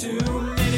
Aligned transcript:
Too 0.00 0.10
many 0.10 0.73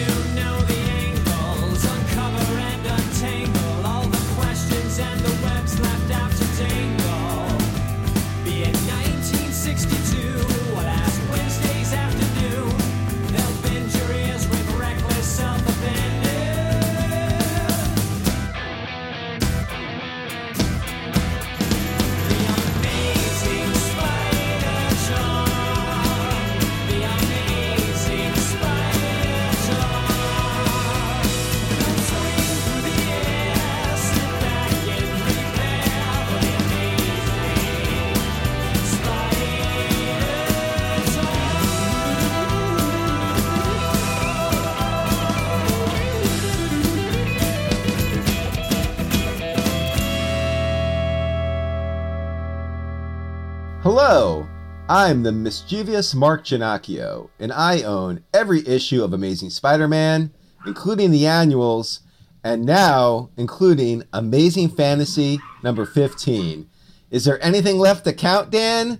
I'm 54.98 55.24
the 55.24 55.30
mischievous 55.30 56.14
Mark 56.14 56.46
Ginocchio, 56.46 57.28
and 57.38 57.52
I 57.52 57.82
own 57.82 58.24
every 58.32 58.66
issue 58.66 59.04
of 59.04 59.12
Amazing 59.12 59.50
Spider 59.50 59.86
Man, 59.86 60.32
including 60.64 61.10
the 61.10 61.26
annuals, 61.26 62.00
and 62.42 62.64
now 62.64 63.28
including 63.36 64.04
Amazing 64.14 64.70
Fantasy 64.70 65.38
number 65.62 65.84
15. 65.84 66.66
Is 67.10 67.26
there 67.26 67.44
anything 67.44 67.76
left 67.76 68.04
to 68.04 68.14
count, 68.14 68.48
Dan? 68.48 68.98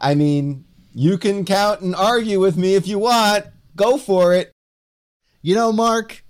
I 0.00 0.16
mean, 0.16 0.64
you 0.92 1.16
can 1.16 1.44
count 1.44 1.80
and 1.80 1.94
argue 1.94 2.40
with 2.40 2.56
me 2.56 2.74
if 2.74 2.88
you 2.88 2.98
want. 2.98 3.46
Go 3.76 3.98
for 3.98 4.34
it. 4.34 4.50
You 5.42 5.54
know, 5.54 5.72
Mark, 5.72 6.24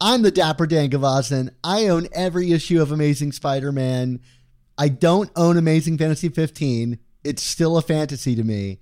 I'm 0.00 0.22
the 0.22 0.32
Dapper 0.32 0.66
Dan 0.66 0.90
Gvozden. 0.90 1.50
I 1.62 1.86
own 1.86 2.08
every 2.12 2.50
issue 2.50 2.82
of 2.82 2.90
Amazing 2.90 3.30
Spider 3.30 3.70
Man. 3.70 4.18
I 4.76 4.88
don't 4.88 5.30
own 5.36 5.56
Amazing 5.56 5.98
Fantasy 5.98 6.30
15. 6.30 6.98
It's 7.26 7.42
still 7.42 7.76
a 7.76 7.82
fantasy 7.82 8.34
to 8.36 8.44
me. 8.44 8.78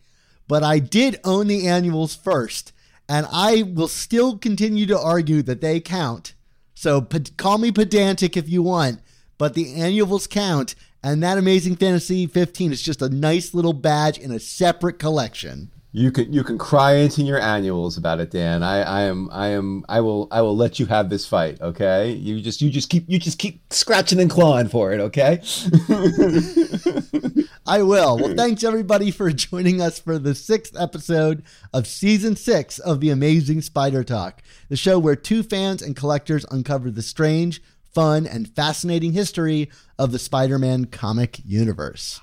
But 0.47 0.63
I 0.63 0.79
did 0.79 1.21
own 1.25 1.47
the 1.47 1.67
annuals 1.67 2.15
first, 2.15 2.73
and 3.09 3.27
I 3.33 3.63
will 3.63 3.89
still 3.89 4.39
continue 4.39 4.87
to 4.87 4.99
argue 4.99 5.43
that 5.43 5.61
they 5.61 5.81
count. 5.81 6.35
So 6.75 7.07
call 7.37 7.59
me 7.59 7.73
pedantic 7.73 8.37
if 8.37 8.49
you 8.49 8.63
want, 8.63 9.01
but 9.39 9.55
the 9.55 9.75
annuals 9.75 10.27
count, 10.27 10.75
and 11.03 11.23
that 11.23 11.39
Amazing 11.39 11.77
Fantasy 11.77 12.27
15 12.27 12.73
is 12.73 12.83
just 12.83 13.03
a 13.03 13.09
nice 13.09 13.55
little 13.55 13.73
badge 13.73 14.19
in 14.19 14.31
a 14.31 14.41
separate 14.41 14.99
collection. 14.99 15.71
You 15.97 16.11
can 16.11 16.33
you 16.33 16.43
can 16.43 16.59
cry 16.59 16.95
into 16.95 17.23
your 17.23 17.39
annuals 17.39 17.97
about 17.97 18.19
it, 18.19 18.33
Dan. 18.33 18.65
I, 18.65 18.81
I 18.83 19.03
am 19.03 19.29
I 19.31 19.51
am 19.51 19.85
I 19.89 20.01
will 20.01 20.27
I 20.33 20.43
will 20.43 20.57
let 20.57 20.81
you 20.81 20.87
have 20.87 21.09
this 21.09 21.25
fight, 21.25 21.61
okay? 21.61 22.11
You 22.11 22.41
just 22.41 22.61
you 22.61 22.69
just 22.69 22.91
keep 22.91 23.05
you 23.07 23.17
just 23.17 23.39
keep 23.39 23.73
scratching 23.73 24.19
and 24.19 24.29
clawing 24.29 24.67
for 24.67 24.93
it, 24.93 24.99
okay? 24.99 25.41
I 27.65 27.83
will. 27.83 28.19
Well, 28.19 28.35
thanks 28.35 28.65
everybody 28.65 29.13
for 29.13 29.31
joining 29.31 29.81
us 29.81 30.01
for 30.01 30.19
the 30.19 30.35
sixth 30.35 30.75
episode 30.77 31.45
of 31.73 31.87
season 31.87 32.35
six 32.35 32.81
of 32.81 32.99
the 32.99 33.11
Amazing 33.11 33.63
Spider 33.63 34.03
Talk, 34.03 34.43
the 34.69 34.77
show 34.77 34.99
where 34.99 35.15
two 35.15 35.45
fans 35.45 35.81
and 35.81 35.95
collectors 35.95 36.45
uncover 36.51 36.91
the 36.91 37.03
strange, 37.03 37.63
fun, 37.93 38.27
and 38.27 38.53
fascinating 38.57 39.13
history 39.13 39.71
of 39.97 40.11
the 40.11 40.19
Spider 40.19 40.59
Man 40.59 40.87
comic 40.87 41.41
universe. 41.45 42.21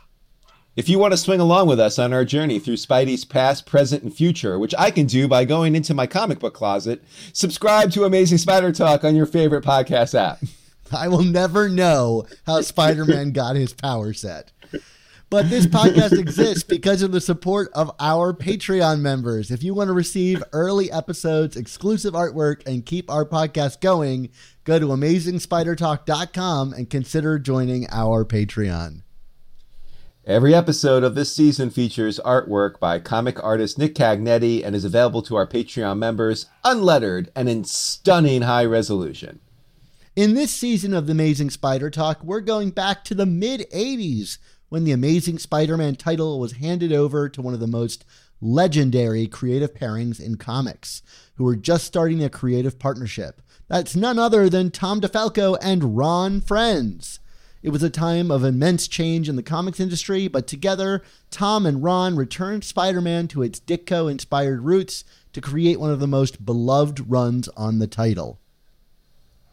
If 0.74 0.88
you 0.88 1.00
want 1.00 1.12
to 1.12 1.18
swing 1.18 1.42
along 1.42 1.68
with 1.68 1.82
us 1.82 2.00
on 2.00 2.14
our 2.14 2.24
journey 2.24 2.58
through 2.58 2.78
Spidey's 2.78 3.26
past, 3.26 3.66
present, 3.66 4.04
and 4.04 4.14
future, 4.14 4.58
which 4.58 4.74
I 4.80 4.90
can 4.90 5.06
do 5.06 5.28
by 5.28 5.44
going 5.44 5.76
into 5.76 5.94
my 5.94 6.08
comic 6.08 6.40
book 6.40 6.54
closet, 6.54 7.04
subscribe 7.34 7.92
to 7.92 8.06
Amazing 8.06 8.38
Spider 8.38 8.72
Talk 8.72 9.04
on 9.04 9.14
your 9.14 9.26
favorite 9.26 9.66
podcast 9.66 10.18
app. 10.18 10.40
I 10.96 11.10
will 11.10 11.24
never 11.24 11.68
know 11.68 12.26
how 12.46 12.62
Spider 12.62 13.04
Man 13.04 13.32
got 13.32 13.58
his 13.58 13.74
power 13.74 14.14
set. 14.14 14.54
But 15.30 15.50
this 15.50 15.66
podcast 15.66 16.18
exists 16.18 16.64
because 16.64 17.02
of 17.02 17.12
the 17.12 17.20
support 17.20 17.70
of 17.74 17.92
our 18.00 18.34
Patreon 18.34 19.02
members. 19.02 19.52
If 19.52 19.64
you 19.64 19.74
want 19.74 19.90
to 19.90 19.94
receive 19.94 20.42
early 20.54 20.90
episodes, 20.90 21.58
exclusive 21.58 22.14
artwork, 22.14 22.66
and 22.66 22.86
keep 22.86 23.12
our 23.12 23.26
podcast 23.26 23.82
going, 23.82 24.30
go 24.64 24.80
to 24.80 24.88
amazingspidertalk.com 24.88 26.74
and 26.74 26.90
consider 26.90 27.40
joining 27.40 27.88
our 27.90 28.24
Patreon. 28.24 29.02
Every 30.28 30.54
episode 30.54 31.04
of 31.04 31.16
this 31.16 31.36
season 31.36 31.72
features 31.72 32.20
artwork 32.24 32.80
by 32.80 33.00
comic 33.00 33.44
artist 33.44 33.80
Nick 33.80 33.96
Cagnetti 33.96 34.64
and 34.64 34.76
is 34.76 34.86
available 34.86 35.24
to 35.24 35.36
our 35.36 35.48
Patreon 35.48 35.98
members 35.98 36.46
unlettered 36.64 37.32
and 37.36 37.50
in 37.50 37.64
stunning 37.64 38.44
high 38.44 38.66
resolution. 38.66 39.40
In 40.16 40.36
this 40.36 40.52
season 40.52 40.94
of 40.94 41.08
the 41.08 41.14
Amazing 41.14 41.50
Spider 41.50 41.90
Talk, 41.90 42.24
we're 42.24 42.40
going 42.40 42.70
back 42.70 43.04
to 43.06 43.16
the 43.16 43.26
mid 43.26 43.62
80s 43.74 44.38
when 44.70 44.84
the 44.84 44.92
Amazing 44.92 45.40
Spider 45.40 45.76
Man 45.76 45.96
title 45.96 46.40
was 46.40 46.54
handed 46.54 46.94
over 46.94 47.28
to 47.28 47.42
one 47.42 47.56
of 47.56 47.60
the 47.60 47.66
most 47.66 48.06
legendary 48.40 49.26
creative 49.26 49.74
pairings 49.74 50.20
in 50.20 50.36
comics, 50.36 51.02
who 51.38 51.46
were 51.46 51.56
just 51.56 51.86
starting 51.86 52.24
a 52.24 52.30
creative 52.30 52.78
partnership. 52.78 53.42
That's 53.68 53.96
none 53.96 54.20
other 54.20 54.50
than 54.50 54.70
Tom 54.70 55.02
DeFalco 55.02 55.58
and 55.64 55.98
Ron 55.98 56.42
Frenz. 56.42 57.21
It 57.64 57.70
was 57.70 57.84
a 57.84 57.90
time 57.90 58.32
of 58.32 58.44
immense 58.44 58.88
change 58.88 59.30
in 59.30 59.36
the 59.36 59.44
comics 59.44 59.80
industry, 59.80 60.28
but 60.28 60.48
together, 60.48 61.04
Tom 61.30 61.66
and 61.66 61.84
Ron 61.84 62.16
returned 62.16 62.64
Spider 62.64 63.02
Man 63.02 63.28
to 63.30 63.44
its 63.44 63.60
Ditko 63.60 64.10
inspired 64.10 64.62
roots 64.62 65.04
to 65.34 65.42
create 65.42 65.80
one 65.80 65.92
of 65.92 66.00
the 66.00 66.08
most 66.08 66.44
beloved 66.44 67.10
runs 67.10 67.48
on 67.50 67.80
the 67.80 67.88
title. 67.88 68.40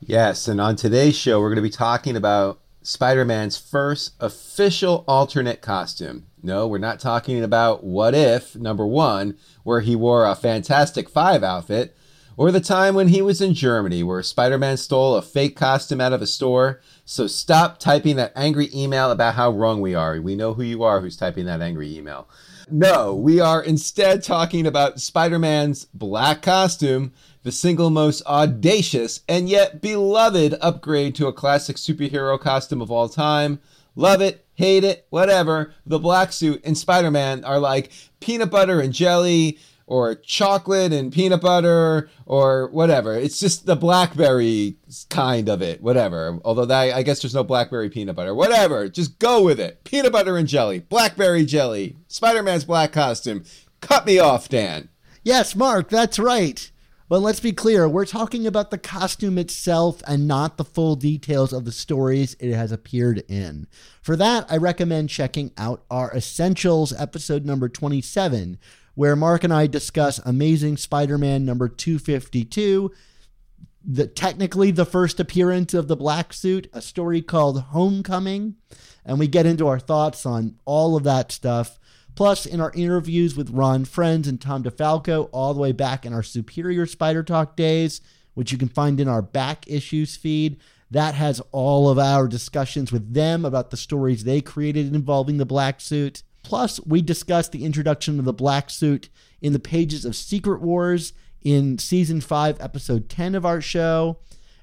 Yes, 0.00 0.48
and 0.48 0.60
on 0.60 0.76
today's 0.76 1.16
show, 1.16 1.40
we're 1.40 1.50
going 1.50 1.56
to 1.56 1.62
be 1.62 1.70
talking 1.70 2.16
about 2.16 2.60
Spider 2.82 3.24
Man's 3.24 3.58
first 3.58 4.14
official 4.20 5.04
alternate 5.06 5.60
costume. 5.60 6.26
No, 6.42 6.66
we're 6.66 6.78
not 6.78 7.00
talking 7.00 7.42
about 7.42 7.84
What 7.84 8.14
If, 8.14 8.56
number 8.56 8.86
one, 8.86 9.36
where 9.64 9.80
he 9.80 9.94
wore 9.94 10.24
a 10.24 10.34
Fantastic 10.34 11.10
Five 11.10 11.42
outfit, 11.42 11.94
or 12.36 12.52
the 12.52 12.60
time 12.60 12.94
when 12.94 13.08
he 13.08 13.20
was 13.20 13.40
in 13.40 13.52
Germany, 13.52 14.04
where 14.04 14.22
Spider 14.22 14.56
Man 14.56 14.76
stole 14.76 15.16
a 15.16 15.22
fake 15.22 15.56
costume 15.56 16.00
out 16.00 16.12
of 16.12 16.22
a 16.22 16.26
store. 16.26 16.80
So 17.10 17.26
stop 17.26 17.78
typing 17.78 18.16
that 18.16 18.34
angry 18.36 18.68
email 18.74 19.10
about 19.10 19.34
how 19.34 19.50
wrong 19.50 19.80
we 19.80 19.94
are. 19.94 20.20
We 20.20 20.36
know 20.36 20.52
who 20.52 20.62
you 20.62 20.82
are 20.82 21.00
who's 21.00 21.16
typing 21.16 21.46
that 21.46 21.62
angry 21.62 21.96
email. 21.96 22.28
No, 22.70 23.14
we 23.14 23.40
are 23.40 23.62
instead 23.62 24.22
talking 24.22 24.66
about 24.66 25.00
Spider 25.00 25.38
Man's 25.38 25.86
black 25.86 26.42
costume, 26.42 27.14
the 27.44 27.50
single 27.50 27.88
most 27.88 28.22
audacious 28.26 29.22
and 29.26 29.48
yet 29.48 29.80
beloved 29.80 30.56
upgrade 30.60 31.14
to 31.14 31.28
a 31.28 31.32
classic 31.32 31.76
superhero 31.76 32.38
costume 32.38 32.82
of 32.82 32.90
all 32.90 33.08
time. 33.08 33.58
Love 33.96 34.20
it, 34.20 34.44
hate 34.56 34.84
it, 34.84 35.06
whatever. 35.08 35.72
The 35.86 35.98
black 35.98 36.30
suit 36.30 36.60
and 36.62 36.76
Spider 36.76 37.10
Man 37.10 37.42
are 37.42 37.58
like 37.58 37.90
peanut 38.20 38.50
butter 38.50 38.82
and 38.82 38.92
jelly, 38.92 39.58
or 39.88 40.14
chocolate 40.14 40.92
and 40.92 41.12
peanut 41.12 41.40
butter, 41.40 42.10
or 42.26 42.68
whatever. 42.68 43.14
It's 43.14 43.40
just 43.40 43.66
the 43.66 43.74
blackberry 43.74 44.76
kind 45.08 45.48
of 45.48 45.62
it, 45.62 45.82
whatever. 45.82 46.38
Although 46.44 46.66
that, 46.66 46.94
I 46.94 47.02
guess 47.02 47.22
there's 47.22 47.34
no 47.34 47.42
blackberry 47.42 47.88
peanut 47.88 48.14
butter. 48.14 48.34
Whatever, 48.34 48.88
just 48.88 49.18
go 49.18 49.42
with 49.42 49.58
it. 49.58 49.82
Peanut 49.84 50.12
butter 50.12 50.36
and 50.36 50.46
jelly, 50.46 50.80
blackberry 50.80 51.44
jelly, 51.44 51.96
Spider 52.06 52.42
Man's 52.42 52.64
black 52.64 52.92
costume. 52.92 53.44
Cut 53.80 54.06
me 54.06 54.18
off, 54.18 54.48
Dan. 54.48 54.90
Yes, 55.22 55.56
Mark, 55.56 55.88
that's 55.88 56.18
right. 56.18 56.70
But 57.08 57.20
let's 57.20 57.40
be 57.40 57.52
clear, 57.52 57.88
we're 57.88 58.04
talking 58.04 58.46
about 58.46 58.70
the 58.70 58.76
costume 58.76 59.38
itself 59.38 60.02
and 60.06 60.28
not 60.28 60.58
the 60.58 60.64
full 60.64 60.94
details 60.94 61.54
of 61.54 61.64
the 61.64 61.72
stories 61.72 62.36
it 62.38 62.52
has 62.54 62.70
appeared 62.70 63.24
in. 63.28 63.66
For 64.02 64.14
that, 64.16 64.44
I 64.50 64.58
recommend 64.58 65.08
checking 65.08 65.52
out 65.56 65.84
our 65.90 66.12
Essentials 66.14 66.92
episode 66.92 67.46
number 67.46 67.70
27, 67.70 68.58
where 68.98 69.14
Mark 69.14 69.44
and 69.44 69.54
I 69.54 69.68
discuss 69.68 70.18
Amazing 70.24 70.76
Spider 70.76 71.18
Man 71.18 71.44
number 71.44 71.68
252, 71.68 72.90
the, 73.84 74.08
technically 74.08 74.72
the 74.72 74.84
first 74.84 75.20
appearance 75.20 75.72
of 75.72 75.86
the 75.86 75.94
black 75.94 76.32
suit, 76.32 76.68
a 76.72 76.82
story 76.82 77.22
called 77.22 77.60
Homecoming, 77.60 78.56
and 79.04 79.20
we 79.20 79.28
get 79.28 79.46
into 79.46 79.68
our 79.68 79.78
thoughts 79.78 80.26
on 80.26 80.56
all 80.64 80.96
of 80.96 81.04
that 81.04 81.30
stuff. 81.30 81.78
Plus, 82.16 82.44
in 82.44 82.60
our 82.60 82.72
interviews 82.74 83.36
with 83.36 83.50
Ron 83.50 83.84
Frenz 83.84 84.26
and 84.26 84.40
Tom 84.40 84.64
DeFalco, 84.64 85.28
all 85.30 85.54
the 85.54 85.60
way 85.60 85.70
back 85.70 86.04
in 86.04 86.12
our 86.12 86.24
Superior 86.24 86.84
Spider 86.84 87.22
Talk 87.22 87.54
days, 87.54 88.00
which 88.34 88.50
you 88.50 88.58
can 88.58 88.68
find 88.68 88.98
in 88.98 89.06
our 89.06 89.22
back 89.22 89.64
issues 89.68 90.16
feed, 90.16 90.56
that 90.90 91.14
has 91.14 91.40
all 91.52 91.88
of 91.88 92.00
our 92.00 92.26
discussions 92.26 92.90
with 92.90 93.14
them 93.14 93.44
about 93.44 93.70
the 93.70 93.76
stories 93.76 94.24
they 94.24 94.40
created 94.40 94.92
involving 94.92 95.36
the 95.36 95.46
black 95.46 95.80
suit. 95.80 96.24
Plus, 96.48 96.80
we 96.86 97.02
discussed 97.02 97.52
the 97.52 97.66
introduction 97.66 98.18
of 98.18 98.24
the 98.24 98.32
black 98.32 98.70
suit 98.70 99.10
in 99.42 99.52
the 99.52 99.58
pages 99.58 100.06
of 100.06 100.16
Secret 100.16 100.62
Wars 100.62 101.12
in 101.42 101.76
season 101.76 102.22
5, 102.22 102.58
episode 102.58 103.10
10 103.10 103.34
of 103.34 103.44
our 103.44 103.60
show. 103.60 104.16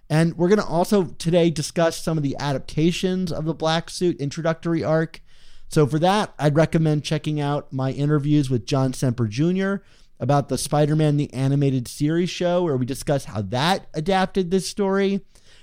And 0.10 0.36
we're 0.36 0.48
going 0.48 0.58
to 0.60 0.66
also 0.66 1.04
today 1.04 1.52
discuss 1.52 2.04
some 2.04 2.18
of 2.18 2.24
the 2.24 2.36
adaptations 2.40 3.32
of 3.32 3.46
the 3.46 3.54
Black 3.54 3.92
Suit 3.92 4.20
introductory 4.20 4.84
arc. 4.84 5.22
So, 5.68 5.86
for 5.86 6.00
that, 6.00 6.34
I'd 6.40 6.56
recommend 6.56 7.04
checking 7.04 7.40
out 7.40 7.72
my 7.72 7.92
interviews 7.92 8.50
with 8.50 8.66
John 8.66 8.92
Semper 8.92 9.28
Jr. 9.28 9.76
about 10.20 10.50
the 10.50 10.58
Spider 10.58 10.96
Man 10.96 11.18
the 11.18 11.32
Animated 11.36 11.88
Series 11.88 12.32
show, 12.32 12.64
where 12.64 12.78
we 12.78 12.88
discuss 12.88 13.26
how 13.26 13.44
that 13.44 13.86
adapted 13.94 14.50
this 14.50 14.68
story. 14.68 15.22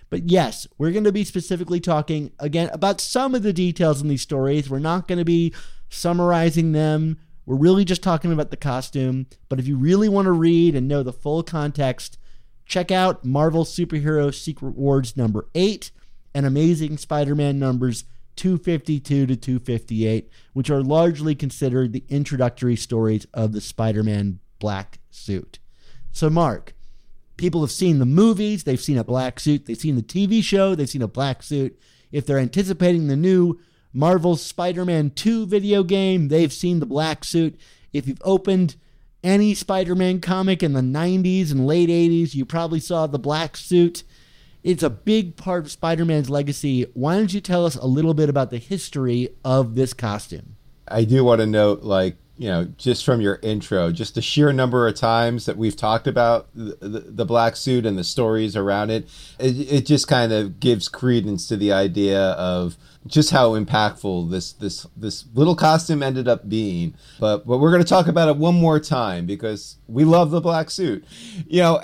But 0.08 0.28
yes, 0.30 0.68
we're 0.78 0.92
going 0.92 1.02
to 1.02 1.10
be 1.10 1.24
specifically 1.24 1.80
talking 1.80 2.30
again 2.38 2.70
about 2.72 3.00
some 3.00 3.34
of 3.34 3.42
the 3.42 3.52
details 3.52 4.00
in 4.00 4.06
these 4.06 4.22
stories. 4.22 4.70
We're 4.70 4.78
not 4.78 5.08
going 5.08 5.18
to 5.18 5.24
be 5.24 5.52
summarizing 5.92 6.72
them. 6.72 7.18
We're 7.44 7.56
really 7.56 7.84
just 7.84 8.02
talking 8.02 8.32
about 8.32 8.50
the 8.50 8.56
costume. 8.56 9.26
But 9.48 9.58
if 9.58 9.66
you 9.66 9.76
really 9.76 10.08
want 10.08 10.26
to 10.26 10.32
read 10.32 10.74
and 10.74 10.88
know 10.88 11.02
the 11.02 11.12
full 11.12 11.42
context, 11.42 12.18
check 12.66 12.90
out 12.90 13.24
Marvel 13.24 13.64
Superhero 13.64 14.34
Secret 14.34 14.74
Wars 14.74 15.16
number 15.16 15.48
8 15.54 15.90
and 16.34 16.46
Amazing 16.46 16.98
Spider 16.98 17.34
Man 17.34 17.58
numbers 17.58 18.04
252 18.36 19.26
to 19.26 19.36
258, 19.36 20.30
which 20.54 20.70
are 20.70 20.82
largely 20.82 21.34
considered 21.34 21.92
the 21.92 22.04
introductory 22.08 22.76
stories 22.76 23.26
of 23.34 23.52
the 23.52 23.60
Spider 23.60 24.02
Man 24.02 24.40
black 24.58 24.98
suit. 25.10 25.58
So, 26.12 26.30
Mark, 26.30 26.74
people 27.36 27.60
have 27.60 27.70
seen 27.70 27.98
the 27.98 28.06
movies, 28.06 28.64
they've 28.64 28.80
seen 28.80 28.98
a 28.98 29.04
black 29.04 29.40
suit, 29.40 29.66
they've 29.66 29.76
seen 29.76 29.96
the 29.96 30.02
TV 30.02 30.42
show, 30.42 30.74
they've 30.74 30.88
seen 30.88 31.02
a 31.02 31.08
black 31.08 31.42
suit. 31.42 31.78
If 32.10 32.26
they're 32.26 32.38
anticipating 32.38 33.08
the 33.08 33.16
new 33.16 33.58
Marvel 33.92 34.36
Spider 34.36 34.84
Man 34.84 35.10
2 35.10 35.46
video 35.46 35.82
game, 35.82 36.28
they've 36.28 36.52
seen 36.52 36.80
the 36.80 36.86
black 36.86 37.24
suit. 37.24 37.58
If 37.92 38.06
you've 38.06 38.22
opened 38.24 38.76
any 39.22 39.54
Spider 39.54 39.94
Man 39.94 40.20
comic 40.20 40.62
in 40.62 40.72
the 40.72 40.80
90s 40.80 41.50
and 41.50 41.66
late 41.66 41.88
80s, 41.88 42.34
you 42.34 42.44
probably 42.44 42.80
saw 42.80 43.06
the 43.06 43.18
black 43.18 43.56
suit. 43.56 44.02
It's 44.62 44.82
a 44.82 44.90
big 44.90 45.36
part 45.36 45.64
of 45.64 45.70
Spider 45.70 46.04
Man's 46.04 46.30
legacy. 46.30 46.86
Why 46.94 47.16
don't 47.16 47.34
you 47.34 47.40
tell 47.40 47.66
us 47.66 47.76
a 47.76 47.86
little 47.86 48.14
bit 48.14 48.28
about 48.28 48.50
the 48.50 48.58
history 48.58 49.28
of 49.44 49.74
this 49.74 49.92
costume? 49.92 50.56
I 50.88 51.04
do 51.04 51.24
want 51.24 51.40
to 51.40 51.46
note, 51.46 51.82
like, 51.82 52.16
you 52.38 52.48
know, 52.48 52.64
just 52.76 53.04
from 53.04 53.20
your 53.20 53.38
intro, 53.42 53.92
just 53.92 54.14
the 54.14 54.22
sheer 54.22 54.52
number 54.52 54.88
of 54.88 54.94
times 54.94 55.46
that 55.46 55.56
we've 55.56 55.76
talked 55.76 56.06
about 56.06 56.48
the, 56.54 56.76
the, 56.80 57.00
the 57.00 57.24
black 57.24 57.56
suit 57.56 57.86
and 57.86 57.98
the 57.98 58.04
stories 58.04 58.56
around 58.56 58.90
it, 58.90 59.08
it, 59.38 59.72
it 59.72 59.86
just 59.86 60.08
kind 60.08 60.32
of 60.32 60.58
gives 60.58 60.88
credence 60.88 61.46
to 61.48 61.56
the 61.56 61.72
idea 61.72 62.20
of 62.20 62.76
just 63.06 63.30
how 63.30 63.50
impactful 63.50 64.30
this 64.30 64.52
this 64.52 64.86
this 64.96 65.24
little 65.34 65.56
costume 65.56 66.02
ended 66.02 66.28
up 66.28 66.48
being. 66.48 66.94
But 67.18 67.46
but 67.46 67.58
we're 67.58 67.70
going 67.70 67.82
to 67.82 67.88
talk 67.88 68.06
about 68.06 68.28
it 68.28 68.36
one 68.36 68.54
more 68.54 68.78
time 68.78 69.26
because 69.26 69.76
we 69.88 70.04
love 70.04 70.30
the 70.30 70.40
black 70.40 70.70
suit. 70.70 71.04
You 71.46 71.62
know, 71.62 71.80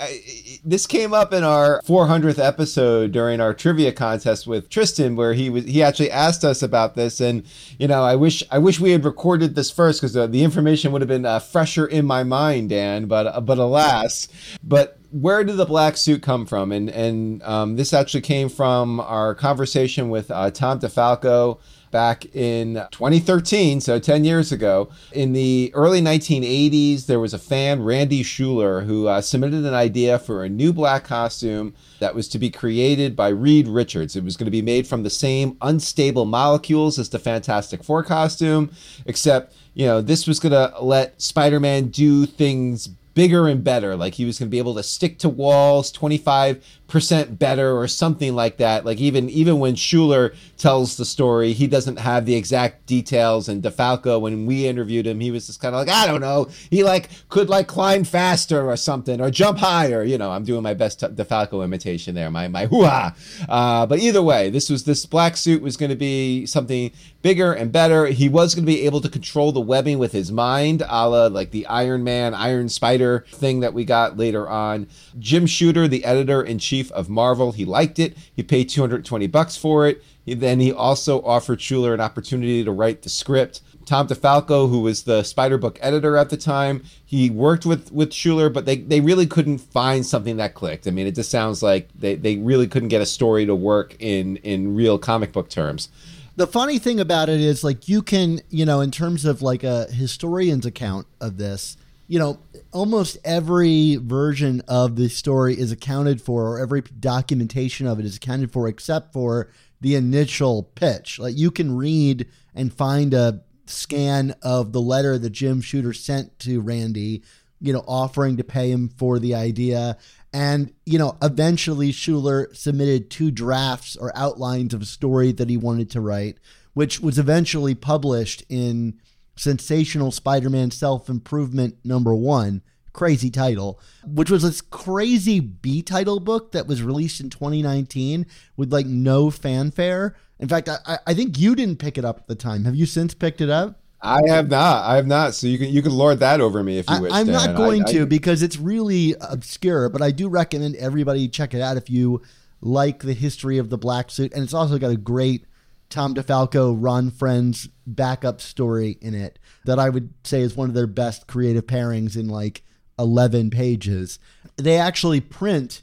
this 0.65 0.87
came 0.87 1.13
up 1.13 1.33
in 1.33 1.45
our 1.45 1.83
400th 1.83 2.39
episode 2.39 3.13
during 3.13 3.41
our 3.41 3.53
trivia 3.53 3.93
contest 3.93 4.47
with 4.47 4.71
Tristan, 4.71 5.17
where 5.17 5.35
he 5.35 5.51
was 5.51 5.65
he 5.65 5.83
actually 5.83 6.11
asked 6.11 6.45
us 6.45 6.63
about 6.63 6.95
this, 6.95 7.21
and 7.21 7.45
you 7.79 7.89
know, 7.89 8.03
I 8.03 8.15
wish 8.15 8.43
I 8.51 8.59
wish 8.59 8.81
we 8.81 8.93
had 8.93 9.05
recorded 9.05 9.55
this 9.55 9.71
first 9.71 10.01
because 10.01 10.13
the, 10.13 10.27
the 10.27 10.45
information 10.45 10.93
would 10.93 11.01
have 11.01 11.09
been 11.09 11.27
uh, 11.27 11.41
fresher 11.41 11.87
in 11.87 12.07
my 12.07 12.23
mind, 12.23 12.71
Dan. 12.71 13.07
But 13.07 13.27
uh, 13.27 13.41
but 13.41 13.59
alas, 13.59 14.29
but 14.63 14.98
where 15.11 15.43
did 15.45 15.57
the 15.57 15.65
black 15.65 15.97
suit 15.97 16.23
come 16.23 16.47
from? 16.47 16.73
And 16.73 16.91
and 16.91 17.43
um, 17.43 17.77
this 17.77 17.93
actually 17.93 18.21
came 18.21 18.49
from 18.49 19.01
our 19.01 19.35
conversation 19.35 20.11
with 20.11 20.31
uh, 20.31 20.51
Tom 20.51 20.81
DeFalco 20.81 21.59
back 21.91 22.27
in 22.35 22.75
2013, 22.93 23.81
so 23.81 23.99
10 23.99 24.25
years 24.25 24.53
ago. 24.53 24.91
In 25.13 25.33
the 25.33 25.71
early 25.75 26.01
1980s, 26.01 27.07
there 27.07 27.21
was 27.21 27.33
a 27.33 27.39
fan, 27.39 27.83
Randy 27.83 28.23
Schueller, 28.23 28.85
who 28.85 29.07
uh, 29.07 29.21
submitted 29.21 29.65
an 29.65 29.75
idea 29.75 30.19
for 30.19 30.45
a 30.45 30.49
new 30.49 30.73
black 30.73 31.05
costume 31.05 31.75
that 32.01 32.15
was 32.15 32.29
to 32.29 32.39
be 32.39 32.51
created 32.51 33.17
by 33.17 33.29
Reed 33.29 33.69
Richards. 33.69 34.17
It 34.17 34.25
was 34.25 34.37
going 34.37 34.47
to 34.47 34.51
be 34.51 34.63
made 34.63 34.87
from 34.87 35.03
the 35.03 35.11
same 35.11 35.57
unstable 35.63 36.27
molecules 36.27 36.99
as 36.99 37.09
the 37.09 37.19
Fantastic 37.19 37.83
Four 37.83 38.03
costume, 38.03 38.71
except, 39.07 39.55
you 39.75 39.87
know, 39.87 40.01
this 40.01 40.27
was 40.27 40.39
going 40.39 40.53
to 40.53 40.75
let 40.81 41.21
Spider 41.21 41.61
Man 41.61 41.89
do 41.89 42.27
things 42.27 42.89
bigger 43.19 43.49
and 43.49 43.65
better. 43.65 43.97
Like 43.97 44.15
he 44.15 44.25
was 44.25 44.39
going 44.39 44.47
to 44.47 44.51
be 44.51 44.59
able 44.59 44.77
to 44.77 44.83
stick 44.85 45.19
to 45.19 45.29
walls 45.29 45.93
25% 45.93 46.63
better 46.89 47.77
or 47.77 47.87
something 47.87 48.35
like 48.35 48.57
that. 48.57 48.85
Like 48.85 48.99
even 48.99 49.29
even 49.29 49.59
when 49.59 49.75
Schueller 49.75 50.35
tells 50.57 50.97
the 50.97 51.05
story, 51.05 51.53
he 51.53 51.67
doesn't 51.67 51.99
have 51.99 52.27
the 52.27 52.35
exact 52.35 52.87
details. 52.87 53.49
And 53.49 53.63
DeFalco, 53.63 54.21
when 54.21 54.47
we 54.47 54.67
interviewed 54.67 55.07
him, 55.07 55.21
he 55.21 55.31
was 55.31 55.47
just 55.47 55.61
kind 55.61 55.75
of 55.75 55.87
like, 55.87 55.95
I 55.95 56.07
don't 56.07 56.21
know. 56.21 56.49
He 56.71 56.83
like 56.85 57.11
could 57.29 57.49
like 57.49 57.67
climb 57.67 58.05
faster 58.05 58.69
or 58.69 58.77
something 58.77 59.21
or 59.21 59.31
jump 59.31 59.59
higher. 59.59 60.03
You 60.03 60.19
know, 60.19 60.31
I'm 60.31 60.45
doing 60.45 60.63
my 60.63 60.75
best 60.75 61.01
DeFalco 61.01 61.63
imitation 61.63 62.15
there. 62.15 62.31
My 62.31 62.49
my 62.49 62.67
hoo-ha. 62.67 63.15
Uh, 63.49 63.87
but 63.87 63.99
either 63.99 64.23
way, 64.23 64.51
this 64.51 64.71
was 64.71 64.85
this 64.85 65.05
black 65.07 65.37
suit 65.37 65.63
was 65.63 65.77
going 65.77 65.91
to 65.91 65.97
be 65.97 66.47
something 66.47 66.91
bigger 67.21 67.53
and 67.53 67.71
better. 67.71 68.07
He 68.07 68.29
was 68.29 68.55
going 68.55 68.65
to 68.65 68.73
be 68.73 68.87
able 68.87 69.01
to 69.01 69.09
control 69.09 69.53
the 69.53 69.61
webbing 69.61 69.99
with 69.99 70.13
his 70.13 70.33
mind, 70.33 70.83
a 70.89 71.09
la 71.09 71.27
like 71.27 71.51
the 71.51 71.67
Iron 71.67 72.03
Man, 72.03 72.33
Iron 72.35 72.69
Spider 72.69 73.27
thing 73.31 73.61
that 73.61 73.75
we 73.75 73.85
got 73.85 74.17
later 74.17 74.49
on. 74.49 74.87
Jim 75.19 75.47
Shooter, 75.47 75.87
the 75.87 76.05
editor 76.05 76.43
in 76.43 76.59
chief 76.59 76.78
of 76.93 77.09
Marvel, 77.09 77.53
he 77.53 77.65
liked 77.65 77.99
it. 77.99 78.17
He 78.35 78.43
paid 78.43 78.69
220 78.69 79.27
bucks 79.27 79.57
for 79.57 79.87
it. 79.87 80.03
He, 80.25 80.35
then 80.35 80.61
he 80.61 80.73
also 80.73 81.23
offered 81.23 81.59
Schueller 81.59 81.95
an 81.95 82.01
opportunity 82.01 82.65
to 82.65 82.73
write 82.73 83.03
the 83.03 83.09
script. 83.09 83.61
Tom 83.85 84.07
DeFalco, 84.07 84.69
who 84.69 84.81
was 84.81 85.05
the 85.05 85.23
Spider 85.23 85.57
Book 85.57 85.79
editor 85.81 86.19
at 86.19 86.29
the 86.29 86.37
time, 86.37 86.83
he 87.07 87.31
worked 87.31 87.65
with 87.65 87.91
with 87.91 88.11
Schueller, 88.11 88.53
but 88.53 88.67
they, 88.67 88.77
they 88.77 89.01
really 89.01 89.27
couldn't 89.27 89.59
find 89.59 90.05
something 90.05 90.37
that 90.37 90.55
clicked. 90.55 90.87
I 90.87 90.91
mean, 90.91 91.07
it 91.07 91.15
just 91.15 91.31
sounds 91.31 91.63
like 91.63 91.89
they, 91.99 92.15
they 92.15 92.37
really 92.37 92.67
couldn't 92.67 92.91
get 92.91 93.01
a 93.01 93.07
story 93.07 93.47
to 93.47 93.55
work 93.55 93.97
in 93.99 94.37
in 94.39 94.75
real 94.75 94.99
comic 94.99 95.33
book 95.33 95.49
terms. 95.49 95.89
The 96.37 96.47
funny 96.47 96.79
thing 96.79 97.01
about 97.01 97.29
it 97.29 97.41
is, 97.41 97.65
like, 97.65 97.89
you 97.89 98.01
can, 98.01 98.41
you 98.49 98.65
know, 98.65 98.81
in 98.81 98.93
terms 98.93 99.25
of 99.25 99.43
like 99.43 99.65
a 99.65 99.87
historian's 99.91 100.67
account 100.67 101.09
of 101.21 101.37
this, 101.37 101.77
you 102.07 102.19
know, 102.19 102.39
almost 102.73 103.19
every 103.25 103.97
version 103.97 104.63
of 104.69 104.97
the 104.97 105.09
story 105.09 105.59
is 105.59 105.73
accounted 105.73 106.21
for, 106.21 106.47
or 106.47 106.61
every 106.61 106.83
documentation 106.83 107.87
of 107.87 107.99
it 107.99 108.05
is 108.05 108.17
accounted 108.17 108.53
for, 108.53 108.69
except 108.69 109.13
for 109.13 109.51
the 109.81 109.95
initial 109.95 110.63
pitch. 110.63 111.19
Like, 111.19 111.37
you 111.37 111.51
can 111.51 111.77
read 111.77 112.27
and 112.55 112.73
find 112.73 113.15
a 113.15 113.43
scan 113.67 114.35
of 114.43 114.73
the 114.73 114.81
letter 114.81 115.19
that 115.19 115.31
Jim 115.31 115.61
Shooter 115.61 115.93
sent 115.93 116.39
to 116.41 116.61
Randy, 116.61 117.23
you 117.61 117.73
know, 117.73 117.85
offering 117.87 118.37
to 118.37 118.45
pay 118.45 118.71
him 118.71 118.89
for 118.89 119.19
the 119.19 119.35
idea. 119.35 119.97
And, 120.33 120.73
you 120.85 120.99
know, 120.99 121.17
eventually 121.23 121.93
Schueller 121.93 122.55
submitted 122.55 123.11
two 123.11 123.31
drafts 123.31 123.97
or 123.97 124.17
outlines 124.17 124.75
of 124.75 124.83
a 124.83 124.87
story 124.87 125.33
that 125.33 125.49
he 125.49 125.57
wanted 125.57 125.91
to 125.91 126.01
write, 126.01 126.39
which 126.75 127.01
was 127.01 127.19
eventually 127.19 127.75
published 127.75 128.43
in 128.49 129.01
Sensational 129.39 130.11
Spider 130.11 130.51
Man 130.51 130.71
Self 130.71 131.09
Improvement 131.09 131.77
number 131.85 132.15
one. 132.15 132.63
Crazy 132.93 133.31
title, 133.31 133.81
which 134.05 134.29
was 134.31 134.43
this 134.43 134.61
crazy 134.61 135.39
B 135.39 135.83
title 135.83 136.19
book 136.19 136.51
that 136.53 136.67
was 136.67 136.83
released 136.83 137.21
in 137.21 137.31
2019 137.31 138.27
with 138.57 138.73
like 138.73 138.87
no 138.87 139.31
fanfare. 139.31 140.17
In 140.41 140.49
fact, 140.49 140.69
I, 140.69 140.99
I 141.07 141.15
think 141.15 141.39
you 141.39 141.55
didn't 141.55 141.79
pick 141.79 141.97
it 141.97 142.05
up 142.05 142.19
at 142.19 142.27
the 142.27 142.35
time. 142.35 142.65
Have 142.65 142.75
you 142.75 142.87
since 142.87 143.15
picked 143.15 143.41
it 143.41 143.51
up? 143.51 143.81
I 144.03 144.21
have 144.29 144.49
not. 144.49 144.85
I 144.85 144.97
have 144.97 145.07
not. 145.07 145.35
So 145.35 145.47
you 145.47 145.59
can 145.59 145.69
you 145.69 145.83
can 145.83 145.93
lord 145.93 146.19
that 146.21 146.41
over 146.41 146.63
me 146.65 146.79
if 146.79 146.89
you 146.91 146.97
I, 146.97 147.01
wish. 147.01 147.13
I'm 147.13 147.27
Dan. 147.27 147.35
not 147.35 147.57
going 147.57 147.85
I- 147.85 147.93
to 147.93 148.03
I- 148.03 148.07
because 148.07 148.43
it's 148.43 148.57
really 148.57 149.15
obscure, 149.21 149.89
but 149.89 150.03
I 150.03 150.11
do 150.11 150.29
recommend 150.29 150.75
everybody 150.77 151.29
check 151.29 151.55
it 151.55 151.61
out 151.61 151.77
if 151.77 151.89
you 151.89 152.23
like 152.61 153.01
the 153.05 153.13
history 153.15 153.59
of 153.59 153.71
the 153.71 153.79
black 153.79 154.11
suit. 154.11 154.33
And 154.35 154.43
it's 154.43 154.55
also 154.55 154.79
got 154.79 154.91
a 154.91 154.97
great 154.97 155.45
Tom 155.91 156.15
DeFalco, 156.15 156.77
Ron 156.79 157.11
Frenz 157.11 157.69
backup 157.87 158.41
story 158.41 158.99
in 159.01 159.15
it 159.15 159.39
that 159.65 159.79
I 159.79 159.89
would 159.89 160.13
say 160.25 160.43
is 160.43 160.57
one 160.57 160.69
of 160.69 160.75
their 160.75 160.87
best 160.87 161.27
creative 161.27 161.67
pairings 161.67 162.17
in 162.17 162.29
like 162.29 162.63
11 162.99 163.51
pages. 163.51 164.19
They 164.57 164.77
actually 164.77 165.21
print 165.21 165.83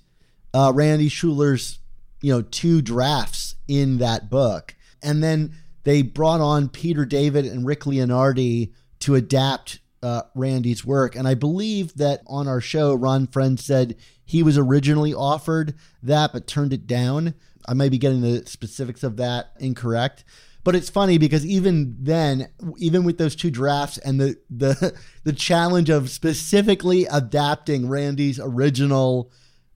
uh, 0.54 0.72
Randy 0.76 1.10
Schueller's, 1.10 1.80
you 2.22 2.32
know, 2.32 2.42
two 2.42 2.82
drafts 2.82 3.56
in 3.68 3.98
that 3.98 4.30
book. 4.30 4.76
And 5.02 5.24
then 5.24 5.56
they 5.84 6.02
brought 6.02 6.42
on 6.42 6.70
Peter 6.70 7.06
David 7.06 7.46
and 7.46 7.66
Rick 7.66 7.82
Leonardi 7.82 8.74
to 9.00 9.16
adapt 9.16 9.80
uh, 10.02 10.24
Randy's 10.36 10.86
work. 10.86 11.16
And 11.16 11.28
I 11.28 11.34
believe 11.34 11.96
that 11.96 12.22
on 12.28 12.48
our 12.48 12.62
show, 12.62 12.94
Ron 12.94 13.28
Frenz 13.28 13.64
said 13.64 13.96
he 14.24 14.44
was 14.44 14.58
originally 14.58 15.14
offered 15.14 15.76
that, 16.04 16.32
but 16.34 16.48
turned 16.48 16.74
it 16.74 16.88
down. 16.88 17.34
I 17.67 17.74
may 17.74 17.89
be 17.89 17.98
getting 17.98 18.22
the 18.22 18.45
specifics 18.45 19.03
of 19.03 19.17
that 19.17 19.51
incorrect. 19.60 20.24
But 20.65 20.75
it's 20.75 20.89
funny 20.89 21.19
because 21.19 21.45
even 21.45 21.95
then, 22.00 22.50
even 22.79 23.03
with 23.03 23.19
those 23.19 23.36
two 23.36 23.51
drafts 23.51 24.00
and 24.00 24.19
the 24.19 24.36
the 24.50 24.98
the 25.24 25.34
challenge 25.34 25.91
of 25.91 26.10
specifically 26.10 27.05
adapting 27.05 27.88
Randy's 27.88 28.39
original, 28.39 29.31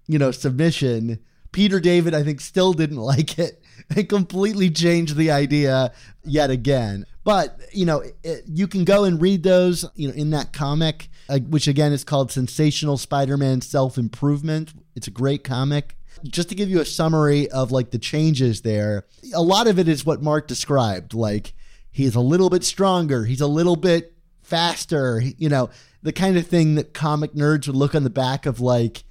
you 0.07 0.17
know, 0.17 0.31
submission, 0.31 1.19
Peter 1.51 1.79
David 1.79 2.15
I 2.15 2.23
think 2.23 2.41
still 2.41 2.73
didn't 2.73 2.97
like 3.13 3.37
it 3.37 3.61
and 3.95 4.09
completely 4.09 4.71
changed 4.71 5.15
the 5.15 5.29
idea 5.29 5.93
yet 6.23 6.49
again. 6.49 7.05
But 7.23 7.59
But 7.59 7.75
you 7.75 7.85
know, 7.85 8.03
it, 8.23 8.45
you 8.47 8.67
can 8.67 8.83
go 8.83 9.03
and 9.03 9.21
read 9.21 9.43
those. 9.43 9.85
You 9.93 10.07
know, 10.07 10.15
in 10.15 10.31
that 10.31 10.53
comic, 10.53 11.09
uh, 11.29 11.37
which 11.37 11.67
again 11.67 11.93
is 11.93 12.03
called 12.03 12.31
"Sensational 12.31 12.97
Spider-Man 12.97 13.61
Self 13.61 13.99
Improvement." 13.99 14.73
It's 14.95 15.05
a 15.07 15.11
great 15.11 15.43
comic. 15.43 15.98
Just 16.23 16.49
to 16.49 16.55
give 16.55 16.69
you 16.69 16.81
a 16.81 16.85
summary 16.85 17.49
of 17.49 17.71
like 17.71 17.91
the 17.91 17.99
changes 17.99 18.61
there, 18.61 19.05
a 19.33 19.41
lot 19.41 19.67
of 19.67 19.79
it 19.79 19.87
is 19.87 20.05
what 20.05 20.21
Mark 20.21 20.47
described. 20.47 21.13
Like 21.13 21.53
he's 21.91 22.15
a 22.15 22.21
little 22.21 22.49
bit 22.49 22.63
stronger, 22.63 23.25
he's 23.25 23.41
a 23.41 23.47
little 23.47 23.75
bit 23.75 24.13
faster. 24.41 25.21
You 25.37 25.49
know, 25.49 25.69
the 26.01 26.13
kind 26.13 26.37
of 26.37 26.47
thing 26.47 26.75
that 26.75 26.93
comic 26.93 27.33
nerds 27.33 27.67
would 27.67 27.75
look 27.75 27.95
on 27.95 28.03
the 28.03 28.09
back 28.09 28.45
of 28.45 28.59
like 28.59 29.03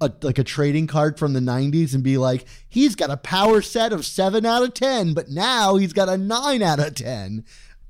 a, 0.00 0.12
like 0.22 0.38
a 0.38 0.44
trading 0.44 0.86
card 0.86 1.18
from 1.18 1.32
the 1.32 1.40
90s 1.40 1.94
and 1.94 2.02
be 2.02 2.18
like, 2.18 2.44
he's 2.68 2.94
got 2.94 3.10
a 3.10 3.16
power 3.16 3.62
set 3.62 3.92
of 3.92 4.04
7 4.04 4.44
out 4.44 4.62
of 4.62 4.74
10, 4.74 5.14
but 5.14 5.30
now 5.30 5.76
he's 5.76 5.92
got 5.92 6.08
a 6.08 6.18
9 6.18 6.62
out 6.62 6.80
of 6.80 6.94
10. 6.94 7.44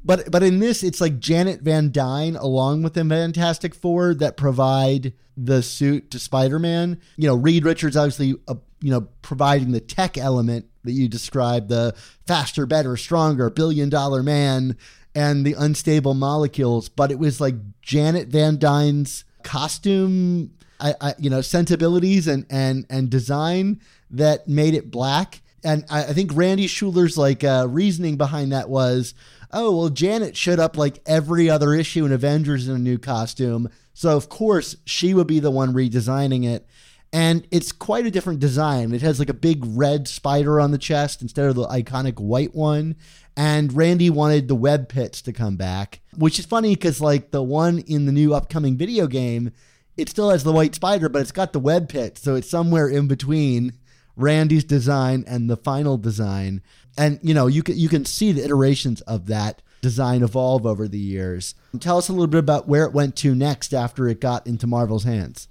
But 0.05 0.31
but 0.31 0.43
in 0.43 0.59
this, 0.59 0.83
it's 0.83 1.01
like 1.01 1.19
Janet 1.19 1.61
Van 1.63 1.93
Dyne 1.93 2.37
along 2.37 2.83
with 2.83 2.95
the 2.95 3.05
Fantastic 3.05 3.75
Four 3.75 4.15
that 4.15 4.37
provide 4.37 5.13
the 5.37 5.63
suit 5.63 6.11
to 6.11 6.19
Spider-Man. 6.19 7.01
You 7.17 7.29
know, 7.29 7.37
Reed 7.37 7.65
Richards 7.65 7.97
obviously, 7.97 8.35
uh, 8.49 8.57
you 8.81 8.91
know, 8.91 9.09
providing 9.23 9.73
the 9.73 9.81
tech 9.81 10.19
element 10.19 10.67
that 10.85 10.93
you 10.93 11.09
described, 11.09 11.69
the 11.69 11.95
faster, 12.27 12.67
better, 12.67 12.97
stronger, 12.97 13.49
billion 13.49 13.89
dollar 13.89 14.23
man, 14.23 14.77
and 15.15 15.47
the 15.47 15.55
unstable 15.55 16.15
molecules. 16.15 16.89
But 16.89 17.11
it 17.11 17.19
was 17.19 17.41
like 17.41 17.55
Janet 17.81 18.29
Van 18.29 18.59
Dyne's 18.59 19.25
costume 19.43 20.53
I, 20.83 20.95
I, 21.01 21.15
you 21.19 21.31
know 21.31 21.41
sensibilities 21.41 22.27
and 22.27 22.45
and 22.51 22.85
and 22.91 23.09
design 23.09 23.81
that 24.11 24.49
made 24.49 24.75
it 24.75 24.91
black. 24.91 25.41
And 25.65 25.85
I, 25.89 26.07
I 26.07 26.13
think 26.13 26.33
Randy 26.35 26.67
Schueller's 26.67 27.17
like 27.17 27.45
uh, 27.45 27.67
reasoning 27.71 28.17
behind 28.17 28.51
that 28.51 28.69
was, 28.69 29.15
oh 29.53 29.77
well, 29.77 29.89
Janet 29.89 30.37
showed 30.37 30.59
up 30.59 30.77
like 30.77 31.01
every 31.07 31.49
other 31.49 31.75
issue 31.75 32.05
in 32.05 32.13
Avengers 32.13 32.69
in 32.69 32.75
a 32.75 32.79
new 32.79 32.99
costume, 32.99 33.69
so 33.95 34.17
of 34.17 34.29
course 34.29 34.77
she 34.85 35.15
would 35.15 35.27
be 35.27 35.41
the 35.41 35.51
one 35.51 35.75
redesigning 35.75 36.45
it. 36.45 36.67
And 37.15 37.47
it's 37.51 37.73
quite 37.73 38.07
a 38.07 38.11
different 38.11 38.41
design. 38.41 38.95
It 38.95 39.03
has 39.03 39.19
like 39.19 39.29
a 39.29 39.35
big 39.35 39.63
red 39.67 40.09
spider 40.09 40.59
on 40.59 40.71
the 40.71 40.79
chest 40.79 41.21
instead 41.21 41.47
of 41.47 41.55
the 41.55 41.67
iconic 41.67 42.19
white 42.19 42.55
one. 42.55 42.97
And 43.37 43.75
Randy 43.75 44.09
wanted 44.09 44.49
the 44.49 44.55
web 44.55 44.89
pits 44.89 45.21
to 45.23 45.33
come 45.33 45.57
back, 45.57 46.01
which 46.17 46.39
is 46.39 46.47
funny 46.47 46.75
because 46.75 47.03
like 47.03 47.31
the 47.31 47.43
one 47.43 47.81
in 47.81 48.07
the 48.07 48.13
new 48.13 48.35
upcoming 48.35 48.79
video 48.79 49.07
game 49.07 49.53
it 49.97 50.09
still 50.09 50.31
has 50.31 50.45
the 50.45 50.53
white 50.53 50.75
spider, 50.75 51.09
but 51.09 51.23
it's 51.23 51.33
got 51.33 51.53
the 51.53 51.61
web 51.61 51.89
pit, 51.89 52.19
so 52.19 52.35
it's 52.35 52.49
somewhere 52.49 52.89
in 52.89 53.09
between 53.09 53.75
Randy's 54.17 54.65
design 54.65 55.25
and 55.27 55.49
the 55.49 55.57
final 55.57 55.99
design. 55.99 56.63
And 56.97 57.19
you 57.23 57.35
know, 57.35 57.47
you 57.47 57.63
can 57.63 57.77
you 57.77 57.89
can 57.89 58.05
see 58.05 58.33
the 58.33 58.45
iterations 58.45 59.01
of 59.03 59.27
that 59.27 59.63
design 59.81 60.23
evolve 60.23 60.65
over 60.65 60.87
the 60.87 60.99
years. 60.99 61.55
Tell 61.81 61.99
us 61.99 62.09
a 62.09 62.13
little 62.13 62.29
bit 62.29 62.39
about 62.39 62.69
where 62.69 62.85
it 62.85 62.93
went 62.93 63.17
to 63.17 63.35
next 63.35 63.75
after 63.75 64.09
it 64.09 64.21
got 64.21 64.47
into 64.47 64.67
Marvel's 64.67 65.05
hands. 65.05 65.49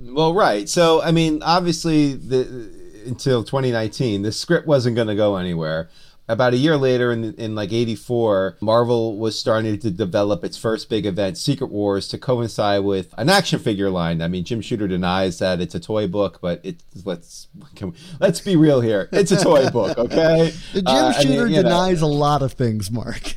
Well, 0.00 0.34
right. 0.34 0.68
So, 0.68 1.02
I 1.02 1.12
mean, 1.12 1.42
obviously, 1.42 2.14
the 2.14 2.76
until 3.06 3.42
2019, 3.42 4.22
the 4.22 4.32
script 4.32 4.66
wasn't 4.66 4.96
going 4.96 5.08
to 5.08 5.14
go 5.14 5.36
anywhere 5.36 5.88
about 6.28 6.52
a 6.52 6.56
year 6.56 6.76
later 6.76 7.12
in, 7.12 7.34
in 7.34 7.54
like 7.54 7.72
84 7.72 8.58
marvel 8.60 9.18
was 9.18 9.38
starting 9.38 9.78
to 9.78 9.90
develop 9.90 10.44
its 10.44 10.56
first 10.56 10.88
big 10.88 11.06
event 11.06 11.38
secret 11.38 11.70
wars 11.70 12.06
to 12.08 12.18
coincide 12.18 12.84
with 12.84 13.14
an 13.16 13.28
action 13.28 13.58
figure 13.58 13.90
line. 13.90 14.20
I 14.20 14.28
mean 14.28 14.44
jim 14.44 14.60
shooter 14.60 14.86
denies 14.86 15.38
that 15.38 15.60
it's 15.60 15.74
a 15.74 15.80
toy 15.80 16.06
book 16.06 16.38
but 16.40 16.60
it's 16.62 16.84
let's 17.04 17.48
we, 17.80 17.92
let's 18.20 18.40
be 18.40 18.56
real 18.56 18.80
here. 18.80 19.08
It's 19.12 19.32
a 19.32 19.42
toy 19.42 19.70
book 19.70 19.98
okay? 19.98 20.52
The 20.72 20.82
jim 20.82 20.86
uh, 20.86 21.12
shooter 21.12 21.42
I 21.42 21.44
mean, 21.44 21.54
denies 21.54 22.02
know, 22.02 22.08
a 22.08 22.10
lot 22.10 22.42
of 22.42 22.52
things 22.52 22.90
mark. 22.90 23.36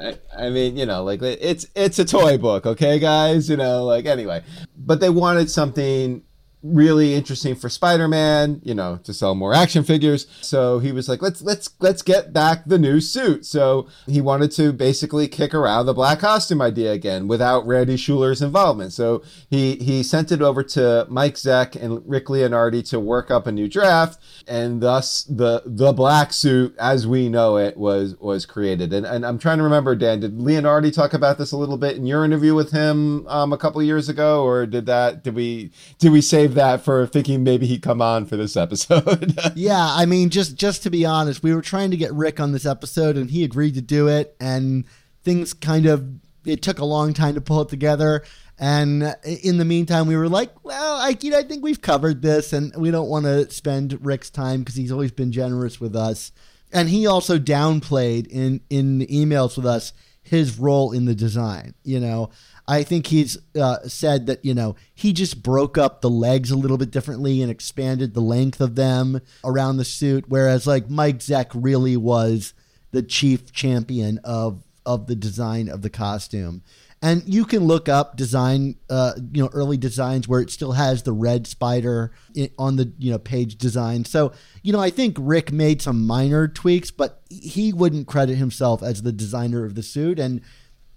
I, 0.00 0.18
I 0.36 0.50
mean, 0.50 0.76
you 0.76 0.86
know, 0.86 1.02
like 1.04 1.22
it's 1.22 1.66
it's 1.74 1.98
a 1.98 2.04
toy 2.04 2.38
book, 2.38 2.66
okay, 2.66 2.98
guys. 2.98 3.50
You 3.50 3.56
know, 3.56 3.84
like 3.84 4.06
anyway, 4.06 4.42
but 4.76 5.00
they 5.00 5.10
wanted 5.10 5.50
something 5.50 6.22
really 6.62 7.14
interesting 7.14 7.54
for 7.54 7.68
Spider-Man, 7.68 8.60
you 8.64 8.74
know, 8.74 8.98
to 9.04 9.14
sell 9.14 9.34
more 9.34 9.54
action 9.54 9.84
figures. 9.84 10.26
So 10.40 10.78
he 10.78 10.92
was 10.92 11.08
like, 11.08 11.22
let's 11.22 11.42
let's 11.42 11.70
let's 11.80 12.02
get 12.02 12.32
back 12.32 12.64
the 12.66 12.78
new 12.78 13.00
suit. 13.00 13.46
So 13.46 13.88
he 14.06 14.20
wanted 14.20 14.50
to 14.52 14.72
basically 14.72 15.28
kick 15.28 15.54
around 15.54 15.86
the 15.86 15.94
black 15.94 16.20
costume 16.20 16.60
idea 16.60 16.92
again 16.92 17.28
without 17.28 17.66
Randy 17.66 17.96
Schueller's 17.96 18.42
involvement. 18.42 18.92
So 18.92 19.22
he 19.48 19.76
he 19.76 20.02
sent 20.02 20.32
it 20.32 20.42
over 20.42 20.62
to 20.64 21.06
Mike 21.08 21.34
Zeck 21.34 21.80
and 21.80 22.02
Rick 22.08 22.26
Leonardi 22.26 22.88
to 22.90 22.98
work 22.98 23.30
up 23.30 23.46
a 23.46 23.52
new 23.52 23.68
draft, 23.68 24.20
and 24.46 24.80
thus 24.80 25.24
the 25.24 25.62
the 25.64 25.92
black 25.92 26.32
suit 26.32 26.74
as 26.78 27.06
we 27.06 27.28
know 27.28 27.56
it 27.56 27.76
was 27.76 28.16
was 28.18 28.46
created. 28.46 28.92
And 28.92 29.06
and 29.06 29.24
I'm 29.24 29.38
trying 29.38 29.58
to 29.58 29.64
remember, 29.64 29.94
Dan, 29.94 30.20
did 30.20 30.38
Leonardi 30.38 30.92
talk 30.92 31.14
about 31.14 31.38
this 31.38 31.52
a 31.52 31.56
little 31.56 31.78
bit 31.78 31.96
in 31.96 32.06
your 32.06 32.24
interview 32.24 32.54
with 32.54 32.72
him 32.72 33.26
um, 33.28 33.52
a 33.52 33.58
couple 33.58 33.82
years 33.82 34.08
ago, 34.08 34.44
or 34.44 34.66
did 34.66 34.86
that 34.86 35.22
did 35.22 35.34
we 35.34 35.70
did 35.98 36.10
we 36.10 36.20
save 36.20 36.47
that 36.54 36.82
for 36.82 37.06
thinking 37.06 37.42
maybe 37.42 37.66
he'd 37.66 37.82
come 37.82 38.02
on 38.02 38.26
for 38.26 38.36
this 38.36 38.56
episode. 38.56 39.38
yeah, 39.54 39.86
I 39.90 40.06
mean, 40.06 40.30
just 40.30 40.56
just 40.56 40.82
to 40.84 40.90
be 40.90 41.04
honest, 41.04 41.42
we 41.42 41.54
were 41.54 41.62
trying 41.62 41.90
to 41.90 41.96
get 41.96 42.12
Rick 42.12 42.40
on 42.40 42.52
this 42.52 42.66
episode, 42.66 43.16
and 43.16 43.30
he 43.30 43.44
agreed 43.44 43.74
to 43.74 43.80
do 43.82 44.08
it, 44.08 44.36
and 44.40 44.84
things 45.22 45.54
kind 45.54 45.86
of 45.86 46.06
it 46.44 46.62
took 46.62 46.78
a 46.78 46.84
long 46.84 47.12
time 47.12 47.34
to 47.34 47.40
pull 47.40 47.62
it 47.62 47.68
together. 47.68 48.24
And 48.58 49.14
in 49.24 49.58
the 49.58 49.64
meantime, 49.64 50.08
we 50.08 50.16
were 50.16 50.28
like, 50.28 50.52
well, 50.64 50.96
I, 50.96 51.16
you 51.20 51.30
know, 51.30 51.38
I 51.38 51.44
think 51.44 51.62
we've 51.62 51.80
covered 51.80 52.22
this, 52.22 52.52
and 52.52 52.74
we 52.76 52.90
don't 52.90 53.08
want 53.08 53.24
to 53.24 53.48
spend 53.50 54.04
Rick's 54.04 54.30
time 54.30 54.60
because 54.60 54.74
he's 54.74 54.90
always 54.90 55.12
been 55.12 55.30
generous 55.30 55.80
with 55.80 55.94
us. 55.94 56.32
And 56.72 56.88
he 56.88 57.06
also 57.06 57.38
downplayed 57.38 58.26
in 58.26 58.60
in 58.68 59.06
emails 59.06 59.56
with 59.56 59.66
us 59.66 59.92
his 60.22 60.58
role 60.58 60.92
in 60.92 61.04
the 61.04 61.14
design. 61.14 61.74
You 61.84 62.00
know, 62.00 62.30
I 62.68 62.82
think 62.82 63.06
he's 63.06 63.38
uh, 63.58 63.78
said 63.88 64.26
that 64.26 64.44
you 64.44 64.52
know 64.52 64.76
he 64.94 65.14
just 65.14 65.42
broke 65.42 65.78
up 65.78 66.02
the 66.02 66.10
legs 66.10 66.50
a 66.50 66.56
little 66.56 66.76
bit 66.76 66.90
differently 66.90 67.40
and 67.40 67.50
expanded 67.50 68.12
the 68.12 68.20
length 68.20 68.60
of 68.60 68.74
them 68.74 69.22
around 69.42 69.78
the 69.78 69.84
suit, 69.86 70.26
whereas 70.28 70.66
like 70.66 70.90
Mike 70.90 71.18
Zeck 71.18 71.46
really 71.54 71.96
was 71.96 72.52
the 72.90 73.02
chief 73.02 73.50
champion 73.52 74.18
of 74.22 74.62
of 74.84 75.06
the 75.06 75.16
design 75.16 75.68
of 75.68 75.80
the 75.80 75.90
costume. 75.90 76.62
And 77.00 77.22
you 77.26 77.44
can 77.44 77.64
look 77.64 77.88
up 77.88 78.16
design, 78.16 78.74
uh, 78.90 79.12
you 79.32 79.40
know, 79.40 79.50
early 79.52 79.76
designs 79.76 80.26
where 80.26 80.40
it 80.40 80.50
still 80.50 80.72
has 80.72 81.04
the 81.04 81.12
red 81.12 81.46
spider 81.46 82.10
on 82.58 82.76
the 82.76 82.92
you 82.98 83.10
know 83.10 83.18
page 83.18 83.56
design. 83.56 84.04
So 84.04 84.32
you 84.62 84.74
know, 84.74 84.80
I 84.80 84.90
think 84.90 85.16
Rick 85.18 85.52
made 85.52 85.80
some 85.80 86.06
minor 86.06 86.48
tweaks, 86.48 86.90
but 86.90 87.22
he 87.30 87.72
wouldn't 87.72 88.08
credit 88.08 88.36
himself 88.36 88.82
as 88.82 89.02
the 89.02 89.12
designer 89.12 89.64
of 89.64 89.74
the 89.74 89.82
suit. 89.82 90.18
And 90.18 90.42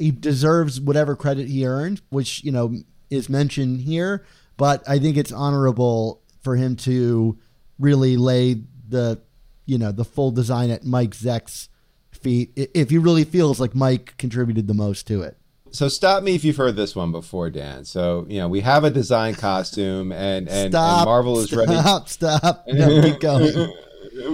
he 0.01 0.11
deserves 0.11 0.81
whatever 0.81 1.15
credit 1.15 1.47
he 1.47 1.65
earned, 1.65 2.01
which 2.09 2.43
you 2.43 2.51
know 2.51 2.73
is 3.09 3.29
mentioned 3.29 3.81
here. 3.81 4.25
But 4.57 4.87
I 4.87 4.99
think 4.99 5.15
it's 5.15 5.31
honorable 5.31 6.21
for 6.41 6.55
him 6.55 6.75
to 6.77 7.37
really 7.79 8.17
lay 8.17 8.61
the 8.87 9.21
you 9.65 9.77
know 9.77 9.91
the 9.91 10.03
full 10.05 10.31
design 10.31 10.71
at 10.71 10.83
Mike 10.83 11.11
Zeck's 11.11 11.69
feet 12.11 12.51
if 12.55 12.89
he 12.89 12.97
really 12.97 13.23
feels 13.23 13.59
like 13.59 13.75
Mike 13.75 14.15
contributed 14.17 14.67
the 14.67 14.73
most 14.73 15.07
to 15.07 15.21
it. 15.21 15.37
So 15.73 15.87
stop 15.87 16.23
me 16.23 16.35
if 16.35 16.43
you've 16.43 16.57
heard 16.57 16.75
this 16.75 16.95
one 16.95 17.11
before, 17.11 17.49
Dan. 17.49 17.85
So 17.85 18.25
you 18.27 18.39
know 18.39 18.49
we 18.49 18.61
have 18.61 18.83
a 18.83 18.89
design 18.89 19.35
costume, 19.35 20.11
and 20.11 20.49
and, 20.49 20.73
stop, 20.73 20.99
and 20.99 21.05
Marvel 21.05 21.39
is 21.39 21.47
stop, 21.47 21.59
ready. 21.59 21.79
Stop! 21.79 22.09
Stop! 22.09 22.65
No, 22.73 23.01
keep 23.01 23.19
going. 23.19 23.73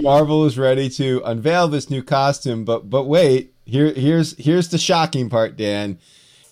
Marvel 0.02 0.46
is 0.46 0.58
ready 0.58 0.90
to 0.90 1.22
unveil 1.26 1.68
this 1.68 1.90
new 1.90 2.02
costume, 2.02 2.64
but 2.64 2.90
but 2.90 3.04
wait, 3.04 3.54
here 3.68 3.94
here's 3.94 4.36
here's 4.38 4.70
the 4.70 4.78
shocking 4.78 5.30
part, 5.30 5.58
Dan. 5.58 6.00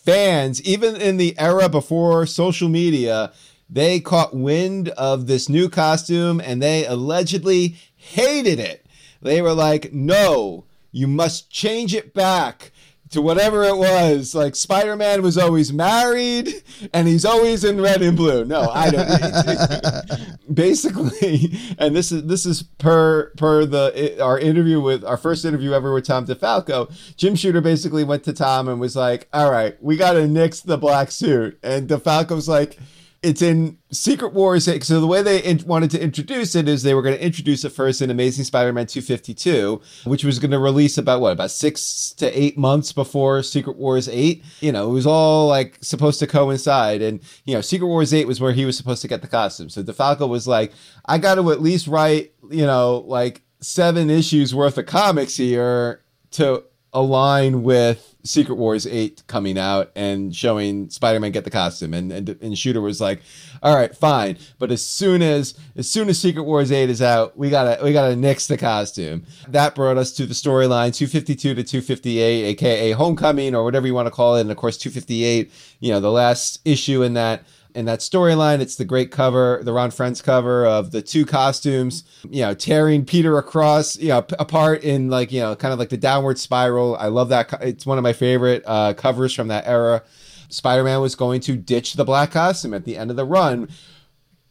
Fans, 0.04 0.62
even 0.62 0.96
in 0.98 1.18
the 1.18 1.38
era 1.40 1.68
before 1.68 2.26
social 2.26 2.70
media, 2.70 3.32
they 3.70 4.00
caught 4.00 4.36
wind 4.36 4.90
of 4.90 5.26
this 5.26 5.50
new 5.50 5.70
costume 5.70 6.40
and 6.40 6.62
they 6.62 6.86
allegedly 6.86 7.78
hated 7.96 8.60
it. 8.60 8.86
They 9.22 9.42
were 9.42 9.54
like, 9.54 9.94
"No, 9.94 10.66
you 10.92 11.08
must 11.08 11.50
change 11.50 11.96
it 11.96 12.14
back." 12.14 12.72
To 13.16 13.22
whatever 13.22 13.64
it 13.64 13.76
was. 13.76 14.36
Like 14.36 14.56
Spider 14.56 14.96
Man 14.96 15.22
was 15.22 15.38
always 15.38 15.74
married, 15.74 16.54
and 16.94 17.08
he's 17.08 17.26
always 17.26 17.64
in 17.64 17.82
red 17.82 18.02
and 18.02 18.16
blue. 18.16 18.46
No, 18.46 18.70
I 18.70 18.92
don't. 18.92 20.36
Basically, 20.54 21.58
and 21.80 21.96
this 21.96 22.12
is 22.12 22.26
this 22.26 22.46
is 22.46 22.64
per 22.64 23.32
per 23.38 23.66
the 23.66 24.22
our 24.22 24.38
interview 24.38 24.80
with 24.80 25.04
our 25.04 25.18
first 25.18 25.44
interview 25.44 25.74
ever 25.74 25.94
with 25.94 26.06
Tom 26.06 26.26
DeFalco. 26.26 27.16
Jim 27.18 27.36
Shooter 27.36 27.62
basically 27.62 28.04
went 28.04 28.24
to 28.26 28.34
Tom 28.34 28.68
and 28.68 28.80
was 28.80 28.96
like, 28.96 29.28
"All 29.34 29.52
right, 29.52 29.82
we 29.82 29.98
got 29.98 30.14
to 30.14 30.28
nix 30.28 30.62
the 30.62 30.78
black 30.78 31.10
suit," 31.12 31.58
and 31.64 31.90
DeFalco's 31.90 32.48
like 32.48 32.78
it's 33.26 33.42
in 33.42 33.80
Secret 33.92 34.34
Wars. 34.34 34.68
Eh, 34.68 34.80
so 34.82 35.02
the 35.02 35.08
way 35.08 35.24
they 35.24 35.42
in- 35.42 35.64
wanted 35.66 35.90
to 35.92 36.02
introduce 36.02 36.54
it 36.54 36.70
is 36.70 36.84
they 36.84 36.94
were 36.94 37.02
going 37.02 37.16
to 37.16 37.26
introduce 37.26 37.66
it 37.66 37.72
first 37.72 38.02
in 38.02 38.12
Amazing 38.12 38.46
Spider-Man 38.46 38.86
252, 38.86 39.82
which 40.04 40.24
was 40.24 40.38
going 40.38 40.52
to 40.52 40.60
release 40.60 41.00
about 41.00 41.22
what 41.22 41.32
about 41.32 41.50
six 41.50 42.14
to 42.18 42.40
eight 42.40 42.56
months 42.56 42.94
before 42.94 43.42
Secret 43.42 43.78
Wars 43.78 44.08
8. 44.08 44.44
You 44.62 44.72
know, 44.72 44.90
it 44.90 44.94
was 44.94 45.08
all 45.08 45.48
like 45.48 45.80
supposed 45.82 46.20
to 46.20 46.28
coincide, 46.28 47.02
and 47.02 47.20
you 47.46 47.56
know, 47.56 47.62
Secret 47.62 47.88
Wars 47.88 48.14
8 48.14 48.28
was 48.28 48.40
where 48.40 48.54
he 48.54 48.64
was 48.64 48.78
supposed 48.78 49.02
to 49.02 49.08
get 49.08 49.24
the 49.24 49.28
costume. 49.28 49.70
So 49.70 49.82
DeFalco 49.82 50.30
was 50.30 50.48
like, 50.48 50.72
I 51.08 51.18
got 51.18 51.36
to 51.36 51.52
at 51.52 51.62
least 51.62 51.88
write, 51.88 52.34
you 52.52 52.66
know, 52.66 53.04
like 53.08 53.42
seven 53.60 54.12
issues 54.12 54.54
worth 54.54 54.78
of 54.78 54.86
comics 54.86 55.36
here 55.36 56.04
to 56.32 56.64
align 56.96 57.62
with 57.62 58.16
Secret 58.24 58.56
Wars 58.56 58.88
8 58.88 59.24
coming 59.28 59.60
out 59.60 59.92
and 59.96 60.36
showing 60.36 60.90
Spider-Man 60.90 61.32
get 61.32 61.44
the 61.44 61.52
costume 61.52 61.94
and, 61.94 62.12
and 62.12 62.30
and 62.42 62.58
Shooter 62.58 62.82
was 62.82 63.00
like, 63.00 63.22
"All 63.62 63.76
right, 63.76 63.96
fine, 63.96 64.38
but 64.58 64.72
as 64.72 64.82
soon 64.82 65.22
as 65.22 65.54
as 65.76 65.90
soon 65.90 66.10
as 66.10 66.18
Secret 66.18 66.44
Wars 66.44 66.72
8 66.72 66.90
is 66.90 67.02
out, 67.02 67.38
we 67.38 67.50
got 67.50 67.78
to 67.78 67.84
we 67.84 67.94
got 67.94 68.08
to 68.08 68.16
nix 68.16 68.48
the 68.48 68.58
costume." 68.58 69.26
That 69.50 69.76
brought 69.76 69.98
us 69.98 70.12
to 70.14 70.26
the 70.26 70.34
storyline 70.34 70.96
252 70.96 71.54
to 71.54 71.64
258, 71.64 72.46
aka 72.46 72.92
Homecoming 72.94 73.54
or 73.54 73.64
whatever 73.64 73.86
you 73.86 73.94
want 73.94 74.08
to 74.08 74.12
call 74.12 74.38
it, 74.38 74.42
and 74.42 74.52
of 74.52 74.58
course 74.58 74.78
258, 74.78 75.52
you 75.82 75.92
know, 75.92 76.00
the 76.00 76.12
last 76.12 76.62
issue 76.66 77.04
in 77.04 77.14
that 77.14 77.44
in 77.76 77.86
that 77.86 78.00
storyline. 78.00 78.60
It's 78.60 78.76
the 78.76 78.86
great 78.86 79.12
cover, 79.12 79.62
the 79.64 79.74
Ron 79.74 79.92
Frenz 79.92 80.22
cover 80.22 80.66
of 80.66 80.92
the 80.92 81.02
two 81.02 81.26
costumes, 81.26 82.04
you 82.30 82.42
know, 82.42 82.54
tearing 82.54 83.06
Peter 83.06 83.38
across, 83.38 83.96
you 83.98 84.10
know, 84.10 84.22
p- 84.24 84.36
apart 84.40 84.84
in 84.84 85.10
like, 85.10 85.32
you 85.32 85.42
know, 85.42 85.56
kind 85.56 85.74
of 85.74 85.80
like 85.80 85.90
the 85.90 85.98
downward 85.98 86.40
spiral. 86.40 86.96
I 86.98 87.08
love 87.08 87.30
that. 87.30 87.50
co- 87.50 87.58
It's 87.62 87.86
one 87.86 87.98
of 87.98 88.04
my 88.04 88.14
favorite 88.14 88.64
uh, 88.66 88.94
covers 88.94 89.34
from 89.34 89.50
that 89.50 89.68
era. 89.68 90.04
Spider 90.50 90.84
Man 90.84 91.02
was 91.02 91.16
going 91.16 91.42
to 91.42 91.56
ditch 91.58 91.94
the 91.94 92.06
black 92.06 92.32
costume 92.32 92.74
at 92.74 92.86
the 92.86 92.98
end 92.98 93.10
of 93.12 93.18
the 93.18 93.26
run. 93.26 93.68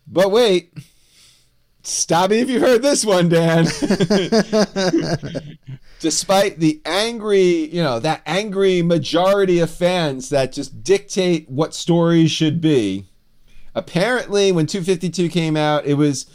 But 0.06 0.30
wait, 0.30 0.76
stop 1.82 2.30
me 2.30 2.40
if 2.40 2.50
you've 2.50 2.60
heard 2.62 2.82
this 2.82 3.04
one, 3.04 3.28
Dan. 3.28 3.64
Despite 6.00 6.58
the 6.58 6.82
angry, 6.84 7.40
you 7.74 7.82
know, 7.82 7.98
that 8.00 8.22
angry 8.26 8.82
majority 8.82 9.60
of 9.60 9.70
fans 9.70 10.28
that 10.28 10.52
just 10.52 10.82
dictate 10.84 11.48
what 11.48 11.72
stories 11.74 12.30
should 12.30 12.60
be, 12.60 13.06
apparently 13.74 14.52
when 14.52 14.66
252 14.66 15.28
came 15.28 15.56
out, 15.56 15.86
it 15.86 15.94
was 15.94 16.26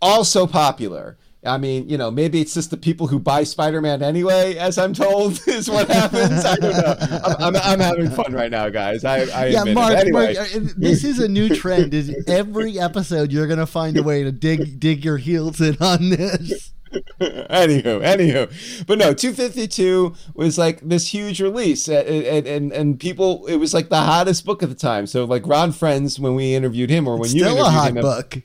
also 0.00 0.46
popular. 0.46 1.18
I 1.46 1.58
mean, 1.58 1.88
you 1.90 1.98
know, 1.98 2.10
maybe 2.10 2.40
it's 2.40 2.54
just 2.54 2.70
the 2.70 2.76
people 2.76 3.06
who 3.06 3.18
buy 3.18 3.44
Spider-Man 3.44 4.02
anyway, 4.02 4.56
as 4.56 4.78
I'm 4.78 4.94
told, 4.94 5.38
is 5.46 5.68
what 5.68 5.88
happens. 5.88 6.44
I 6.44 6.56
don't 6.56 6.72
know. 6.72 6.96
I'm, 7.00 7.54
I'm, 7.54 7.56
I'm 7.56 7.80
having 7.80 8.10
fun 8.10 8.32
right 8.32 8.50
now, 8.50 8.70
guys. 8.70 9.04
I, 9.04 9.24
I 9.24 9.46
yeah. 9.48 9.64
Mark, 9.64 9.92
Anyway, 9.92 10.34
Mark, 10.34 10.54
uh, 10.54 10.60
this 10.76 11.04
is 11.04 11.18
a 11.18 11.28
new 11.28 11.54
trend. 11.54 11.92
Is 11.92 12.14
every 12.26 12.78
episode 12.78 13.30
you're 13.30 13.46
gonna 13.46 13.66
find 13.66 13.96
a 13.98 14.02
way 14.02 14.22
to 14.24 14.32
dig 14.32 14.80
dig 14.80 15.04
your 15.04 15.18
heels 15.18 15.60
in 15.60 15.76
on 15.80 16.10
this? 16.10 16.72
anywho, 17.20 18.00
anywho, 18.02 18.86
but 18.86 18.98
no, 18.98 19.14
252 19.14 20.14
was 20.34 20.58
like 20.58 20.80
this 20.80 21.08
huge 21.08 21.40
release, 21.40 21.88
and, 21.88 22.46
and 22.46 22.72
and 22.72 23.00
people, 23.00 23.46
it 23.46 23.56
was 23.56 23.74
like 23.74 23.88
the 23.88 24.00
hottest 24.00 24.44
book 24.44 24.62
at 24.62 24.68
the 24.68 24.74
time. 24.74 25.06
So 25.06 25.24
like 25.24 25.46
Ron 25.46 25.72
Frenz, 25.72 26.18
when 26.18 26.34
we 26.34 26.54
interviewed 26.54 26.90
him, 26.90 27.08
or 27.08 27.16
when 27.18 27.30
you 27.30 27.40
Still 27.40 27.56
interviewed 27.56 27.66
a 27.66 27.70
hot 27.70 27.88
him, 27.90 28.02
book. 28.02 28.42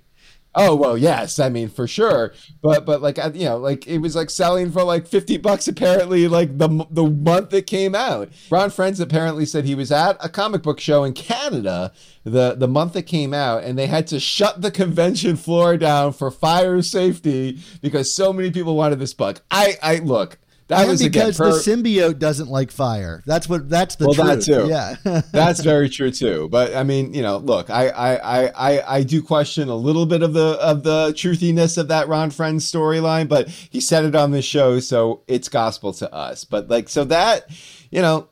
Oh 0.56 0.76
well, 0.76 0.98
yes. 0.98 1.38
I 1.40 1.50
mean, 1.50 1.70
for 1.70 1.88
sure. 1.88 2.34
But 2.62 2.86
but 2.86 3.02
like 3.02 3.18
you 3.36 3.46
know, 3.46 3.58
like 3.58 3.88
it 3.88 4.00
was 4.00 4.16
like 4.16 4.30
selling 4.30 4.72
for 4.72 4.84
like 4.84 5.08
fifty 5.08 5.38
bucks 5.38 5.68
apparently. 5.68 6.28
Like 6.28 6.58
the 6.58 6.86
the 6.90 7.06
month 7.06 7.54
it 7.54 7.68
came 7.68 7.94
out. 7.94 8.30
Ron 8.50 8.70
Frenz 8.70 9.00
apparently 9.00 9.46
said 9.46 9.66
he 9.66 9.76
was 9.76 9.92
at 9.92 10.18
a 10.24 10.30
comic 10.30 10.64
book 10.64 10.80
show 10.80 11.04
in 11.04 11.14
Canada 11.14 11.92
the 12.24 12.56
the 12.56 12.68
month 12.68 12.96
it 12.96 13.04
came 13.04 13.34
out, 13.34 13.64
and 13.64 13.78
they 13.78 13.88
had 13.88 14.08
to 14.08 14.20
shut 14.20 14.62
the 14.62 14.72
convention 14.72 15.36
floor 15.36 15.78
down 15.78 16.14
for 16.14 16.32
fire 16.32 16.82
safety 16.82 17.60
because 17.82 18.14
so 18.14 18.34
many 18.34 18.52
people 18.52 18.76
wanted 18.76 19.00
this 19.00 19.14
book. 19.14 19.42
I 19.52 19.78
I 19.82 19.98
look. 19.98 20.38
That 20.70 20.82
And 20.82 20.90
was 20.92 21.02
because 21.04 21.36
per- 21.38 21.52
the 21.52 21.58
symbiote 21.58 22.20
doesn't 22.20 22.48
like 22.48 22.72
fire. 22.72 23.24
That's 23.26 23.50
what. 23.50 23.70
That's 23.70 23.96
the 23.96 24.06
Well, 24.06 24.14
truth. 24.14 24.28
that 24.28 24.42
too. 24.46 24.68
Yeah. 24.70 25.22
That's 25.32 25.62
very 25.62 25.90
true 25.98 26.12
too. 26.12 26.48
But 26.50 26.76
I 26.76 26.84
mean, 26.84 27.14
you 27.14 27.22
know, 27.24 27.38
look, 27.38 27.70
I, 27.72 27.90
I, 27.90 28.16
I, 28.16 28.52
I, 28.56 28.96
I 28.98 29.04
do 29.04 29.22
question 29.24 29.68
a 29.68 29.76
little 29.76 30.06
bit 30.06 30.22
of 30.22 30.34
the 30.34 30.58
of 30.62 30.84
the 30.84 31.08
truthiness 31.14 31.78
of 31.80 31.88
that 31.88 32.08
Ron 32.08 32.30
Frenz 32.30 32.72
storyline, 32.72 33.28
but 33.28 33.50
he 33.50 33.82
said 33.82 34.06
it 34.06 34.14
on 34.16 34.30
the 34.32 34.44
show, 34.44 34.80
so 34.80 35.24
it's 35.28 35.50
gospel 35.50 35.92
to 35.94 36.14
us. 36.14 36.44
But 36.46 36.70
like, 36.70 36.88
so 36.88 37.04
that, 37.06 37.50
you 37.90 38.02
know, 38.04 38.30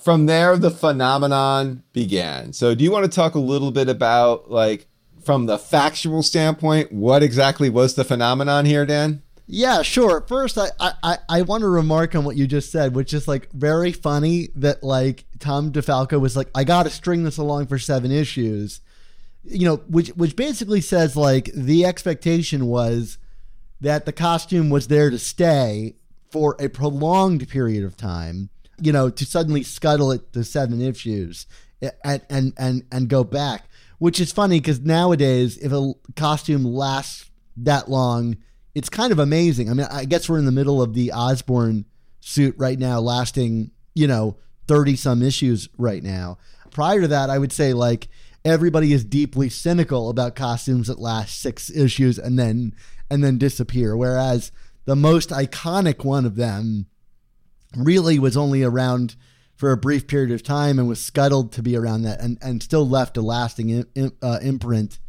from 0.00 0.26
there 0.26 0.56
the 0.56 0.70
phenomenon 0.70 1.82
began. 1.92 2.52
So, 2.52 2.74
do 2.76 2.84
you 2.84 2.90
want 2.92 3.04
to 3.04 3.10
talk 3.10 3.34
a 3.34 3.40
little 3.40 3.72
bit 3.72 3.88
about 3.88 4.48
like 4.50 4.86
from 5.24 5.46
the 5.46 5.58
factual 5.58 6.22
standpoint, 6.22 6.92
what 6.92 7.22
exactly 7.22 7.68
was 7.68 7.94
the 7.96 8.04
phenomenon 8.04 8.64
here, 8.64 8.86
Dan? 8.86 9.22
Yeah, 9.50 9.80
sure. 9.80 10.20
First, 10.28 10.58
I, 10.58 10.68
I, 10.78 11.18
I 11.26 11.42
want 11.42 11.62
to 11.62 11.68
remark 11.68 12.14
on 12.14 12.24
what 12.24 12.36
you 12.36 12.46
just 12.46 12.70
said, 12.70 12.94
which 12.94 13.14
is 13.14 13.26
like 13.26 13.50
very 13.52 13.92
funny 13.92 14.50
that 14.56 14.84
like 14.84 15.24
Tom 15.38 15.72
DeFalco 15.72 16.20
was 16.20 16.36
like, 16.36 16.50
I 16.54 16.64
got 16.64 16.82
to 16.82 16.90
string 16.90 17.24
this 17.24 17.38
along 17.38 17.68
for 17.68 17.78
seven 17.78 18.12
issues, 18.12 18.82
you 19.44 19.64
know, 19.64 19.76
which 19.88 20.08
which 20.10 20.36
basically 20.36 20.82
says 20.82 21.16
like 21.16 21.50
the 21.54 21.86
expectation 21.86 22.66
was 22.66 23.16
that 23.80 24.04
the 24.04 24.12
costume 24.12 24.68
was 24.68 24.88
there 24.88 25.08
to 25.08 25.18
stay 25.18 25.94
for 26.30 26.54
a 26.60 26.68
prolonged 26.68 27.48
period 27.48 27.84
of 27.84 27.96
time, 27.96 28.50
you 28.78 28.92
know, 28.92 29.08
to 29.08 29.24
suddenly 29.24 29.62
scuttle 29.62 30.12
it 30.12 30.30
to 30.34 30.44
seven 30.44 30.82
issues 30.82 31.46
and 32.04 32.20
and 32.28 32.52
and 32.58 32.84
and 32.92 33.08
go 33.08 33.24
back, 33.24 33.66
which 33.98 34.20
is 34.20 34.30
funny 34.30 34.60
because 34.60 34.80
nowadays 34.80 35.56
if 35.56 35.72
a 35.72 35.94
costume 36.16 36.66
lasts 36.66 37.30
that 37.56 37.88
long 37.90 38.36
it's 38.74 38.88
kind 38.88 39.12
of 39.12 39.18
amazing. 39.18 39.70
I 39.70 39.74
mean, 39.74 39.86
I 39.90 40.04
guess 40.04 40.28
we're 40.28 40.38
in 40.38 40.44
the 40.44 40.52
middle 40.52 40.82
of 40.82 40.94
the 40.94 41.12
Osborne 41.12 41.84
suit 42.20 42.54
right 42.58 42.78
now, 42.78 43.00
lasting, 43.00 43.70
you 43.94 44.06
know, 44.06 44.36
30 44.66 44.96
some 44.96 45.22
issues 45.22 45.68
right 45.78 46.02
now. 46.02 46.38
Prior 46.70 47.00
to 47.00 47.08
that, 47.08 47.30
I 47.30 47.38
would 47.38 47.52
say 47.52 47.72
like 47.72 48.08
everybody 48.44 48.92
is 48.92 49.04
deeply 49.04 49.48
cynical 49.48 50.10
about 50.10 50.36
costumes 50.36 50.86
that 50.86 50.98
last 50.98 51.40
six 51.40 51.70
issues 51.70 52.18
and 52.18 52.38
then 52.38 52.74
and 53.10 53.24
then 53.24 53.38
disappear. 53.38 53.96
Whereas 53.96 54.52
the 54.84 54.96
most 54.96 55.30
iconic 55.30 56.04
one 56.04 56.24
of 56.24 56.36
them 56.36 56.86
really 57.76 58.18
was 58.18 58.36
only 58.36 58.62
around 58.62 59.16
for 59.56 59.72
a 59.72 59.76
brief 59.76 60.06
period 60.06 60.30
of 60.30 60.42
time 60.42 60.78
and 60.78 60.86
was 60.86 61.00
scuttled 61.00 61.52
to 61.52 61.62
be 61.62 61.76
around 61.76 62.02
that 62.02 62.20
and, 62.20 62.38
and 62.40 62.62
still 62.62 62.88
left 62.88 63.16
a 63.16 63.22
lasting 63.22 63.84
uh, 64.22 64.38
imprint. 64.40 65.00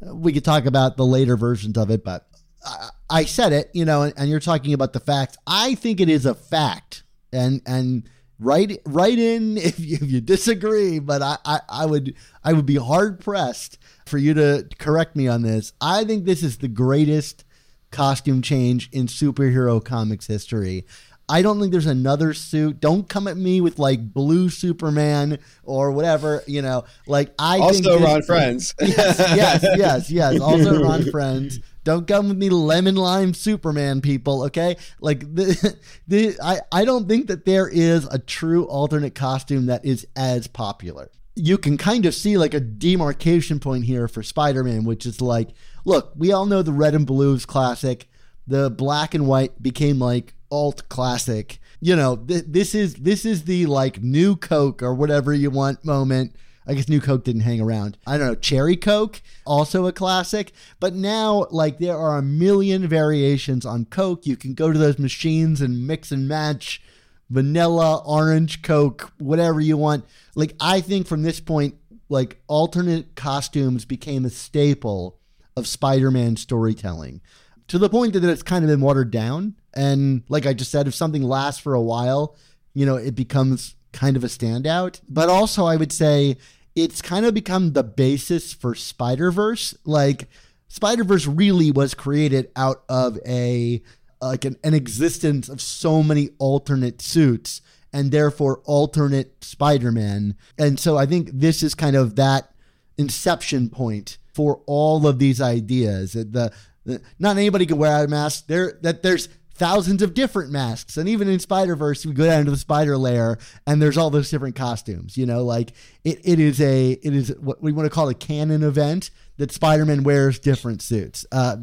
We 0.00 0.32
could 0.32 0.44
talk 0.44 0.66
about 0.66 0.96
the 0.96 1.06
later 1.06 1.36
versions 1.36 1.78
of 1.78 1.90
it, 1.90 2.04
but 2.04 2.28
I, 2.64 2.88
I 3.10 3.24
said 3.24 3.52
it, 3.52 3.70
you 3.72 3.84
know, 3.84 4.02
and, 4.02 4.14
and 4.16 4.28
you're 4.28 4.40
talking 4.40 4.72
about 4.72 4.92
the 4.92 5.00
facts. 5.00 5.36
I 5.46 5.74
think 5.74 6.00
it 6.00 6.08
is 6.08 6.26
a 6.26 6.34
fact, 6.34 7.02
and 7.32 7.60
and 7.66 8.08
write 8.38 8.80
write 8.84 9.18
in 9.18 9.56
if 9.58 9.78
you, 9.78 9.98
if 10.00 10.10
you 10.10 10.20
disagree. 10.20 10.98
But 10.98 11.22
I, 11.22 11.36
I 11.44 11.60
I 11.68 11.86
would 11.86 12.14
I 12.42 12.52
would 12.52 12.66
be 12.66 12.76
hard 12.76 13.20
pressed 13.20 13.78
for 14.06 14.18
you 14.18 14.34
to 14.34 14.68
correct 14.78 15.16
me 15.16 15.28
on 15.28 15.42
this. 15.42 15.72
I 15.80 16.04
think 16.04 16.24
this 16.24 16.42
is 16.42 16.58
the 16.58 16.68
greatest 16.68 17.44
costume 17.90 18.42
change 18.42 18.88
in 18.92 19.06
superhero 19.06 19.82
comics 19.84 20.26
history. 20.26 20.84
I 21.28 21.40
don't 21.40 21.58
think 21.58 21.72
there's 21.72 21.86
another 21.86 22.34
suit. 22.34 22.80
Don't 22.80 23.08
come 23.08 23.26
at 23.28 23.36
me 23.36 23.60
with 23.62 23.78
like 23.78 24.12
blue 24.12 24.50
Superman 24.50 25.38
or 25.62 25.90
whatever, 25.90 26.42
you 26.46 26.60
know. 26.60 26.84
Like 27.06 27.32
I 27.38 27.58
think 27.70 27.86
Also, 27.86 27.98
this- 27.98 28.02
Ron 28.08 28.22
Frenz. 28.22 28.74
yes, 28.80 29.18
yes, 29.18 29.64
yes, 29.76 30.10
yes. 30.10 30.40
Also, 30.42 30.82
Ron 30.82 31.04
Frenz. 31.10 31.60
Don't 31.84 32.06
come 32.08 32.28
with 32.28 32.38
me, 32.38 32.48
lemon 32.48 32.96
lime 32.96 33.34
Superman 33.34 34.00
people. 34.00 34.44
Okay, 34.44 34.76
like 35.00 35.20
the, 35.34 35.76
the 36.08 36.36
I 36.42 36.60
I 36.72 36.84
don't 36.84 37.08
think 37.08 37.28
that 37.28 37.44
there 37.44 37.68
is 37.68 38.06
a 38.06 38.18
true 38.18 38.64
alternate 38.64 39.14
costume 39.14 39.66
that 39.66 39.84
is 39.84 40.06
as 40.16 40.46
popular. 40.46 41.10
You 41.36 41.58
can 41.58 41.76
kind 41.76 42.06
of 42.06 42.14
see 42.14 42.38
like 42.38 42.54
a 42.54 42.60
demarcation 42.60 43.58
point 43.58 43.84
here 43.84 44.06
for 44.06 44.22
Spider-Man, 44.22 44.84
which 44.84 45.04
is 45.04 45.20
like, 45.20 45.50
look, 45.84 46.12
we 46.16 46.32
all 46.32 46.46
know 46.46 46.62
the 46.62 46.72
red 46.72 46.94
and 46.94 47.06
blue 47.06 47.34
is 47.34 47.44
classic. 47.44 48.08
The 48.46 48.70
black 48.70 49.14
and 49.14 49.26
white 49.26 49.60
became 49.62 49.98
like 49.98 50.34
alt 50.50 50.88
classic. 50.88 51.58
You 51.80 51.96
know, 51.96 52.16
th- 52.16 52.44
this 52.46 52.74
is 52.74 52.94
this 52.94 53.24
is 53.26 53.44
the 53.44 53.66
like 53.66 54.02
new 54.02 54.36
Coke 54.36 54.82
or 54.82 54.94
whatever 54.94 55.34
you 55.34 55.50
want 55.50 55.84
moment. 55.84 56.34
I 56.66 56.74
guess 56.74 56.88
New 56.88 57.00
Coke 57.00 57.24
didn't 57.24 57.42
hang 57.42 57.60
around. 57.60 57.98
I 58.06 58.16
don't 58.16 58.26
know. 58.26 58.34
Cherry 58.34 58.76
Coke, 58.76 59.20
also 59.44 59.86
a 59.86 59.92
classic. 59.92 60.52
But 60.80 60.94
now, 60.94 61.46
like, 61.50 61.78
there 61.78 61.96
are 61.96 62.16
a 62.16 62.22
million 62.22 62.88
variations 62.88 63.66
on 63.66 63.84
Coke. 63.84 64.26
You 64.26 64.36
can 64.36 64.54
go 64.54 64.72
to 64.72 64.78
those 64.78 64.98
machines 64.98 65.60
and 65.60 65.86
mix 65.86 66.10
and 66.10 66.26
match 66.26 66.80
vanilla, 67.28 68.02
orange 68.06 68.62
Coke, 68.62 69.12
whatever 69.18 69.60
you 69.60 69.76
want. 69.76 70.04
Like, 70.34 70.54
I 70.60 70.80
think 70.80 71.06
from 71.06 71.22
this 71.22 71.40
point, 71.40 71.74
like, 72.08 72.40
alternate 72.46 73.14
costumes 73.14 73.84
became 73.84 74.24
a 74.24 74.30
staple 74.30 75.18
of 75.56 75.66
Spider 75.66 76.10
Man 76.10 76.36
storytelling 76.36 77.20
to 77.68 77.78
the 77.78 77.88
point 77.88 78.12
that 78.12 78.24
it's 78.24 78.42
kind 78.42 78.64
of 78.64 78.70
been 78.70 78.80
watered 78.80 79.10
down. 79.10 79.54
And 79.74 80.22
like 80.28 80.46
I 80.46 80.52
just 80.52 80.70
said, 80.70 80.86
if 80.86 80.94
something 80.94 81.22
lasts 81.22 81.60
for 81.60 81.74
a 81.74 81.80
while, 81.80 82.36
you 82.74 82.86
know, 82.86 82.96
it 82.96 83.14
becomes 83.14 83.74
kind 83.94 84.16
of 84.16 84.24
a 84.24 84.28
standout. 84.28 85.00
But 85.08 85.30
also, 85.30 85.64
I 85.64 85.76
would 85.76 85.92
say 85.92 86.36
it's 86.76 87.00
kind 87.00 87.24
of 87.24 87.32
become 87.32 87.72
the 87.72 87.82
basis 87.82 88.52
for 88.52 88.74
Spider 88.74 89.30
Verse. 89.30 89.74
Like, 89.86 90.28
Spider 90.68 91.04
Verse 91.04 91.26
really 91.26 91.70
was 91.70 91.94
created 91.94 92.50
out 92.54 92.82
of 92.88 93.18
a 93.26 93.82
like 94.20 94.44
an, 94.44 94.56
an 94.64 94.74
existence 94.74 95.48
of 95.48 95.60
so 95.60 96.02
many 96.02 96.30
alternate 96.38 97.00
suits 97.02 97.60
and 97.92 98.10
therefore 98.10 98.60
alternate 98.64 99.44
Spider-Man. 99.44 100.34
And 100.58 100.80
so 100.80 100.96
I 100.96 101.06
think 101.06 101.30
this 101.32 101.62
is 101.62 101.74
kind 101.74 101.94
of 101.94 102.16
that 102.16 102.50
inception 102.98 103.70
point 103.70 104.18
for 104.32 104.62
all 104.66 105.06
of 105.06 105.18
these 105.18 105.40
ideas. 105.40 106.14
The, 106.14 106.52
the 106.84 107.00
not 107.18 107.36
anybody 107.36 107.66
can 107.66 107.78
wear 107.78 108.04
a 108.04 108.08
mask. 108.08 108.46
There 108.48 108.78
that 108.82 109.02
there's 109.02 109.28
thousands 109.54 110.02
of 110.02 110.14
different 110.14 110.50
masks. 110.50 110.96
And 110.96 111.08
even 111.08 111.28
in 111.28 111.38
Spider 111.38 111.76
Verse, 111.76 112.04
we 112.04 112.12
go 112.12 112.26
down 112.26 112.44
to 112.44 112.50
the 112.50 112.56
spider 112.56 112.98
lair, 112.98 113.38
and 113.66 113.80
there's 113.80 113.96
all 113.96 114.10
those 114.10 114.30
different 114.30 114.56
costumes. 114.56 115.16
You 115.16 115.26
know, 115.26 115.44
like 115.44 115.72
it, 116.04 116.20
it 116.24 116.40
is 116.40 116.60
a 116.60 116.92
it 116.92 117.14
is 117.14 117.34
what 117.40 117.62
we 117.62 117.72
want 117.72 117.86
to 117.86 117.90
call 117.90 118.08
a 118.08 118.14
canon 118.14 118.62
event 118.62 119.10
that 119.36 119.50
Spider 119.50 119.84
Man 119.84 120.04
wears 120.04 120.38
different 120.38 120.82
suits. 120.82 121.26
Uh, 121.32 121.56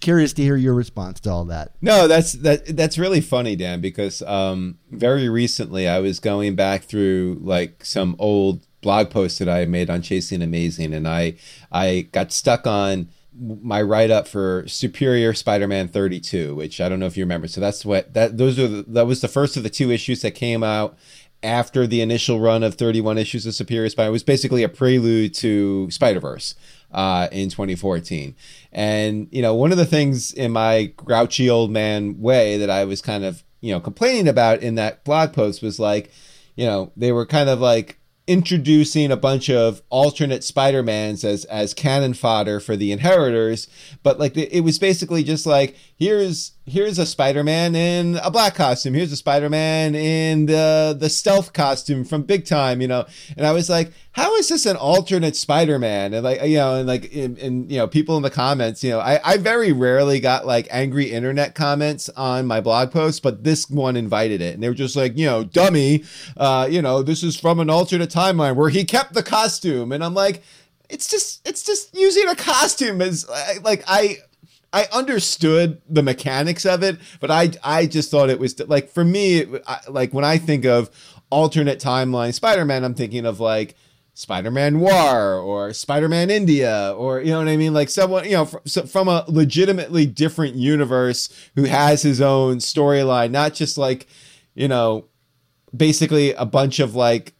curious 0.00 0.32
to 0.34 0.42
hear 0.42 0.56
your 0.56 0.74
response 0.74 1.20
to 1.20 1.30
all 1.30 1.44
that. 1.46 1.72
No, 1.80 2.06
that's 2.06 2.32
that 2.34 2.76
that's 2.76 2.98
really 2.98 3.20
funny, 3.20 3.56
Dan, 3.56 3.80
because 3.80 4.22
um, 4.22 4.78
very 4.90 5.28
recently 5.28 5.88
I 5.88 5.98
was 6.00 6.20
going 6.20 6.54
back 6.54 6.84
through 6.84 7.38
like 7.40 7.84
some 7.84 8.14
old 8.18 8.66
blog 8.80 9.10
posts 9.10 9.38
that 9.38 9.48
I 9.48 9.64
made 9.64 9.90
on 9.90 10.02
Chasing 10.02 10.42
Amazing, 10.42 10.94
and 10.94 11.08
I 11.08 11.34
I 11.72 12.08
got 12.12 12.32
stuck 12.32 12.66
on 12.66 13.08
my 13.38 13.80
write 13.82 14.10
up 14.10 14.26
for 14.26 14.64
Superior 14.66 15.32
Spider-Man 15.34 15.88
32, 15.88 16.54
which 16.54 16.80
I 16.80 16.88
don't 16.88 17.00
know 17.00 17.06
if 17.06 17.16
you 17.16 17.24
remember. 17.24 17.48
So 17.48 17.60
that's 17.60 17.84
what 17.84 18.14
that 18.14 18.36
those 18.38 18.58
are 18.58 18.68
the, 18.68 18.84
that 18.88 19.06
was 19.06 19.20
the 19.20 19.28
first 19.28 19.56
of 19.56 19.62
the 19.62 19.70
two 19.70 19.90
issues 19.90 20.22
that 20.22 20.32
came 20.32 20.62
out 20.62 20.96
after 21.42 21.86
the 21.86 22.00
initial 22.00 22.40
run 22.40 22.62
of 22.62 22.74
31 22.74 23.16
issues 23.16 23.46
of 23.46 23.54
Superior 23.54 23.88
Spider. 23.88 24.08
It 24.08 24.12
was 24.12 24.24
basically 24.24 24.64
a 24.64 24.68
prelude 24.68 25.34
to 25.34 25.88
Spider-Verse 25.90 26.56
uh, 26.90 27.28
in 27.30 27.48
2014. 27.48 28.34
And 28.72 29.28
you 29.30 29.42
know, 29.42 29.54
one 29.54 29.72
of 29.72 29.78
the 29.78 29.86
things 29.86 30.32
in 30.32 30.52
my 30.52 30.92
grouchy 30.96 31.48
old 31.48 31.70
man 31.70 32.20
way 32.20 32.56
that 32.58 32.70
I 32.70 32.84
was 32.84 33.00
kind 33.00 33.24
of 33.24 33.42
you 33.60 33.72
know 33.72 33.80
complaining 33.80 34.28
about 34.28 34.60
in 34.60 34.74
that 34.76 35.04
blog 35.04 35.32
post 35.32 35.62
was 35.62 35.78
like, 35.78 36.10
you 36.56 36.66
know, 36.66 36.92
they 36.96 37.12
were 37.12 37.26
kind 37.26 37.48
of 37.48 37.60
like 37.60 37.97
introducing 38.28 39.10
a 39.10 39.16
bunch 39.16 39.48
of 39.48 39.82
alternate 39.88 40.44
Spider-Mans 40.44 41.24
as 41.24 41.44
as 41.46 41.74
cannon 41.74 42.14
fodder 42.14 42.60
for 42.60 42.76
the 42.76 42.92
inheritors, 42.92 43.66
but 44.02 44.20
like 44.20 44.36
it 44.36 44.62
was 44.62 44.78
basically 44.78 45.24
just 45.24 45.46
like 45.46 45.76
here's 45.96 46.52
here's 46.68 46.98
a 46.98 47.06
Spider-Man 47.06 47.74
in 47.74 48.16
a 48.22 48.30
black 48.30 48.54
costume, 48.54 48.94
here's 48.94 49.12
a 49.12 49.16
Spider-Man 49.16 49.94
in 49.94 50.46
the 50.46 50.96
the 50.98 51.08
stealth 51.08 51.52
costume 51.52 52.04
from 52.04 52.22
Big 52.22 52.44
Time, 52.44 52.80
you 52.80 52.88
know. 52.88 53.06
And 53.36 53.46
I 53.46 53.52
was 53.52 53.68
like, 53.68 53.92
how 54.12 54.34
is 54.36 54.48
this 54.48 54.66
an 54.66 54.76
alternate 54.76 55.36
Spider-Man? 55.36 56.14
And 56.14 56.24
like 56.24 56.42
you 56.42 56.56
know, 56.56 56.76
and 56.76 56.86
like 56.86 57.12
in 57.12 57.68
you 57.68 57.78
know, 57.78 57.88
people 57.88 58.16
in 58.16 58.22
the 58.22 58.30
comments, 58.30 58.84
you 58.84 58.90
know, 58.90 59.00
I 59.00 59.20
I 59.24 59.36
very 59.38 59.72
rarely 59.72 60.20
got 60.20 60.46
like 60.46 60.68
angry 60.70 61.10
internet 61.10 61.54
comments 61.54 62.08
on 62.10 62.46
my 62.46 62.60
blog 62.60 62.90
posts, 62.90 63.20
but 63.20 63.44
this 63.44 63.68
one 63.70 63.96
invited 63.96 64.40
it, 64.40 64.54
and 64.54 64.62
they 64.62 64.68
were 64.68 64.74
just 64.74 64.96
like, 64.96 65.16
you 65.16 65.26
know, 65.26 65.44
dummy, 65.44 66.04
uh, 66.36 66.68
you 66.70 66.82
know, 66.82 67.02
this 67.02 67.22
is 67.22 67.38
from 67.38 67.60
an 67.60 67.70
alternate 67.70 68.10
timeline 68.10 68.56
where 68.56 68.70
he 68.70 68.84
kept 68.84 69.14
the 69.14 69.22
costume, 69.22 69.92
and 69.92 70.04
I'm 70.04 70.14
like. 70.14 70.42
It's 70.90 71.06
just 71.06 71.46
it's 71.46 71.62
just 71.62 71.94
using 71.94 72.26
a 72.28 72.34
costume 72.34 73.02
as 73.02 73.28
like 73.62 73.84
I 73.86 74.20
I 74.72 74.86
understood 74.92 75.80
the 75.88 76.02
mechanics 76.02 76.66
of 76.66 76.82
it, 76.82 76.98
but 77.20 77.30
I 77.30 77.52
I 77.62 77.86
just 77.86 78.10
thought 78.10 78.30
it 78.30 78.38
was 78.38 78.58
like 78.68 78.90
for 78.90 79.04
me 79.04 79.38
it, 79.38 79.62
I, 79.66 79.80
like 79.88 80.12
when 80.12 80.24
I 80.24 80.38
think 80.38 80.64
of 80.64 80.90
alternate 81.30 81.80
timeline 81.80 82.34
Spider-Man, 82.34 82.84
I'm 82.84 82.94
thinking 82.94 83.24
of 83.24 83.40
like 83.40 83.76
Spider-Man 84.14 84.74
Noir 84.74 85.36
or 85.36 85.72
Spider-Man 85.72 86.30
India 86.30 86.94
or 86.96 87.20
you 87.20 87.30
know 87.30 87.38
what 87.38 87.48
I 87.48 87.56
mean, 87.56 87.72
like 87.72 87.88
someone 87.88 88.24
you 88.24 88.32
know 88.32 88.44
from, 88.44 88.86
from 88.86 89.08
a 89.08 89.24
legitimately 89.28 90.06
different 90.06 90.54
universe 90.54 91.28
who 91.54 91.64
has 91.64 92.02
his 92.02 92.20
own 92.20 92.58
storyline, 92.58 93.30
not 93.30 93.54
just 93.54 93.78
like 93.78 94.06
you 94.54 94.68
know 94.68 95.06
basically 95.74 96.32
a 96.32 96.46
bunch 96.46 96.80
of 96.80 96.94
like 96.94 97.34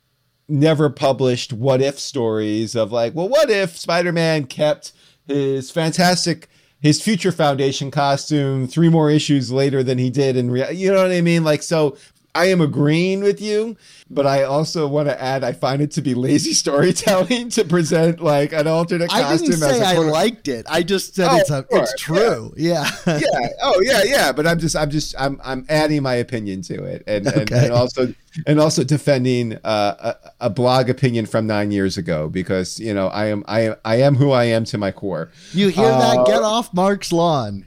never 0.49 0.89
published 0.89 1.53
what 1.53 1.83
if 1.83 1.99
stories 1.99 2.75
of 2.75 2.91
like, 2.91 3.15
well, 3.15 3.29
what 3.29 3.51
if 3.51 3.77
Spider-Man 3.77 4.45
kept 4.45 4.93
his 5.27 5.71
fantastic 5.71 6.49
his 6.81 7.03
future 7.03 7.33
foundation 7.33 7.91
costume 7.91 8.67
three 8.67 8.89
more 8.89 9.11
issues 9.11 9.51
later 9.51 9.83
than 9.83 9.99
he 9.99 10.11
did 10.11 10.37
in 10.37 10.51
real 10.51 10.71
you 10.71 10.93
know 10.93 11.03
what 11.03 11.13
i 11.13 11.21
mean? 11.21 11.45
Like 11.45 11.63
so 11.63 11.97
i 12.39 12.47
am 12.47 12.61
agreeing 12.61 13.21
with 13.23 13.41
you 13.41 13.77
but 14.11 14.27
i 14.27 14.43
also 14.43 14.87
want 14.89 15.09
to 15.09 15.23
add 15.23 15.43
i 15.45 15.53
find 15.53 15.83
it 15.83 15.91
to 15.91 16.03
be 16.03 16.15
lazy 16.15 16.53
storytelling 16.65 17.49
to 17.51 17.65
present 17.65 18.21
like 18.21 18.53
an 18.53 18.67
alternate 18.67 19.13
I 19.13 19.23
costume 19.23 19.51
didn't 19.51 19.61
say 19.61 19.81
as 19.81 19.81
a 19.81 19.87
I 19.87 19.97
liked 19.99 20.49
it. 20.49 20.67
I 20.69 20.83
just 20.83 21.15
said 21.15 21.29
Oh, 21.31 21.37
it's 21.37 21.51
a, 21.51 21.67
sure, 21.71 21.83
it's 21.83 21.95
true. 22.01 22.55
Yeah. 22.57 22.89
yeah. 23.07 23.49
Oh, 23.63 23.81
yeah, 23.83 24.03
yeah. 24.05 24.33
But 24.33 24.47
I'm 24.47 24.59
just, 24.59 24.77
I'm 24.77 24.91
just, 24.91 25.15
I'm, 25.19 25.41
I'm 25.45 25.65
adding 25.69 26.03
my 26.03 26.15
opinion 26.15 26.63
to 26.63 26.85
it, 26.85 27.03
and 27.07 27.27
and, 27.27 27.51
and 27.51 27.73
also, 27.73 28.15
and 28.47 28.61
also 28.61 28.85
defending 28.85 29.55
uh, 29.65 30.15
a, 30.41 30.47
a 30.47 30.51
blog 30.51 30.89
opinion 30.91 31.27
from 31.27 31.47
nine 31.47 31.71
years 31.71 31.97
ago 31.99 32.29
because 32.29 32.79
you 32.81 32.93
know 32.95 33.09
I 33.09 33.27
am, 33.27 33.45
I 33.47 33.61
am, 33.61 33.75
I 33.85 33.97
am 33.97 34.15
who 34.17 34.31
I 34.33 34.45
am 34.45 34.65
to 34.67 34.79
my 34.79 34.91
core. 34.93 35.31
You 35.53 35.69
hear 35.69 35.87
Uh, 35.87 35.99
that? 36.17 36.27
Get 36.27 36.43
off 36.43 36.73
Mark's 36.75 37.13
lawn. 37.13 37.67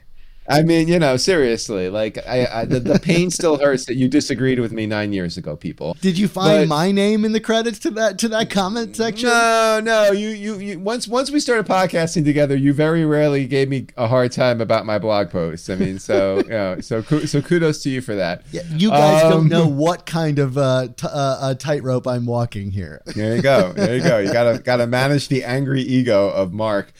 I 0.52 0.62
mean, 0.62 0.88
you 0.88 0.98
know, 0.98 1.16
seriously, 1.16 1.88
like 1.88 2.18
I, 2.26 2.46
I 2.46 2.64
the, 2.64 2.80
the 2.80 2.98
pain 2.98 3.30
still 3.30 3.58
hurts 3.58 3.86
that 3.86 3.96
you 3.96 4.08
disagreed 4.08 4.58
with 4.58 4.72
me 4.72 4.86
nine 4.86 5.12
years 5.12 5.36
ago, 5.36 5.56
people. 5.56 5.96
Did 6.00 6.18
you 6.18 6.28
find 6.28 6.68
but- 6.68 6.74
my 6.74 6.90
name 6.92 7.24
in 7.24 7.32
the 7.32 7.40
credits 7.40 7.78
to 7.80 7.90
that 7.92 8.18
to 8.20 8.28
that 8.28 8.50
comment 8.50 8.96
section? 8.96 9.28
No, 9.28 9.80
no, 9.82 10.12
you, 10.12 10.28
you, 10.28 10.58
you. 10.58 10.78
Once, 10.78 11.08
once 11.08 11.30
we 11.30 11.40
started 11.40 11.66
podcasting 11.66 12.24
together, 12.24 12.56
you 12.56 12.72
very 12.72 13.04
rarely 13.04 13.46
gave 13.46 13.68
me 13.68 13.86
a 13.96 14.06
hard 14.06 14.32
time 14.32 14.60
about 14.60 14.86
my 14.86 14.98
blog 14.98 15.30
posts. 15.30 15.70
I 15.70 15.76
mean, 15.76 15.98
so, 15.98 16.38
you 16.44 16.48
know, 16.50 16.80
so, 16.80 17.02
so 17.02 17.40
kudos 17.42 17.82
to 17.84 17.90
you 17.90 18.00
for 18.00 18.14
that. 18.14 18.42
Yeah, 18.52 18.62
you 18.70 18.90
guys 18.90 19.24
Um, 19.24 19.30
don't 19.30 19.48
know 19.48 19.66
what 19.66 20.06
kind 20.06 20.38
of 20.38 20.58
uh, 20.58 20.88
t- 20.96 21.06
uh, 21.10 21.54
tightrope 21.54 22.06
I'm 22.06 22.26
walking 22.26 22.70
here. 22.70 23.00
There 23.06 23.36
you 23.36 23.42
go. 23.42 23.72
There 23.72 23.96
you 23.96 24.02
go. 24.02 24.18
You 24.18 24.32
gotta 24.32 24.58
gotta 24.58 24.86
manage 24.86 25.28
the 25.28 25.44
angry 25.44 25.82
ego 25.82 26.28
of 26.30 26.52
Mark. 26.52 26.92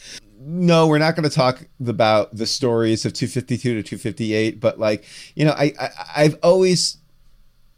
No, 0.45 0.87
we're 0.87 0.99
not 0.99 1.15
going 1.15 1.29
to 1.29 1.33
talk 1.33 1.65
about 1.85 2.35
the 2.35 2.45
stories 2.45 3.05
of 3.05 3.13
252 3.13 3.75
to 3.75 3.83
258, 3.83 4.59
but 4.59 4.77
like 4.77 5.05
you 5.35 5.45
know, 5.45 5.51
I, 5.51 5.73
I 5.79 5.89
I've 6.17 6.37
always 6.43 6.97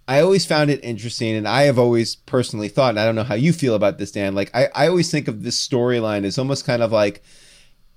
I 0.07 0.21
always 0.21 0.45
found 0.45 0.71
it 0.71 0.83
interesting, 0.83 1.35
and 1.35 1.47
I 1.47 1.63
have 1.63 1.77
always 1.77 2.15
personally 2.15 2.67
thought, 2.67 2.89
and 2.89 2.99
I 2.99 3.05
don't 3.05 3.15
know 3.15 3.23
how 3.23 3.35
you 3.35 3.53
feel 3.53 3.75
about 3.75 3.99
this, 3.99 4.11
Dan. 4.11 4.33
Like 4.33 4.49
I, 4.55 4.69
I 4.73 4.87
always 4.87 5.11
think 5.11 5.27
of 5.27 5.43
this 5.43 5.67
storyline 5.67 6.23
as 6.25 6.39
almost 6.39 6.65
kind 6.65 6.81
of 6.81 6.91
like 6.91 7.21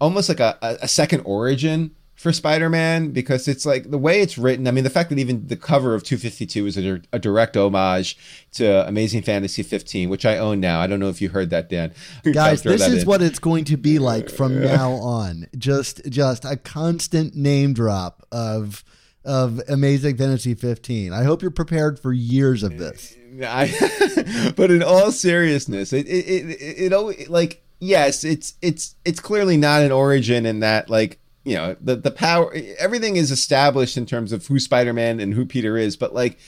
almost 0.01 0.29
like 0.29 0.41
a, 0.41 0.59
a 0.61 0.79
a 0.83 0.89
second 0.89 1.21
origin 1.21 1.95
for 2.19 2.33
Spider-Man 2.33 3.13
because 3.13 3.47
it's 3.47 3.65
like 3.65 3.93
the 3.93 3.97
way 3.97 4.21
it's 4.21 4.37
written. 4.37 4.67
I 4.67 4.73
mean, 4.73 4.83
the 4.83 4.91
fact 4.91 5.09
that 5.11 5.21
even 5.21 5.47
the 5.47 5.57
cover 5.57 5.95
of 5.95 6.03
252 6.03 6.67
is 6.67 6.77
a, 6.77 7.01
a 7.13 7.19
direct 7.21 7.57
homage 7.57 8.19
to 8.55 8.87
Amazing 8.89 9.23
Fantasy 9.23 9.63
15, 9.63 10.11
which 10.11 10.27
I 10.27 10.37
own 10.37 10.59
now. 10.59 10.81
I 10.81 10.89
don't 10.89 10.99
know 10.99 11.11
if 11.11 11.23
you 11.23 11.29
heard 11.29 11.51
that, 11.51 11.69
Dan. 11.71 11.95
Guys, 12.33 12.63
this 12.63 12.85
is 12.89 13.03
in. 13.03 13.09
what 13.09 13.23
it's 13.23 13.39
going 13.39 13.65
to 13.67 13.77
be 13.77 14.01
like 14.01 14.31
from 14.31 14.61
now 14.61 14.95
on. 14.95 15.47
Just 15.57 16.05
just 16.11 16.45
a 16.45 16.57
constant 16.57 17.37
name 17.37 17.73
drop 17.73 18.27
of 18.33 18.83
of 19.25 19.61
Amazing 19.69 20.17
Fantasy 20.17 20.55
15. 20.55 21.13
I 21.13 21.23
hope 21.23 21.41
you're 21.41 21.53
prepared 21.53 22.01
for 22.01 22.13
years 22.13 22.65
of 22.65 22.79
this. 22.79 23.15
I, 23.45 24.53
but 24.57 24.73
in 24.73 24.83
all 24.83 25.13
seriousness, 25.13 25.93
it 25.93 26.09
it, 26.09 26.27
it 26.27 26.57
it 26.61 26.93
always 26.93 27.29
like 27.29 27.63
yes, 27.79 28.25
it's 28.25 28.55
it's 28.61 28.97
it's 29.05 29.21
clearly 29.21 29.57
not 29.57 29.83
an 29.83 29.93
origin 29.93 30.47
in 30.47 30.61
that 30.61 30.91
like 30.91 31.21
you 31.49 31.55
know 31.55 31.77
the 31.81 31.97
the 31.97 32.11
power 32.11 32.55
everything 32.79 33.17
is 33.17 33.31
established 33.31 33.97
in 33.97 34.05
terms 34.05 34.33
of 34.33 34.47
who 34.47 34.59
Spider-Man 34.59 35.19
and 35.19 35.33
who 35.33 35.47
Peter 35.47 35.77
is, 35.77 35.97
but 35.97 36.13
like 36.13 36.39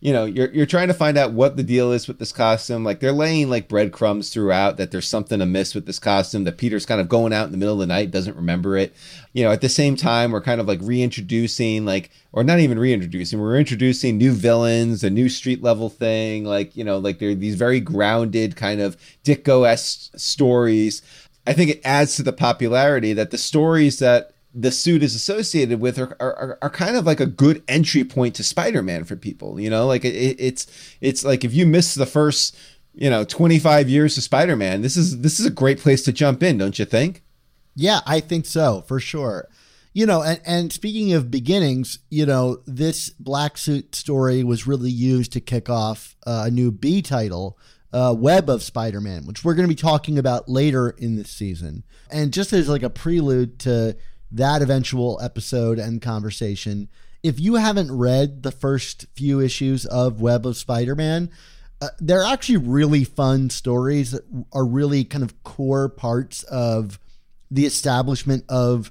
you 0.00 0.12
know 0.12 0.24
you're 0.24 0.50
you're 0.52 0.66
trying 0.66 0.88
to 0.88 0.94
find 0.94 1.18
out 1.18 1.32
what 1.32 1.56
the 1.56 1.62
deal 1.62 1.92
is 1.92 2.08
with 2.08 2.18
this 2.18 2.32
costume. 2.32 2.84
Like 2.84 3.00
they're 3.00 3.12
laying 3.12 3.50
like 3.50 3.68
breadcrumbs 3.68 4.30
throughout 4.30 4.78
that 4.78 4.90
there's 4.90 5.06
something 5.06 5.40
amiss 5.40 5.74
with 5.74 5.86
this 5.86 5.98
costume. 5.98 6.44
That 6.44 6.58
Peter's 6.58 6.86
kind 6.86 7.00
of 7.00 7.08
going 7.08 7.32
out 7.32 7.46
in 7.46 7.52
the 7.52 7.58
middle 7.58 7.74
of 7.74 7.80
the 7.80 7.86
night 7.86 8.10
doesn't 8.10 8.36
remember 8.36 8.76
it. 8.76 8.94
You 9.34 9.44
know, 9.44 9.52
at 9.52 9.60
the 9.60 9.68
same 9.68 9.96
time 9.96 10.32
we're 10.32 10.40
kind 10.40 10.60
of 10.60 10.66
like 10.66 10.80
reintroducing 10.82 11.84
like 11.84 12.10
or 12.32 12.42
not 12.44 12.60
even 12.60 12.78
reintroducing 12.78 13.40
we're 13.40 13.58
introducing 13.58 14.16
new 14.16 14.32
villains 14.32 15.04
a 15.04 15.10
new 15.10 15.28
street 15.28 15.62
level 15.62 15.88
thing 15.88 16.44
like 16.44 16.76
you 16.76 16.84
know 16.84 16.98
like 16.98 17.18
they're 17.18 17.34
these 17.34 17.56
very 17.56 17.80
grounded 17.80 18.56
kind 18.56 18.80
of 18.80 18.96
Ditko-esque 19.24 20.16
stories 20.18 21.02
i 21.46 21.52
think 21.52 21.70
it 21.70 21.80
adds 21.84 22.14
to 22.14 22.22
the 22.22 22.32
popularity 22.32 23.12
that 23.12 23.32
the 23.32 23.38
stories 23.38 23.98
that 23.98 24.32
the 24.52 24.72
suit 24.72 25.02
is 25.02 25.14
associated 25.14 25.80
with 25.80 25.98
are, 25.98 26.16
are, 26.20 26.58
are 26.60 26.70
kind 26.70 26.96
of 26.96 27.06
like 27.06 27.20
a 27.20 27.26
good 27.26 27.62
entry 27.68 28.02
point 28.02 28.34
to 28.34 28.42
spider-man 28.42 29.04
for 29.04 29.14
people 29.14 29.60
you 29.60 29.70
know 29.70 29.86
like 29.86 30.04
it, 30.04 30.36
it's 30.40 30.66
it's 31.00 31.24
like 31.24 31.44
if 31.44 31.54
you 31.54 31.64
miss 31.66 31.94
the 31.94 32.06
first 32.06 32.56
you 32.94 33.08
know 33.08 33.24
25 33.24 33.88
years 33.88 34.16
of 34.16 34.24
spider-man 34.24 34.82
this 34.82 34.96
is 34.96 35.20
this 35.20 35.38
is 35.38 35.46
a 35.46 35.50
great 35.50 35.78
place 35.78 36.02
to 36.02 36.12
jump 36.12 36.42
in 36.42 36.58
don't 36.58 36.78
you 36.78 36.84
think 36.84 37.22
Yeah, 37.74 38.00
I 38.06 38.20
think 38.20 38.46
so 38.46 38.82
for 38.82 39.00
sure. 39.00 39.48
You 39.92 40.06
know, 40.06 40.22
and, 40.22 40.40
and 40.46 40.72
speaking 40.72 41.12
of 41.12 41.30
beginnings, 41.30 41.98
you 42.10 42.24
know, 42.24 42.62
this 42.66 43.10
black 43.10 43.58
suit 43.58 43.94
story 43.94 44.44
was 44.44 44.66
really 44.66 44.90
used 44.90 45.32
to 45.32 45.40
kick 45.40 45.68
off 45.68 46.14
uh, 46.26 46.44
a 46.46 46.50
new 46.50 46.70
B 46.70 47.02
title, 47.02 47.58
uh, 47.92 48.14
Web 48.16 48.48
of 48.48 48.62
Spider 48.62 49.00
Man, 49.00 49.26
which 49.26 49.44
we're 49.44 49.54
going 49.54 49.68
to 49.68 49.74
be 49.74 49.80
talking 49.80 50.16
about 50.16 50.48
later 50.48 50.90
in 50.90 51.16
this 51.16 51.30
season. 51.30 51.82
And 52.10 52.32
just 52.32 52.52
as 52.52 52.68
like 52.68 52.84
a 52.84 52.90
prelude 52.90 53.58
to 53.60 53.96
that 54.30 54.62
eventual 54.62 55.18
episode 55.22 55.78
and 55.78 56.00
conversation, 56.00 56.88
if 57.22 57.38
you 57.38 57.56
haven't 57.56 57.96
read 57.96 58.42
the 58.42 58.52
first 58.52 59.06
few 59.14 59.40
issues 59.40 59.84
of 59.86 60.20
Web 60.20 60.46
of 60.46 60.56
Spider 60.56 60.94
Man, 60.94 61.30
uh, 61.82 61.88
they're 61.98 62.24
actually 62.24 62.58
really 62.58 63.04
fun 63.04 63.50
stories 63.50 64.10
that 64.12 64.24
are 64.52 64.66
really 64.66 65.04
kind 65.04 65.24
of 65.24 65.42
core 65.42 65.88
parts 65.88 66.42
of 66.44 66.98
the 67.50 67.66
establishment 67.66 68.44
of 68.48 68.90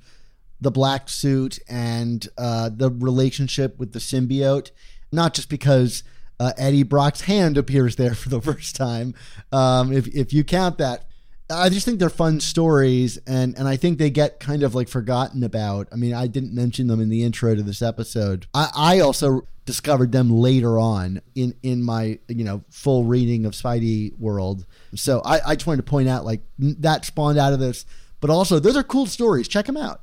the 0.60 0.71
black 0.71 1.08
suit 1.08 1.60
and 1.69 2.28
uh, 2.38 2.69
the 2.73 2.89
relationship 2.89 3.80
with 3.80 3.93
the 3.93 3.99
symbiote, 3.99 4.71
not 5.12 5.34
just 5.34 5.49
because 5.49 6.04
uh, 6.39 6.52
Eddie 6.58 6.84
Brock's 6.84 7.21
hand 7.21 7.58
appears 7.58 7.95
there 7.95 8.15
for 8.15 8.30
the 8.30 8.41
first 8.41 8.75
time, 8.75 9.13
um, 9.52 9.91
if 9.91 10.08
if 10.08 10.34
you 10.34 10.43
count 10.43 10.78
that. 10.78 11.06
I 11.50 11.70
just 11.70 11.86
think 11.86 12.00
they're 12.00 12.10
fun 12.10 12.40
stories, 12.40 13.18
and 13.26 13.58
and 13.58 13.68
I 13.68 13.76
think 13.76 13.98
they 13.98 14.10
get 14.10 14.40
kind 14.40 14.64
of 14.64 14.76
like 14.76 14.88
forgotten 14.88 15.44
about. 15.44 15.88
I 15.92 15.96
mean, 15.96 16.14
I 16.14 16.28
didn't 16.28 16.54
mention 16.54 16.88
them 16.88 17.00
in 17.00 17.10
the 17.10 17.24
intro 17.24 17.56
to 17.56 17.64
this 17.64 17.82
episode. 17.82 18.48
I, 18.54 18.70
I 18.76 19.00
also 19.00 19.48
discovered 19.66 20.12
them 20.12 20.32
later 20.32 20.80
on 20.80 21.22
in 21.36 21.54
in 21.64 21.84
my 21.84 22.20
you 22.28 22.44
know 22.44 22.64
full 22.70 23.06
reading 23.06 23.46
of 23.46 23.54
Spidey 23.54 24.18
World. 24.20 24.66
So 24.96 25.22
I, 25.26 25.40
I 25.46 25.56
just 25.56 25.68
wanted 25.68 25.86
to 25.86 25.90
point 25.90 26.10
out 26.10 26.26
like 26.26 26.42
that 26.60 27.06
spawned 27.06 27.40
out 27.40 27.54
of 27.54 27.60
this, 27.60 27.86
but 28.20 28.30
also 28.30 28.60
those 28.60 28.78
are 28.78 28.84
cool 28.84 29.06
stories. 29.06 29.48
Check 29.48 29.66
them 29.66 29.78
out 29.78 30.02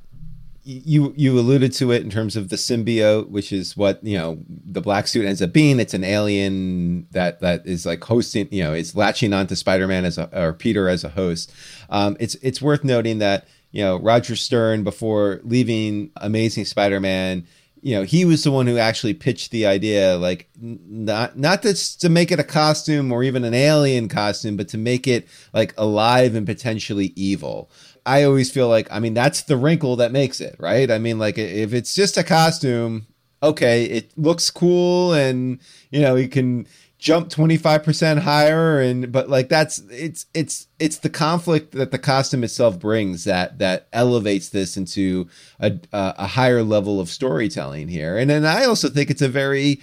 you 0.66 1.14
you 1.16 1.38
alluded 1.38 1.72
to 1.74 1.92
it 1.92 2.02
in 2.02 2.10
terms 2.10 2.34
of 2.34 2.48
the 2.48 2.56
symbiote, 2.56 3.28
which 3.28 3.52
is 3.52 3.76
what 3.76 4.02
you 4.04 4.18
know 4.18 4.38
the 4.48 4.80
black 4.80 5.06
suit 5.06 5.24
ends 5.24 5.40
up 5.40 5.52
being. 5.52 5.78
It's 5.78 5.94
an 5.94 6.02
alien 6.02 7.06
that 7.12 7.40
that 7.40 7.66
is 7.66 7.86
like 7.86 8.02
hosting, 8.02 8.48
you 8.50 8.64
know, 8.64 8.72
it's 8.72 8.96
latching 8.96 9.32
onto 9.32 9.54
Spider 9.54 9.86
Man 9.86 10.04
as 10.04 10.18
a 10.18 10.28
or 10.36 10.52
Peter 10.52 10.88
as 10.88 11.04
a 11.04 11.08
host. 11.08 11.52
Um, 11.88 12.16
it's 12.18 12.34
it's 12.36 12.60
worth 12.60 12.82
noting 12.82 13.18
that 13.18 13.46
you 13.70 13.84
know 13.84 14.00
Roger 14.00 14.34
Stern 14.34 14.82
before 14.82 15.40
leaving 15.44 16.10
Amazing 16.16 16.64
Spider 16.64 16.98
Man. 16.98 17.46
You 17.80 17.94
know, 17.94 18.02
he 18.02 18.24
was 18.24 18.42
the 18.42 18.50
one 18.50 18.66
who 18.66 18.78
actually 18.78 19.14
pitched 19.14 19.52
the 19.52 19.66
idea, 19.66 20.16
like 20.16 20.48
not 20.60 21.38
not 21.38 21.62
to, 21.62 21.98
to 21.98 22.08
make 22.08 22.32
it 22.32 22.40
a 22.40 22.44
costume 22.44 23.12
or 23.12 23.22
even 23.22 23.44
an 23.44 23.54
alien 23.54 24.08
costume, 24.08 24.56
but 24.56 24.66
to 24.70 24.78
make 24.78 25.06
it 25.06 25.28
like 25.52 25.74
alive 25.78 26.34
and 26.34 26.44
potentially 26.44 27.12
evil. 27.14 27.70
I 28.06 28.22
always 28.22 28.50
feel 28.50 28.68
like, 28.68 28.86
I 28.90 29.00
mean, 29.00 29.14
that's 29.14 29.42
the 29.42 29.56
wrinkle 29.56 29.96
that 29.96 30.12
makes 30.12 30.40
it, 30.40 30.54
right? 30.60 30.90
I 30.90 30.98
mean, 30.98 31.18
like 31.18 31.36
if 31.38 31.74
it's 31.74 31.94
just 31.94 32.16
a 32.16 32.22
costume, 32.22 33.06
okay, 33.42 33.84
it 33.84 34.16
looks 34.16 34.48
cool 34.48 35.12
and, 35.12 35.58
you 35.90 36.00
know, 36.00 36.14
you 36.14 36.28
can 36.28 36.66
jump 36.98 37.28
25% 37.28 38.20
higher 38.20 38.80
and 38.80 39.12
but 39.12 39.28
like 39.28 39.50
that's 39.50 39.80
it's 39.90 40.24
it's 40.32 40.66
it's 40.78 40.98
the 40.98 41.10
conflict 41.10 41.72
that 41.72 41.90
the 41.90 41.98
costume 41.98 42.42
itself 42.42 42.78
brings 42.80 43.24
that 43.24 43.58
that 43.58 43.86
elevates 43.92 44.48
this 44.48 44.78
into 44.78 45.28
a 45.60 45.78
a 45.92 46.26
higher 46.26 46.62
level 46.62 46.98
of 46.98 47.10
storytelling 47.10 47.86
here 47.88 48.16
and 48.16 48.30
then 48.30 48.46
i 48.46 48.64
also 48.64 48.88
think 48.88 49.10
it's 49.10 49.20
a 49.20 49.28
very 49.28 49.78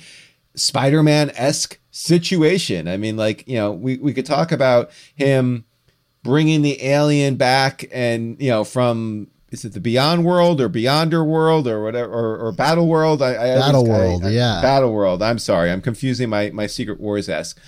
spider-man-esque 0.55 1.79
situation 1.91 2.87
i 2.87 2.97
mean 2.97 3.15
like 3.15 3.47
you 3.47 3.55
know 3.55 3.71
we 3.71 3.97
we 3.97 4.11
could 4.11 4.25
talk 4.25 4.51
about 4.51 4.89
him 5.15 5.63
bringing 6.23 6.61
the 6.61 6.83
alien 6.83 7.35
back 7.35 7.85
and 7.91 8.41
you 8.41 8.49
know 8.49 8.63
from 8.63 9.27
is 9.51 9.63
it 9.63 9.73
the 9.73 9.79
Beyond 9.79 10.25
World 10.25 10.59
or 10.59 10.67
Beyonder 10.67 11.23
World 11.23 11.67
or 11.67 11.83
whatever 11.83 12.11
or, 12.11 12.47
or 12.47 12.51
Battle 12.51 12.87
World? 12.87 13.21
I, 13.21 13.33
I 13.33 13.59
Battle 13.59 13.87
World, 13.87 14.23
yeah. 14.25 14.59
Battle 14.63 14.91
World. 14.91 15.21
I'm 15.21 15.37
sorry, 15.37 15.71
I'm 15.71 15.81
confusing 15.81 16.29
my 16.29 16.49
my 16.49 16.65
Secret 16.65 16.99
Wars 16.99 17.29
esque. 17.29 17.59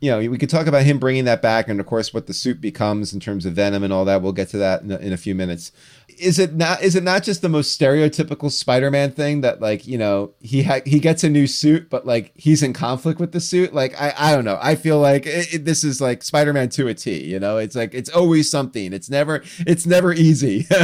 You 0.00 0.10
know, 0.10 0.18
we 0.30 0.36
could 0.36 0.50
talk 0.50 0.66
about 0.66 0.82
him 0.82 0.98
bringing 0.98 1.24
that 1.24 1.40
back, 1.40 1.68
and 1.68 1.80
of 1.80 1.86
course, 1.86 2.12
what 2.12 2.26
the 2.26 2.34
suit 2.34 2.60
becomes 2.60 3.14
in 3.14 3.20
terms 3.20 3.46
of 3.46 3.54
Venom 3.54 3.82
and 3.82 3.92
all 3.92 4.04
that. 4.04 4.20
We'll 4.20 4.32
get 4.32 4.48
to 4.50 4.58
that 4.58 4.82
in 4.82 4.92
a, 4.92 4.96
in 4.98 5.12
a 5.12 5.16
few 5.16 5.34
minutes 5.34 5.72
is 6.18 6.38
it 6.38 6.54
not 6.54 6.82
is 6.82 6.94
it 6.96 7.02
not 7.02 7.22
just 7.22 7.42
the 7.42 7.48
most 7.48 7.78
stereotypical 7.78 8.50
Spider-Man 8.50 9.10
thing 9.12 9.40
that 9.42 9.60
like 9.60 9.86
you 9.86 9.98
know 9.98 10.32
he 10.40 10.62
ha- 10.62 10.80
he 10.84 10.98
gets 10.98 11.24
a 11.24 11.28
new 11.28 11.46
suit 11.46 11.90
but 11.90 12.06
like 12.06 12.32
he's 12.34 12.62
in 12.62 12.72
conflict 12.72 13.20
with 13.20 13.32
the 13.32 13.40
suit 13.40 13.74
like 13.74 14.00
I 14.00 14.14
I 14.16 14.34
don't 14.34 14.44
know 14.44 14.58
I 14.60 14.74
feel 14.74 14.98
like 14.98 15.26
it, 15.26 15.54
it, 15.54 15.64
this 15.64 15.84
is 15.84 16.00
like 16.00 16.22
Spider-Man 16.22 16.68
to 16.70 16.88
a 16.88 16.94
T 16.94 17.24
you 17.24 17.38
know 17.38 17.58
it's 17.58 17.76
like 17.76 17.94
it's 17.94 18.10
always 18.10 18.50
something 18.50 18.92
it's 18.92 19.10
never 19.10 19.42
it's 19.60 19.86
never 19.86 20.12
easy. 20.12 20.64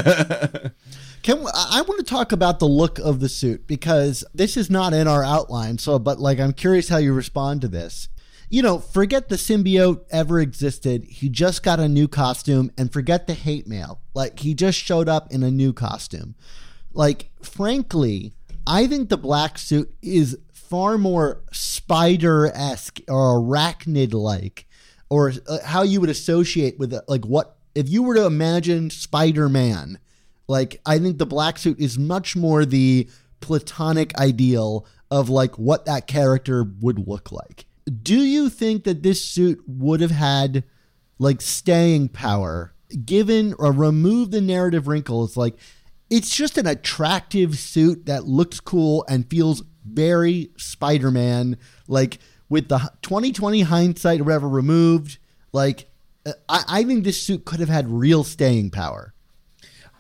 Can 1.22 1.38
I 1.54 1.84
want 1.86 1.98
to 1.98 2.04
talk 2.04 2.32
about 2.32 2.58
the 2.58 2.66
look 2.66 2.98
of 2.98 3.20
the 3.20 3.28
suit 3.28 3.68
because 3.68 4.24
this 4.34 4.56
is 4.56 4.68
not 4.68 4.92
in 4.92 5.06
our 5.06 5.22
outline. 5.22 5.78
So, 5.78 6.00
but 6.00 6.18
like, 6.18 6.40
I'm 6.40 6.52
curious 6.52 6.88
how 6.88 6.96
you 6.96 7.12
respond 7.12 7.60
to 7.60 7.68
this 7.68 8.08
you 8.52 8.60
know, 8.60 8.78
forget 8.78 9.30
the 9.30 9.36
symbiote 9.36 10.04
ever 10.10 10.38
existed. 10.38 11.04
He 11.04 11.30
just 11.30 11.62
got 11.62 11.80
a 11.80 11.88
new 11.88 12.06
costume 12.06 12.70
and 12.76 12.92
forget 12.92 13.26
the 13.26 13.32
hate 13.32 13.66
mail. 13.66 14.02
Like, 14.12 14.40
he 14.40 14.52
just 14.52 14.78
showed 14.78 15.08
up 15.08 15.32
in 15.32 15.42
a 15.42 15.50
new 15.50 15.72
costume. 15.72 16.34
Like, 16.92 17.30
frankly, 17.42 18.34
I 18.66 18.86
think 18.86 19.08
the 19.08 19.16
black 19.16 19.56
suit 19.56 19.94
is 20.02 20.38
far 20.52 20.98
more 20.98 21.42
spider 21.50 22.48
esque 22.54 23.00
or 23.08 23.40
arachnid 23.40 24.12
like, 24.12 24.66
or 25.08 25.32
uh, 25.48 25.60
how 25.64 25.80
you 25.80 26.02
would 26.02 26.10
associate 26.10 26.78
with 26.78 26.92
it. 26.92 27.04
Like, 27.08 27.24
what 27.24 27.56
if 27.74 27.88
you 27.88 28.02
were 28.02 28.16
to 28.16 28.26
imagine 28.26 28.90
Spider 28.90 29.48
Man? 29.48 29.98
Like, 30.46 30.78
I 30.84 30.98
think 30.98 31.16
the 31.16 31.24
black 31.24 31.56
suit 31.56 31.80
is 31.80 31.98
much 31.98 32.36
more 32.36 32.66
the 32.66 33.08
platonic 33.40 34.14
ideal 34.18 34.86
of 35.10 35.30
like 35.30 35.58
what 35.58 35.86
that 35.86 36.06
character 36.06 36.66
would 36.80 37.08
look 37.08 37.32
like 37.32 37.64
do 38.02 38.18
you 38.18 38.48
think 38.48 38.84
that 38.84 39.02
this 39.02 39.24
suit 39.24 39.62
would 39.66 40.00
have 40.00 40.10
had 40.10 40.64
like 41.18 41.40
staying 41.40 42.08
power 42.08 42.74
given 43.04 43.54
or 43.58 43.72
remove 43.72 44.30
the 44.30 44.40
narrative 44.40 44.88
wrinkles? 44.88 45.36
Like 45.36 45.56
it's 46.10 46.34
just 46.34 46.58
an 46.58 46.66
attractive 46.66 47.58
suit 47.58 48.06
that 48.06 48.24
looks 48.24 48.60
cool 48.60 49.04
and 49.08 49.28
feels 49.28 49.62
very 49.84 50.50
spider-man. 50.56 51.56
Like 51.88 52.18
with 52.48 52.68
the 52.68 52.78
2020 53.02 53.62
hindsight 53.62 54.20
or 54.20 54.24
whatever 54.24 54.48
removed 54.48 55.18
like 55.52 55.88
I, 56.48 56.64
I 56.68 56.84
think 56.84 57.04
this 57.04 57.20
suit 57.20 57.44
could 57.44 57.60
have 57.60 57.68
had 57.68 57.90
real 57.90 58.24
staying 58.24 58.70
power. 58.70 59.12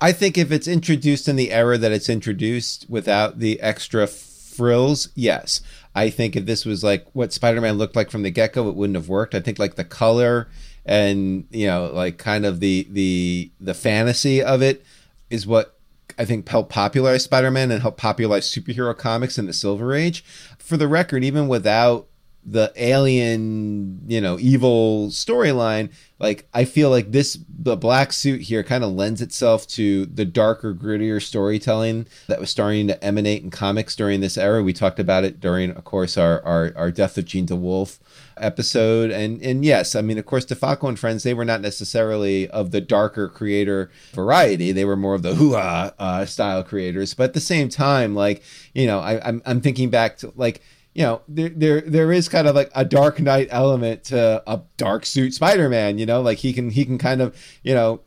I 0.00 0.12
think 0.12 0.36
if 0.36 0.50
it's 0.50 0.68
introduced 0.68 1.28
in 1.28 1.36
the 1.36 1.52
era 1.52 1.78
that 1.78 1.92
it's 1.92 2.08
introduced 2.08 2.86
without 2.88 3.38
the 3.38 3.60
extra 3.60 4.06
frills 4.06 5.08
yes 5.14 5.60
I 5.94 6.10
think 6.10 6.36
if 6.36 6.46
this 6.46 6.64
was 6.64 6.82
like 6.82 7.06
what 7.12 7.32
Spider 7.32 7.60
Man 7.60 7.74
looked 7.74 7.96
like 7.96 8.10
from 8.10 8.22
the 8.22 8.30
get 8.30 8.54
go, 8.54 8.68
it 8.68 8.74
wouldn't 8.74 8.96
have 8.96 9.08
worked. 9.08 9.34
I 9.34 9.40
think 9.40 9.58
like 9.58 9.74
the 9.74 9.84
color 9.84 10.48
and 10.84 11.46
you 11.50 11.66
know 11.66 11.90
like 11.92 12.18
kind 12.18 12.44
of 12.44 12.60
the 12.60 12.86
the 12.90 13.50
the 13.60 13.74
fantasy 13.74 14.42
of 14.42 14.62
it 14.62 14.84
is 15.30 15.46
what 15.46 15.78
I 16.18 16.24
think 16.24 16.48
helped 16.48 16.70
popularize 16.70 17.24
Spider 17.24 17.50
Man 17.50 17.70
and 17.70 17.82
helped 17.82 17.98
popularize 17.98 18.50
superhero 18.50 18.96
comics 18.96 19.38
in 19.38 19.46
the 19.46 19.52
Silver 19.52 19.94
Age. 19.94 20.24
For 20.58 20.76
the 20.76 20.88
record, 20.88 21.24
even 21.24 21.48
without 21.48 22.06
the 22.44 22.72
alien, 22.76 24.00
you 24.06 24.20
know, 24.20 24.36
evil 24.40 25.08
storyline, 25.08 25.92
like 26.18 26.48
I 26.52 26.64
feel 26.64 26.90
like 26.90 27.12
this 27.12 27.38
the 27.48 27.76
black 27.76 28.12
suit 28.12 28.42
here 28.42 28.62
kind 28.64 28.82
of 28.82 28.92
lends 28.92 29.20
itself 29.20 29.66
to 29.68 30.06
the 30.06 30.24
darker, 30.24 30.74
grittier 30.74 31.22
storytelling 31.22 32.06
that 32.26 32.40
was 32.40 32.50
starting 32.50 32.88
to 32.88 33.04
emanate 33.04 33.42
in 33.42 33.50
comics 33.50 33.94
during 33.94 34.20
this 34.20 34.36
era. 34.36 34.62
We 34.62 34.72
talked 34.72 34.98
about 34.98 35.24
it 35.24 35.40
during, 35.40 35.70
of 35.70 35.84
course, 35.84 36.16
our 36.16 36.42
our, 36.44 36.72
our 36.76 36.90
Death 36.90 37.18
of 37.18 37.26
Jean 37.26 37.46
DeWolff 37.46 37.98
episode. 38.36 39.10
And 39.10 39.40
and 39.42 39.64
yes, 39.64 39.94
I 39.94 40.00
mean, 40.00 40.18
of 40.18 40.26
course, 40.26 40.44
DeFalco 40.44 40.88
and 40.88 40.98
Frenz, 40.98 41.22
they 41.22 41.34
were 41.34 41.44
not 41.44 41.60
necessarily 41.60 42.48
of 42.50 42.72
the 42.72 42.80
darker 42.80 43.28
creator 43.28 43.90
variety. 44.12 44.72
They 44.72 44.84
were 44.84 44.96
more 44.96 45.14
of 45.14 45.22
the 45.22 45.34
hoo-ha 45.34 45.92
uh, 45.98 46.24
style 46.24 46.64
creators. 46.64 47.14
But 47.14 47.24
at 47.24 47.34
the 47.34 47.40
same 47.40 47.68
time, 47.68 48.14
like, 48.14 48.42
you 48.74 48.86
know, 48.86 48.98
I, 48.98 49.26
I'm 49.26 49.42
I'm 49.44 49.60
thinking 49.60 49.90
back 49.90 50.18
to 50.18 50.32
like 50.36 50.62
you 50.94 51.02
know, 51.04 51.22
there 51.28 51.48
there 51.48 51.80
there 51.80 52.12
is 52.12 52.28
kind 52.28 52.46
of 52.46 52.54
like 52.54 52.70
a 52.74 52.84
Dark 52.84 53.20
Knight 53.20 53.48
element 53.50 54.04
to 54.04 54.42
a 54.46 54.62
dark 54.76 55.06
suit 55.06 55.34
Spider-Man. 55.34 55.98
You 55.98 56.06
know, 56.06 56.20
like 56.20 56.38
he 56.38 56.52
can 56.52 56.70
he 56.70 56.84
can 56.84 56.98
kind 56.98 57.22
of 57.22 57.36
you 57.62 57.74
know 57.74 58.00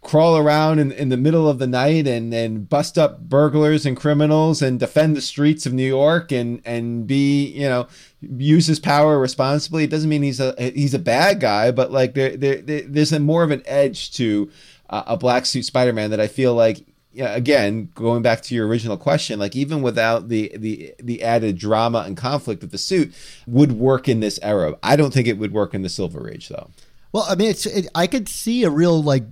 crawl 0.00 0.36
around 0.36 0.78
in, 0.78 0.92
in 0.92 1.08
the 1.08 1.16
middle 1.16 1.48
of 1.48 1.58
the 1.58 1.66
night 1.66 2.06
and 2.06 2.34
and 2.34 2.68
bust 2.68 2.98
up 2.98 3.20
burglars 3.20 3.86
and 3.86 3.96
criminals 3.96 4.60
and 4.60 4.78
defend 4.78 5.16
the 5.16 5.20
streets 5.20 5.64
of 5.64 5.72
New 5.72 5.86
York 5.86 6.30
and 6.30 6.60
and 6.64 7.06
be 7.06 7.46
you 7.46 7.68
know 7.68 7.86
use 8.20 8.66
his 8.66 8.80
power 8.80 9.18
responsibly. 9.18 9.84
It 9.84 9.90
doesn't 9.90 10.10
mean 10.10 10.22
he's 10.22 10.40
a 10.40 10.54
he's 10.58 10.94
a 10.94 10.98
bad 10.98 11.40
guy, 11.40 11.70
but 11.70 11.92
like 11.92 12.14
there, 12.14 12.36
there, 12.36 12.60
there 12.60 12.82
there's 12.82 13.12
a 13.12 13.20
more 13.20 13.44
of 13.44 13.52
an 13.52 13.62
edge 13.64 14.12
to 14.14 14.50
a 14.90 15.16
black 15.16 15.46
suit 15.46 15.64
Spider-Man 15.64 16.10
that 16.10 16.20
I 16.20 16.26
feel 16.26 16.54
like 16.54 16.86
yeah, 17.14 17.34
again, 17.34 17.90
going 17.94 18.22
back 18.22 18.42
to 18.42 18.54
your 18.54 18.66
original 18.66 18.96
question, 18.96 19.38
like 19.38 19.54
even 19.54 19.82
without 19.82 20.28
the 20.28 20.52
the 20.56 20.94
the 21.00 21.22
added 21.22 21.56
drama 21.56 22.00
and 22.00 22.16
conflict 22.16 22.64
of 22.64 22.70
the 22.70 22.78
suit, 22.78 23.14
would 23.46 23.72
work 23.72 24.08
in 24.08 24.18
this 24.18 24.40
era. 24.42 24.76
I 24.82 24.96
don't 24.96 25.14
think 25.14 25.28
it 25.28 25.38
would 25.38 25.52
work 25.52 25.74
in 25.74 25.82
the 25.82 25.88
Silver 25.88 26.28
Age, 26.28 26.48
though. 26.48 26.70
Well, 27.12 27.24
I 27.28 27.36
mean, 27.36 27.50
it's 27.50 27.66
it, 27.66 27.86
I 27.94 28.08
could 28.08 28.28
see 28.28 28.64
a 28.64 28.70
real 28.70 29.00
like 29.00 29.22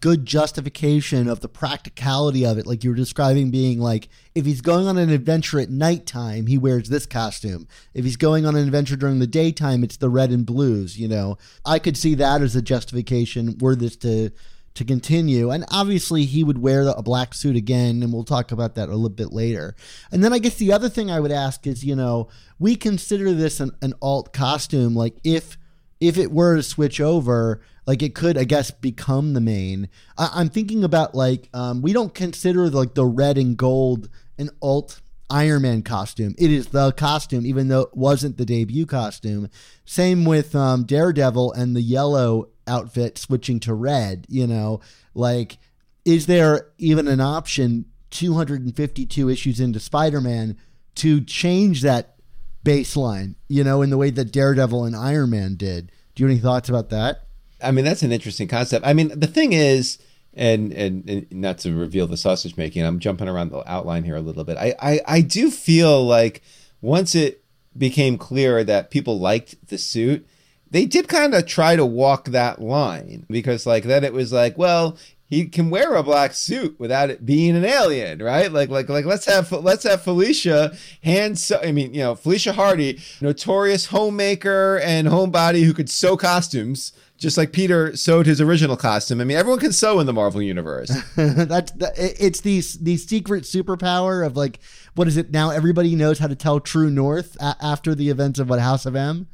good 0.00 0.26
justification 0.26 1.28
of 1.28 1.38
the 1.38 1.48
practicality 1.48 2.44
of 2.44 2.58
it, 2.58 2.66
like 2.66 2.82
you 2.82 2.90
were 2.90 2.96
describing, 2.96 3.52
being 3.52 3.78
like 3.78 4.08
if 4.34 4.44
he's 4.44 4.60
going 4.60 4.88
on 4.88 4.98
an 4.98 5.10
adventure 5.10 5.60
at 5.60 5.70
nighttime, 5.70 6.48
he 6.48 6.58
wears 6.58 6.88
this 6.88 7.06
costume. 7.06 7.68
If 7.94 8.04
he's 8.04 8.16
going 8.16 8.46
on 8.46 8.56
an 8.56 8.64
adventure 8.64 8.96
during 8.96 9.20
the 9.20 9.28
daytime, 9.28 9.84
it's 9.84 9.98
the 9.98 10.10
red 10.10 10.30
and 10.30 10.44
blues. 10.44 10.98
You 10.98 11.06
know, 11.06 11.38
I 11.64 11.78
could 11.78 11.96
see 11.96 12.16
that 12.16 12.42
as 12.42 12.56
a 12.56 12.62
justification 12.62 13.56
were 13.58 13.76
this 13.76 13.94
to 13.98 14.32
to 14.78 14.84
continue. 14.84 15.50
And 15.50 15.64
obviously, 15.70 16.24
he 16.24 16.42
would 16.42 16.58
wear 16.58 16.88
a 16.88 17.02
black 17.02 17.34
suit 17.34 17.54
again, 17.54 18.02
and 18.02 18.12
we'll 18.12 18.24
talk 18.24 18.50
about 18.50 18.74
that 18.74 18.88
a 18.88 18.92
little 18.92 19.08
bit 19.08 19.32
later. 19.32 19.76
And 20.10 20.24
then 20.24 20.32
I 20.32 20.38
guess 20.38 20.56
the 20.56 20.72
other 20.72 20.88
thing 20.88 21.10
I 21.10 21.20
would 21.20 21.32
ask 21.32 21.66
is, 21.66 21.84
you 21.84 21.94
know, 21.94 22.28
we 22.58 22.74
consider 22.74 23.32
this 23.32 23.60
an, 23.60 23.72
an 23.82 23.94
alt 24.00 24.32
costume. 24.32 24.94
Like, 24.94 25.16
if 25.22 25.58
if 26.00 26.16
it 26.16 26.30
were 26.30 26.56
to 26.56 26.62
switch 26.62 27.00
over, 27.00 27.60
like 27.86 28.02
it 28.02 28.14
could, 28.14 28.38
I 28.38 28.44
guess, 28.44 28.70
become 28.70 29.34
the 29.34 29.40
main. 29.40 29.88
I, 30.16 30.30
I'm 30.34 30.48
thinking 30.48 30.84
about 30.84 31.14
like 31.14 31.48
um, 31.52 31.82
we 31.82 31.92
don't 31.92 32.14
consider 32.14 32.70
like 32.70 32.94
the 32.94 33.06
red 33.06 33.38
and 33.38 33.56
gold 33.56 34.08
an 34.38 34.50
alt 34.62 35.00
Iron 35.30 35.62
Man 35.62 35.82
costume. 35.82 36.34
It 36.38 36.50
is 36.50 36.68
the 36.68 36.92
costume, 36.92 37.44
even 37.44 37.68
though 37.68 37.82
it 37.82 37.96
wasn't 37.96 38.38
the 38.38 38.46
debut 38.46 38.86
costume. 38.86 39.50
Same 39.84 40.24
with 40.24 40.54
um, 40.54 40.84
Daredevil 40.84 41.52
and 41.52 41.76
the 41.76 41.82
yellow 41.82 42.48
outfit 42.68 43.18
switching 43.18 43.58
to 43.60 43.74
red. 43.74 44.26
You 44.28 44.46
know, 44.46 44.80
like 45.14 45.58
is 46.04 46.26
there 46.26 46.68
even 46.78 47.06
an 47.06 47.20
option 47.20 47.84
252 48.10 49.28
issues 49.28 49.60
into 49.60 49.78
Spider-Man 49.78 50.56
to 50.94 51.20
change 51.20 51.82
that 51.82 52.16
baseline? 52.64 53.34
You 53.48 53.64
know, 53.64 53.82
in 53.82 53.90
the 53.90 53.98
way 53.98 54.10
that 54.10 54.32
Daredevil 54.32 54.84
and 54.84 54.96
Iron 54.96 55.30
Man 55.30 55.56
did. 55.56 55.92
Do 56.14 56.22
you 56.22 56.28
have 56.28 56.34
any 56.34 56.40
thoughts 56.40 56.68
about 56.68 56.90
that? 56.90 57.26
I 57.62 57.72
mean, 57.72 57.84
that's 57.84 58.02
an 58.02 58.12
interesting 58.12 58.48
concept. 58.48 58.86
I 58.86 58.92
mean, 58.92 59.12
the 59.18 59.26
thing 59.26 59.52
is, 59.52 59.98
and, 60.34 60.72
and 60.72 61.08
and 61.10 61.26
not 61.32 61.58
to 61.58 61.74
reveal 61.74 62.06
the 62.06 62.16
sausage 62.16 62.56
making, 62.56 62.84
I'm 62.84 63.00
jumping 63.00 63.28
around 63.28 63.50
the 63.50 63.68
outline 63.70 64.04
here 64.04 64.16
a 64.16 64.20
little 64.20 64.44
bit. 64.44 64.56
I 64.56 64.74
I, 64.80 65.00
I 65.06 65.20
do 65.20 65.50
feel 65.50 66.04
like 66.06 66.42
once 66.80 67.14
it 67.14 67.44
became 67.76 68.16
clear 68.18 68.64
that 68.64 68.90
people 68.90 69.18
liked 69.18 69.68
the 69.68 69.78
suit, 69.78 70.26
they 70.70 70.84
did 70.84 71.08
kind 71.08 71.34
of 71.34 71.46
try 71.46 71.76
to 71.76 71.86
walk 71.86 72.26
that 72.26 72.60
line 72.60 73.26
because 73.28 73.66
like 73.66 73.84
then 73.84 74.04
it 74.04 74.12
was 74.12 74.32
like, 74.32 74.56
well, 74.58 74.96
he 75.28 75.44
can 75.46 75.68
wear 75.68 75.94
a 75.94 76.02
black 76.02 76.32
suit 76.32 76.80
without 76.80 77.10
it 77.10 77.26
being 77.26 77.54
an 77.54 77.64
alien, 77.64 78.18
right? 78.22 78.50
Like, 78.50 78.70
like, 78.70 78.88
like, 78.88 79.04
let's 79.04 79.26
have 79.26 79.52
let's 79.52 79.84
have 79.84 80.02
Felicia 80.02 80.74
hand. 81.02 81.38
Sew, 81.38 81.60
I 81.62 81.70
mean, 81.70 81.92
you 81.92 82.00
know, 82.00 82.14
Felicia 82.14 82.54
Hardy, 82.54 82.98
notorious 83.20 83.86
homemaker 83.86 84.78
and 84.82 85.06
homebody 85.08 85.64
who 85.64 85.74
could 85.74 85.90
sew 85.90 86.16
costumes, 86.16 86.92
just 87.18 87.36
like 87.36 87.52
Peter 87.52 87.94
sewed 87.94 88.24
his 88.24 88.40
original 88.40 88.76
costume. 88.76 89.20
I 89.20 89.24
mean, 89.24 89.36
everyone 89.36 89.60
can 89.60 89.72
sew 89.72 90.00
in 90.00 90.06
the 90.06 90.14
Marvel 90.14 90.40
universe. 90.40 90.90
That, 91.16 91.72
it's 91.96 92.40
the 92.40 92.62
the 92.80 92.96
secret 92.96 93.44
superpower 93.44 94.26
of 94.26 94.34
like 94.36 94.60
what 94.94 95.08
is 95.08 95.16
it 95.18 95.30
now? 95.30 95.50
Everybody 95.50 95.94
knows 95.94 96.18
how 96.20 96.26
to 96.28 96.34
tell 96.34 96.58
true 96.58 96.88
north 96.90 97.36
a- 97.38 97.56
after 97.60 97.94
the 97.94 98.08
events 98.08 98.38
of 98.38 98.48
what 98.48 98.60
House 98.60 98.86
of 98.86 98.96
M. 98.96 99.28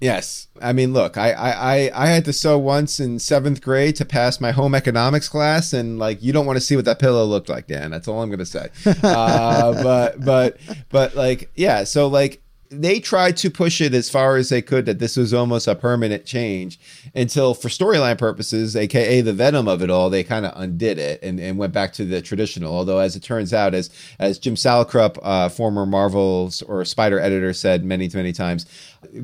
Yes, 0.00 0.46
I 0.62 0.72
mean, 0.72 0.92
look, 0.92 1.16
I, 1.18 1.32
I 1.32 1.90
I 1.92 2.06
had 2.06 2.24
to 2.26 2.32
sew 2.32 2.56
once 2.56 3.00
in 3.00 3.18
seventh 3.18 3.60
grade 3.60 3.96
to 3.96 4.04
pass 4.04 4.40
my 4.40 4.52
home 4.52 4.76
economics 4.76 5.28
class, 5.28 5.72
and 5.72 5.98
like, 5.98 6.22
you 6.22 6.32
don't 6.32 6.46
want 6.46 6.56
to 6.56 6.60
see 6.60 6.76
what 6.76 6.84
that 6.84 7.00
pillow 7.00 7.24
looked 7.24 7.48
like, 7.48 7.66
Dan. 7.66 7.90
That's 7.90 8.06
all 8.06 8.22
I'm 8.22 8.30
gonna 8.30 8.46
say. 8.46 8.68
uh, 9.02 9.82
but 9.82 10.24
but 10.24 10.58
but 10.88 11.16
like, 11.16 11.50
yeah. 11.56 11.82
So 11.82 12.06
like, 12.06 12.40
they 12.70 13.00
tried 13.00 13.36
to 13.36 13.50
push 13.50 13.80
it 13.80 13.94
as 13.94 14.10
far 14.10 14.36
as 14.36 14.50
they 14.50 14.60
could 14.60 14.84
that 14.86 14.98
this 14.98 15.16
was 15.16 15.32
almost 15.32 15.66
a 15.66 15.74
permanent 15.74 16.26
change 16.26 16.78
until 17.14 17.54
for 17.54 17.68
storyline 17.68 18.18
purposes 18.18 18.76
aka 18.76 19.20
the 19.20 19.32
venom 19.32 19.66
of 19.66 19.82
it 19.82 19.90
all 19.90 20.10
they 20.10 20.22
kind 20.22 20.44
of 20.44 20.52
undid 20.60 20.98
it 20.98 21.22
and, 21.22 21.40
and 21.40 21.56
went 21.58 21.72
back 21.72 21.92
to 21.92 22.04
the 22.04 22.20
traditional. 22.20 22.74
Although 22.74 22.98
as 22.98 23.16
it 23.16 23.22
turns 23.22 23.54
out 23.54 23.74
as 23.74 23.90
as 24.18 24.38
jim 24.38 24.54
salicrup 24.54 25.18
uh, 25.22 25.48
former 25.48 25.86
marvel's 25.86 26.62
or 26.62 26.84
spider 26.84 27.18
editor 27.18 27.52
said 27.52 27.84
many 27.84 28.10
many 28.12 28.32
times 28.32 28.66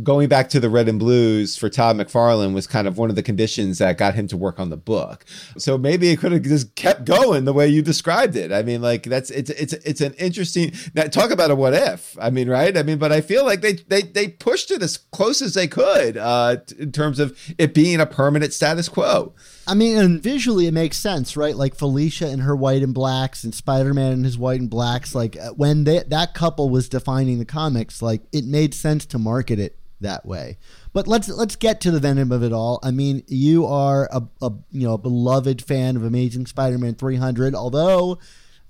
going 0.02 0.28
back 0.28 0.48
to 0.48 0.60
the 0.60 0.70
red 0.70 0.88
and 0.88 0.98
blues 0.98 1.56
for 1.56 1.68
todd 1.68 1.96
mcfarlane 1.96 2.54
was 2.54 2.66
kind 2.66 2.86
of 2.86 2.96
one 2.96 3.10
of 3.10 3.16
the 3.16 3.22
conditions 3.22 3.78
that 3.78 3.98
got 3.98 4.14
him 4.14 4.26
to 4.28 4.36
work 4.36 4.58
on 4.58 4.70
the 4.70 4.76
book. 4.76 5.24
So 5.58 5.76
maybe 5.76 6.08
it 6.10 6.18
could 6.18 6.32
have 6.32 6.42
just 6.42 6.74
kept 6.76 7.04
going 7.04 7.44
the 7.44 7.52
way 7.52 7.68
you 7.68 7.82
described 7.82 8.36
it. 8.36 8.52
I 8.52 8.62
mean 8.62 8.80
like 8.80 9.02
that's 9.02 9.30
it's 9.30 9.50
it's 9.50 9.72
it's 9.72 10.00
an 10.00 10.14
interesting 10.14 10.72
now 10.94 11.04
talk 11.04 11.30
about 11.30 11.50
a 11.50 11.54
what 11.54 11.74
if. 11.74 12.16
I 12.20 12.30
mean 12.30 12.48
right? 12.48 12.76
I 12.76 12.82
mean 12.82 12.98
but 12.98 13.12
i 13.12 13.20
feel 13.20 13.33
like 13.42 13.62
they 13.62 13.72
they 13.72 14.02
they 14.02 14.28
pushed 14.28 14.70
it 14.70 14.82
as 14.82 14.96
close 14.96 15.42
as 15.42 15.54
they 15.54 15.66
could 15.66 16.16
uh 16.16 16.56
t- 16.56 16.76
in 16.78 16.92
terms 16.92 17.18
of 17.18 17.36
it 17.58 17.74
being 17.74 18.00
a 18.00 18.06
permanent 18.06 18.52
status 18.52 18.88
quo 18.88 19.34
I 19.66 19.74
mean, 19.74 19.96
and 19.96 20.22
visually 20.22 20.66
it 20.66 20.74
makes 20.74 20.98
sense, 20.98 21.36
right? 21.36 21.56
Like 21.56 21.74
Felicia 21.74 22.28
and 22.28 22.42
her 22.42 22.54
white 22.54 22.82
and 22.82 22.92
blacks, 22.92 23.44
and 23.44 23.54
Spider 23.54 23.94
Man 23.94 24.12
and 24.12 24.24
his 24.24 24.36
white 24.36 24.60
and 24.60 24.68
blacks. 24.68 25.14
Like 25.14 25.36
uh, 25.36 25.50
when 25.52 25.84
they, 25.84 26.02
that 26.08 26.34
couple 26.34 26.68
was 26.68 26.88
defining 26.88 27.38
the 27.38 27.44
comics, 27.44 28.02
like 28.02 28.22
it 28.32 28.44
made 28.44 28.74
sense 28.74 29.06
to 29.06 29.18
market 29.18 29.58
it 29.58 29.78
that 30.00 30.26
way. 30.26 30.58
But 30.92 31.08
let's 31.08 31.28
let's 31.28 31.56
get 31.56 31.80
to 31.82 31.90
the 31.90 32.00
venom 32.00 32.30
of 32.30 32.42
it 32.42 32.52
all. 32.52 32.78
I 32.82 32.90
mean, 32.90 33.22
you 33.26 33.66
are 33.66 34.08
a, 34.12 34.22
a 34.42 34.52
you 34.70 34.86
know 34.86 34.94
a 34.94 34.98
beloved 34.98 35.62
fan 35.62 35.96
of 35.96 36.04
Amazing 36.04 36.46
Spider 36.46 36.78
Man 36.78 36.94
300, 36.94 37.54
although 37.54 38.18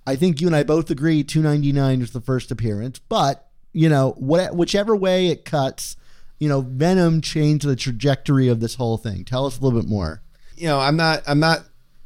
I 0.07 0.17
think 0.17 0.41
you 0.41 0.47
and 0.47 0.57
I 0.57 0.63
both 0.63 0.91
agree 0.91 1.25
299 1.25 2.01
was 2.01 2.13
the 2.13 2.21
first 2.21 2.51
appearance. 2.51 3.01
But 3.01 3.49
you 3.75 3.91
know, 3.91 4.15
what, 4.17 4.57
whichever 4.57 4.97
way 4.97 5.27
it 5.29 5.45
cuts, 5.45 5.97
you 6.39 6.49
know, 6.49 6.63
Venom 6.63 7.21
changed 7.21 7.67
the 7.67 7.77
trajectory 7.77 8.49
of 8.49 8.61
this 8.61 8.77
whole 8.77 8.97
thing. 8.97 9.25
Tell 9.25 9.45
us 9.45 9.59
a 9.59 9.63
little 9.63 9.79
bit 9.79 9.89
more. 9.89 10.23
you 10.57 10.67
know 10.69 10.79
i'm 10.79 10.97
not 10.97 11.21
i'm 11.27 11.41
not 11.41 11.65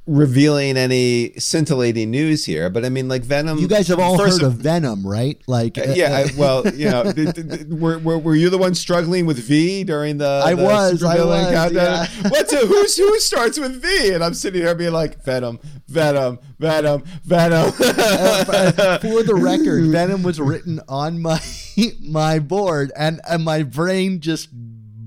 revealing 0.09 0.77
any 0.79 1.33
scintillating 1.39 2.11
news 2.11 2.47
here 2.47 2.71
but 2.71 2.83
i 2.85 2.89
mean 2.89 3.09
like 3.09 3.23
venom 3.23 3.59
You 3.59 3.69
guys 3.69 3.89
have 3.89 4.01
all 4.01 4.19
heard 4.19 4.43
of 4.43 4.55
Venom, 4.55 5.07
right? 5.07 5.41
Like, 5.47 5.77
uh, 5.79 5.93
yeah, 5.95 6.25
I, 6.25 6.31
well, 6.39 6.67
you 6.69 6.91
know, 6.91 7.13
th- 7.13 7.35
th- 7.35 7.49
th- 7.49 7.67
were, 7.69 7.99
were, 7.99 8.19
were 8.19 8.35
you 8.35 8.51
the 8.51 8.59
one 8.59 8.75
struggling 8.75 9.27
with 9.27 9.39
V 9.39 9.85
during 9.85 10.19
the? 10.19 10.43
I 10.45 10.55
the 10.55 10.63
was, 10.65 11.03
I 11.03 11.23
was, 11.25 11.53
countdown? 11.53 12.07
yeah. 12.23 12.29
What's 12.29 12.53
it? 12.53 12.67
Who's 12.67 12.97
who 12.97 13.19
starts 13.21 13.59
with 13.59 13.81
V? 13.83 14.13
And 14.15 14.25
I'm 14.25 14.35
sitting 14.35 14.61
here 14.63 14.75
being 14.75 14.93
like 14.93 15.23
Venom, 15.25 15.61
Venom, 15.89 16.39
Venom, 16.59 17.03
Venom. 17.25 17.73
uh, 17.79 18.99
for 18.99 19.23
the 19.23 19.35
record, 19.35 19.85
Venom 19.93 20.23
was 20.23 20.41
written 20.41 20.81
on 20.89 21.21
my 21.21 21.41
my 22.03 22.39
board, 22.39 22.93
and, 22.97 23.21
and 23.29 23.45
my 23.45 23.63
brain 23.63 24.21
just 24.21 24.49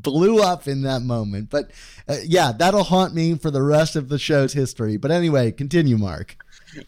blew 0.02 0.42
up 0.42 0.68
in 0.68 0.82
that 0.84 1.02
moment. 1.02 1.50
But 1.50 1.72
uh, 2.08 2.18
yeah, 2.26 2.52
that'll 2.52 2.84
haunt 2.84 3.14
me 3.14 3.36
for 3.36 3.52
the 3.52 3.62
rest 3.62 3.96
of 3.96 4.10
the 4.10 4.20
show's 4.20 4.54
history. 4.54 4.98
But 4.98 5.12
anyway, 5.12 5.52
continue, 5.52 5.98
Mark. 5.98 6.38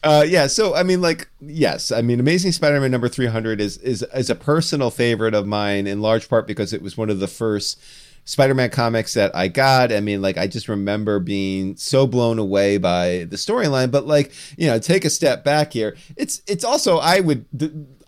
Uh, 0.01 0.23
yeah, 0.25 0.47
so 0.47 0.75
I 0.75 0.83
mean, 0.83 1.01
like, 1.01 1.29
yes, 1.41 1.91
I 1.91 2.01
mean, 2.01 2.19
Amazing 2.19 2.53
Spider-Man 2.53 2.91
number 2.91 3.09
three 3.09 3.27
hundred 3.27 3.59
is 3.59 3.77
is 3.79 4.01
is 4.13 4.29
a 4.29 4.35
personal 4.35 4.89
favorite 4.89 5.33
of 5.33 5.45
mine 5.45 5.87
in 5.87 6.01
large 6.01 6.29
part 6.29 6.47
because 6.47 6.71
it 6.71 6.81
was 6.81 6.97
one 6.97 7.09
of 7.09 7.19
the 7.19 7.27
first 7.27 7.81
Spider-Man 8.25 8.69
comics 8.69 9.13
that 9.15 9.35
I 9.35 9.49
got. 9.49 9.91
I 9.91 9.99
mean, 9.99 10.21
like, 10.21 10.37
I 10.37 10.47
just 10.47 10.69
remember 10.69 11.19
being 11.19 11.75
so 11.75 12.07
blown 12.07 12.39
away 12.39 12.77
by 12.77 13.25
the 13.29 13.35
storyline. 13.35 13.91
But 13.91 14.07
like, 14.07 14.31
you 14.57 14.67
know, 14.67 14.79
take 14.79 15.03
a 15.03 15.09
step 15.09 15.43
back 15.43 15.73
here. 15.73 15.97
It's 16.15 16.41
it's 16.47 16.63
also 16.63 16.99
I 16.99 17.19
would 17.19 17.45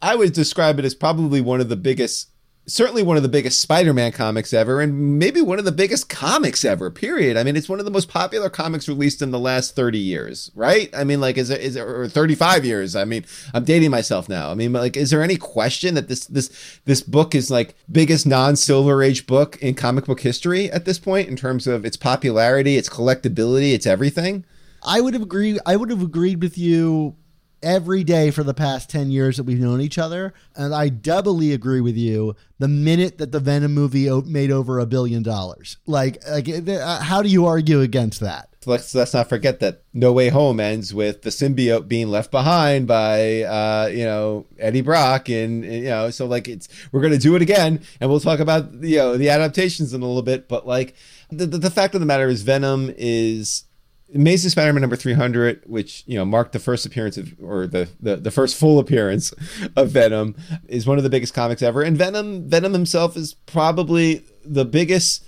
I 0.02 0.15
would 0.15 0.32
describe 0.32 0.80
it 0.80 0.86
as 0.86 0.96
probably 0.96 1.41
one 1.41 1.60
of 1.60 1.68
the 1.68 1.76
biggest 1.76 2.30
certainly 2.67 3.04
one 3.04 3.17
of 3.17 3.23
the 3.23 3.30
biggest 3.30 3.60
Spider-Man 3.60 4.12
comics 4.12 4.54
ever, 4.54 4.82
and 4.82 5.19
maybe 5.19 5.41
one 5.41 5.60
of 5.60 5.65
the 5.65 5.71
biggest 5.71 6.10
comics 6.10 6.65
ever. 6.65 6.89
Period. 6.89 7.38
I 7.38 7.43
mean, 7.43 7.56
it's 7.56 7.69
one 7.69 7.80
of 7.80 7.86
the 7.86 7.91
most 7.91 8.10
popular 8.10 8.49
comics 8.49 8.88
released 8.88 9.21
in 9.21 9.32
the 9.32 9.39
last 9.39 9.75
thirty 9.75 9.99
years, 9.99 10.51
right? 10.56 10.89
I 10.95 11.04
mean, 11.04 11.21
like, 11.21 11.38
is 11.38 11.49
it 11.49 11.62
is 11.62 11.75
it 11.75 11.82
or 11.82 12.08
thirty-five 12.08 12.65
years? 12.65 12.95
I 12.95 13.06
mean, 13.06 13.25
I'm 13.54 13.63
dating 13.63 13.91
myself 13.91 14.28
now. 14.28 14.51
I 14.51 14.56
mean, 14.56 14.73
like, 14.73 14.97
is 14.97 15.12
there 15.12 15.23
any 15.23 15.38
question 15.38 15.95
that 15.95 16.08
this 16.08 16.25
this 16.25 16.80
this 16.86 17.01
book 17.01 17.36
is 17.36 17.51
like 17.51 17.75
biggest 17.91 18.25
non-Silver 18.25 19.04
Age 19.04 19.28
book 19.28 19.58
in 19.62 19.75
comic 19.75 20.06
book 20.06 20.21
history 20.21 20.71
at 20.71 20.86
this 20.86 20.99
point 20.99 21.28
in 21.28 21.36
terms 21.36 21.67
of 21.67 21.86
its 21.86 21.97
popularity, 21.97 22.78
its 22.78 22.89
collectability, 22.89 23.73
its 23.73 23.86
everything? 23.86 24.45
I 24.84 25.01
would 25.01 25.13
have 25.13 25.23
agreed. 25.23 25.60
I 25.65 25.75
would 25.75 25.89
have 25.89 26.01
agreed 26.01 26.41
with 26.41 26.58
you 26.58 27.15
every 27.65 28.04
day 28.04 28.32
for 28.32 28.43
the 28.43 28.54
past 28.54 28.89
10 28.89 29.10
years 29.12 29.38
that 29.38 29.43
we've 29.43 29.60
known 29.60 29.82
each 29.82 29.97
other 29.97 30.34
and 30.56 30.73
i 30.73 30.88
doubly 30.88 31.51
agree 31.51 31.82
with 31.82 31.97
you 31.97 32.36
the 32.60 32.67
minute 32.67 33.17
that 33.17 33.32
the 33.32 33.39
venom 33.39 33.73
movie 33.73 34.10
made 34.21 34.51
over 34.51 34.80
a 34.80 34.86
billion 34.86 35.23
dollars 35.23 35.78
like 35.86 36.17
like 36.30 36.47
uh, 36.47 37.01
how 37.01 37.21
do 37.21 37.28
you 37.28 37.45
argue 37.45 37.82
against 37.82 38.19
that 38.19 38.56
let's 38.67 38.93
let's 38.95 39.13
not 39.13 39.30
forget 39.30 39.60
that 39.60 39.82
No 39.93 40.12
Way 40.12 40.30
Home 40.30 40.60
ends 40.60 40.93
with 40.93 41.21
the 41.21 41.30
symbiote 41.30 41.88
being 41.88 42.10
left 42.10 42.32
behind 42.32 42.88
by 42.88 43.43
uh, 43.43 43.89
you 43.91 44.06
know 44.06 44.45
Eddie 44.60 44.82
Brock, 44.82 45.30
and, 45.30 45.63
and, 45.63 45.73
you 45.73 45.89
know 45.89 46.10
so 46.10 46.25
like 46.25 46.47
it's 46.47 46.67
we're 46.91 47.01
gonna 47.01 47.17
do 47.17 47.36
it 47.36 47.41
again, 47.41 47.82
and 47.99 48.10
we'll 48.10 48.19
talk 48.19 48.39
about 48.39 48.73
you 48.84 48.97
know 48.97 49.17
the 49.17 49.30
adaptations 49.30 49.93
in 49.93 50.01
a 50.01 50.06
little 50.06 50.21
bit, 50.21 50.47
but 50.47 50.67
like 50.67 50.95
the 51.30 51.45
the, 51.45 51.58
the 51.58 51.71
fact 51.71 51.95
of 51.95 51.99
the 51.99 52.06
matter 52.06 52.28
is 52.28 52.41
Venom 52.43 52.93
is. 52.97 53.63
Amazing 54.13 54.52
Spider-Man 54.52 54.82
number 54.82 54.96
300, 54.96 55.63
which, 55.65 56.04
you 56.06 56.15
know, 56.15 56.26
marked 56.26 56.54
the 56.54 56.60
first 56.60 56.86
appearance 56.86 57.18
of, 57.18 57.34
or 57.41 57.65
the, 57.65 57.89
the, 58.00 58.15
the 58.18 58.32
first 58.32 58.56
full 58.56 58.78
appearance 58.78 59.34
of 59.76 59.89
Venom, 59.89 60.36
is 60.68 60.86
one 60.86 60.98
of 60.98 61.04
the 61.04 61.10
biggest 61.10 61.34
comics 61.34 61.62
ever. 61.62 61.82
And 61.82 61.98
Venom, 61.98 62.48
Venom 62.48 62.74
himself 62.74 63.18
is 63.18 63.34
probably 63.34 64.24
the 64.44 64.66
biggest 64.66 65.26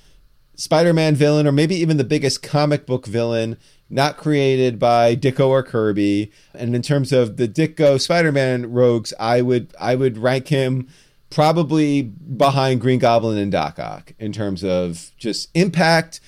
Spider-Man 0.56 1.16
villain, 1.16 1.48
or 1.48 1.52
maybe 1.52 1.76
even 1.76 1.98
the 1.98 2.04
biggest 2.04 2.44
comic 2.44 2.86
book 2.86 3.06
villain, 3.06 3.58
not 3.90 4.18
created 4.18 4.80
by 4.80 5.16
Ditko 5.16 5.48
or 5.48 5.64
Kirby. 5.64 6.32
And 6.54 6.76
in 6.76 6.82
terms 6.82 7.12
of 7.12 7.38
the 7.38 7.48
Ditko 7.48 8.02
Spider-Man 8.02 8.72
rogues, 8.72 9.14
I 9.20 9.42
would 9.42 9.74
I 9.80 9.96
would 9.96 10.18
rank 10.18 10.48
him 10.48 10.88
probably 11.30 12.02
behind 12.02 12.82
Green 12.82 13.00
Goblin 13.00 13.38
and 13.38 13.52
Doc 13.52 13.80
Ock 13.80 14.14
in 14.20 14.32
terms 14.32 14.64
of 14.64 15.12
just 15.18 15.50
impact, 15.54 16.20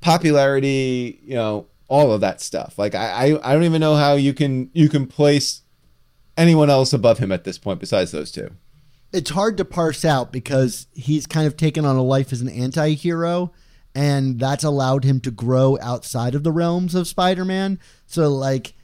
popularity, 0.00 1.20
you 1.24 1.34
know, 1.34 1.66
all 1.88 2.12
of 2.12 2.20
that 2.20 2.40
stuff. 2.40 2.78
Like 2.78 2.94
I, 2.94 3.08
I, 3.08 3.50
I 3.50 3.54
don't 3.54 3.64
even 3.64 3.80
know 3.80 3.96
how 3.96 4.14
you 4.14 4.34
can 4.34 4.70
you 4.72 4.88
can 4.88 5.06
place 5.06 5.62
anyone 6.36 6.70
else 6.70 6.92
above 6.92 7.18
him 7.18 7.30
at 7.30 7.44
this 7.44 7.58
point 7.58 7.80
besides 7.80 8.10
those 8.10 8.32
two. 8.32 8.50
it's 9.12 9.30
hard 9.30 9.56
to 9.56 9.64
parse 9.64 10.04
out 10.04 10.32
because 10.32 10.88
he's 10.94 11.26
kind 11.26 11.46
of 11.46 11.56
taken 11.56 11.84
on 11.84 11.96
a 11.96 12.02
life 12.02 12.32
as 12.32 12.40
an 12.40 12.48
anti-hero 12.48 13.52
and 13.94 14.40
that's 14.40 14.64
allowed 14.64 15.04
him 15.04 15.20
to 15.20 15.30
grow 15.30 15.78
outside 15.80 16.34
of 16.34 16.42
the 16.42 16.50
realms 16.50 16.94
of 16.94 17.06
Spider-Man. 17.06 17.78
So 18.06 18.28
like 18.28 18.74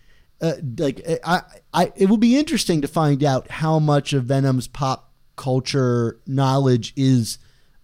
uh, 0.41 0.55
like 0.79 1.05
I 1.25 1.43
I 1.75 1.93
it 1.97 2.09
will 2.09 2.17
be 2.17 2.39
interesting 2.39 2.81
to 2.83 2.89
find 2.89 3.25
out 3.25 3.51
how 3.51 3.79
much 3.79 4.13
of 4.13 4.25
Venom's 4.25 4.69
pop 4.69 5.13
culture 5.37 6.21
knowledge 6.27 6.93
is 6.97 7.39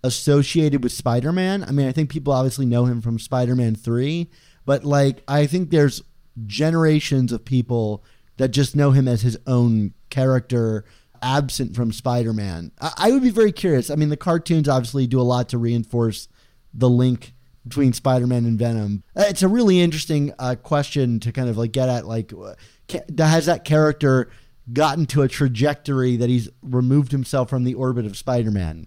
associated 0.05 0.83
with 0.85 0.93
Spider-Man. 0.93 1.65
I 1.65 1.73
mean, 1.73 1.89
I 1.89 1.93
think 1.93 2.11
people 2.11 2.33
obviously 2.33 2.67
know 2.67 2.85
him 2.85 3.01
from 3.01 3.19
Spider-Man 3.19 3.75
3, 3.75 4.31
but 4.67 4.85
like 4.85 5.23
I 5.27 5.47
think 5.47 5.71
there's 5.71 6.03
generations 6.47 7.33
of 7.33 7.47
people 7.47 8.05
that 8.37 8.49
just 8.49 8.77
know 8.77 8.91
him 8.91 9.09
as 9.09 9.23
his 9.23 9.39
own 9.47 9.95
character 10.11 10.85
absent 11.23 11.75
from 11.75 11.93
Spider-Man. 11.93 12.73
I, 12.79 12.93
I 12.99 13.11
would 13.11 13.23
be 13.23 13.31
very 13.31 13.53
curious. 13.53 13.89
I 13.89 13.95
mean, 13.95 14.11
the 14.11 14.17
cartoons 14.19 14.69
obviously 14.69 15.07
do 15.07 15.19
a 15.19 15.23
lot 15.23 15.49
to 15.49 15.59
reinforce 15.59 16.29
the 16.75 16.91
link 16.91 17.33
between 17.67 17.95
Spider-Man 17.95 18.45
and 18.45 18.59
Venom. 18.59 19.03
Uh, 19.17 19.25
It's 19.29 19.43
a 19.43 19.49
really 19.49 19.81
interesting 19.81 20.35
uh, 20.39 20.57
question 20.57 21.19
to 21.21 21.33
kind 21.33 21.49
of 21.49 21.57
like 21.57 21.73
get 21.73 21.89
at. 21.89 22.07
Like, 22.07 22.33
uh, 22.33 22.55
has 23.19 23.47
that 23.47 23.65
character 23.65 24.31
gotten 24.73 25.07
to 25.07 25.23
a 25.23 25.29
trajectory 25.29 26.17
that 26.17 26.29
he's 26.29 26.49
removed 26.63 27.13
himself 27.13 27.49
from 27.49 27.65
the 27.65 27.75
orbit 27.75 28.05
of 28.05 28.17
Spider-Man? 28.17 28.87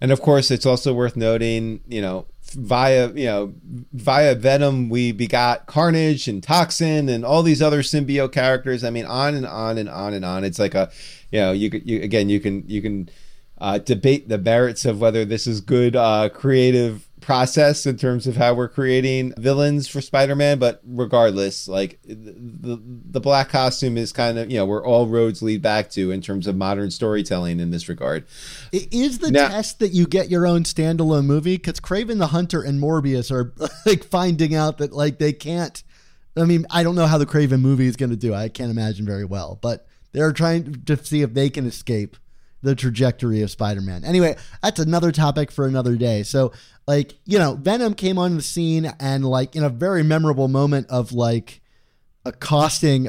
And 0.00 0.12
of 0.12 0.22
course, 0.22 0.50
it's 0.50 0.66
also 0.66 0.94
worth 0.94 1.16
noting, 1.16 1.80
you 1.88 2.00
know, 2.00 2.26
via 2.52 3.08
you 3.08 3.26
know 3.26 3.54
via 3.92 4.34
Venom, 4.34 4.88
we 4.88 5.12
begot 5.12 5.66
Carnage 5.66 6.28
and 6.28 6.42
Toxin 6.42 7.08
and 7.08 7.24
all 7.24 7.42
these 7.42 7.60
other 7.60 7.82
symbiote 7.82 8.32
characters. 8.32 8.84
I 8.84 8.90
mean, 8.90 9.06
on 9.06 9.34
and 9.34 9.46
on 9.46 9.78
and 9.78 9.88
on 9.88 10.14
and 10.14 10.24
on. 10.24 10.44
It's 10.44 10.58
like 10.58 10.74
a, 10.74 10.90
you 11.30 11.40
know, 11.40 11.52
you, 11.52 11.70
you 11.84 12.02
again, 12.02 12.28
you 12.28 12.40
can 12.40 12.64
you 12.68 12.80
can 12.80 13.08
uh, 13.60 13.78
debate 13.78 14.28
the 14.28 14.38
merits 14.38 14.84
of 14.84 15.00
whether 15.00 15.24
this 15.24 15.46
is 15.46 15.60
good 15.60 15.96
uh, 15.96 16.28
creative 16.28 17.07
process 17.20 17.86
in 17.86 17.96
terms 17.96 18.26
of 18.26 18.36
how 18.36 18.54
we're 18.54 18.68
creating 18.68 19.32
villains 19.36 19.88
for 19.88 20.00
Spider-Man. 20.00 20.58
But 20.58 20.80
regardless, 20.86 21.68
like 21.68 21.98
the, 22.04 22.80
the 22.82 23.20
black 23.20 23.48
costume 23.48 23.96
is 23.96 24.12
kind 24.12 24.38
of 24.38 24.50
you 24.50 24.58
know 24.58 24.66
where 24.66 24.84
all 24.84 25.06
roads 25.06 25.42
lead 25.42 25.62
back 25.62 25.90
to 25.90 26.10
in 26.10 26.20
terms 26.20 26.46
of 26.46 26.56
modern 26.56 26.90
storytelling 26.90 27.60
in 27.60 27.70
this 27.70 27.88
regard. 27.88 28.24
I- 28.74 28.88
Is 28.90 29.18
the 29.18 29.30
Now- 29.30 29.48
test 29.48 29.78
that 29.80 29.92
you 29.92 30.06
get 30.06 30.30
your 30.30 30.46
own 30.46 30.64
standalone 30.64 31.26
movie? 31.26 31.56
Because 31.56 31.80
Kraven 31.80 32.18
the 32.18 32.28
Hunter 32.28 32.62
and 32.62 32.80
Morbius 32.80 33.30
are 33.30 33.52
like 33.86 34.04
finding 34.04 34.54
out 34.54 34.78
that 34.78 34.92
like 34.92 35.18
they 35.18 35.32
can't. 35.32 35.82
I 36.36 36.44
mean, 36.44 36.66
I 36.70 36.82
don't 36.84 36.94
know 36.94 37.06
how 37.06 37.18
the 37.18 37.26
Kraven 37.26 37.60
movie 37.60 37.86
is 37.88 37.96
going 37.96 38.10
to 38.10 38.16
do. 38.16 38.32
I 38.32 38.48
can't 38.48 38.70
imagine 38.70 39.04
very 39.04 39.24
well, 39.24 39.58
but 39.60 39.86
they're 40.12 40.32
trying 40.32 40.84
to 40.84 41.04
see 41.04 41.22
if 41.22 41.34
they 41.34 41.50
can 41.50 41.66
escape 41.66 42.16
the 42.62 42.74
trajectory 42.74 43.42
of 43.42 43.50
Spider-Man. 43.50 44.04
Anyway, 44.04 44.36
that's 44.62 44.80
another 44.80 45.12
topic 45.12 45.50
for 45.50 45.66
another 45.66 45.96
day. 45.96 46.22
So, 46.22 46.52
like, 46.86 47.14
you 47.24 47.38
know, 47.38 47.54
Venom 47.54 47.94
came 47.94 48.18
on 48.18 48.36
the 48.36 48.42
scene 48.42 48.92
and 48.98 49.24
like 49.24 49.54
in 49.54 49.62
a 49.62 49.68
very 49.68 50.02
memorable 50.02 50.48
moment 50.48 50.88
of 50.88 51.12
like 51.12 51.60
accosting 52.24 53.08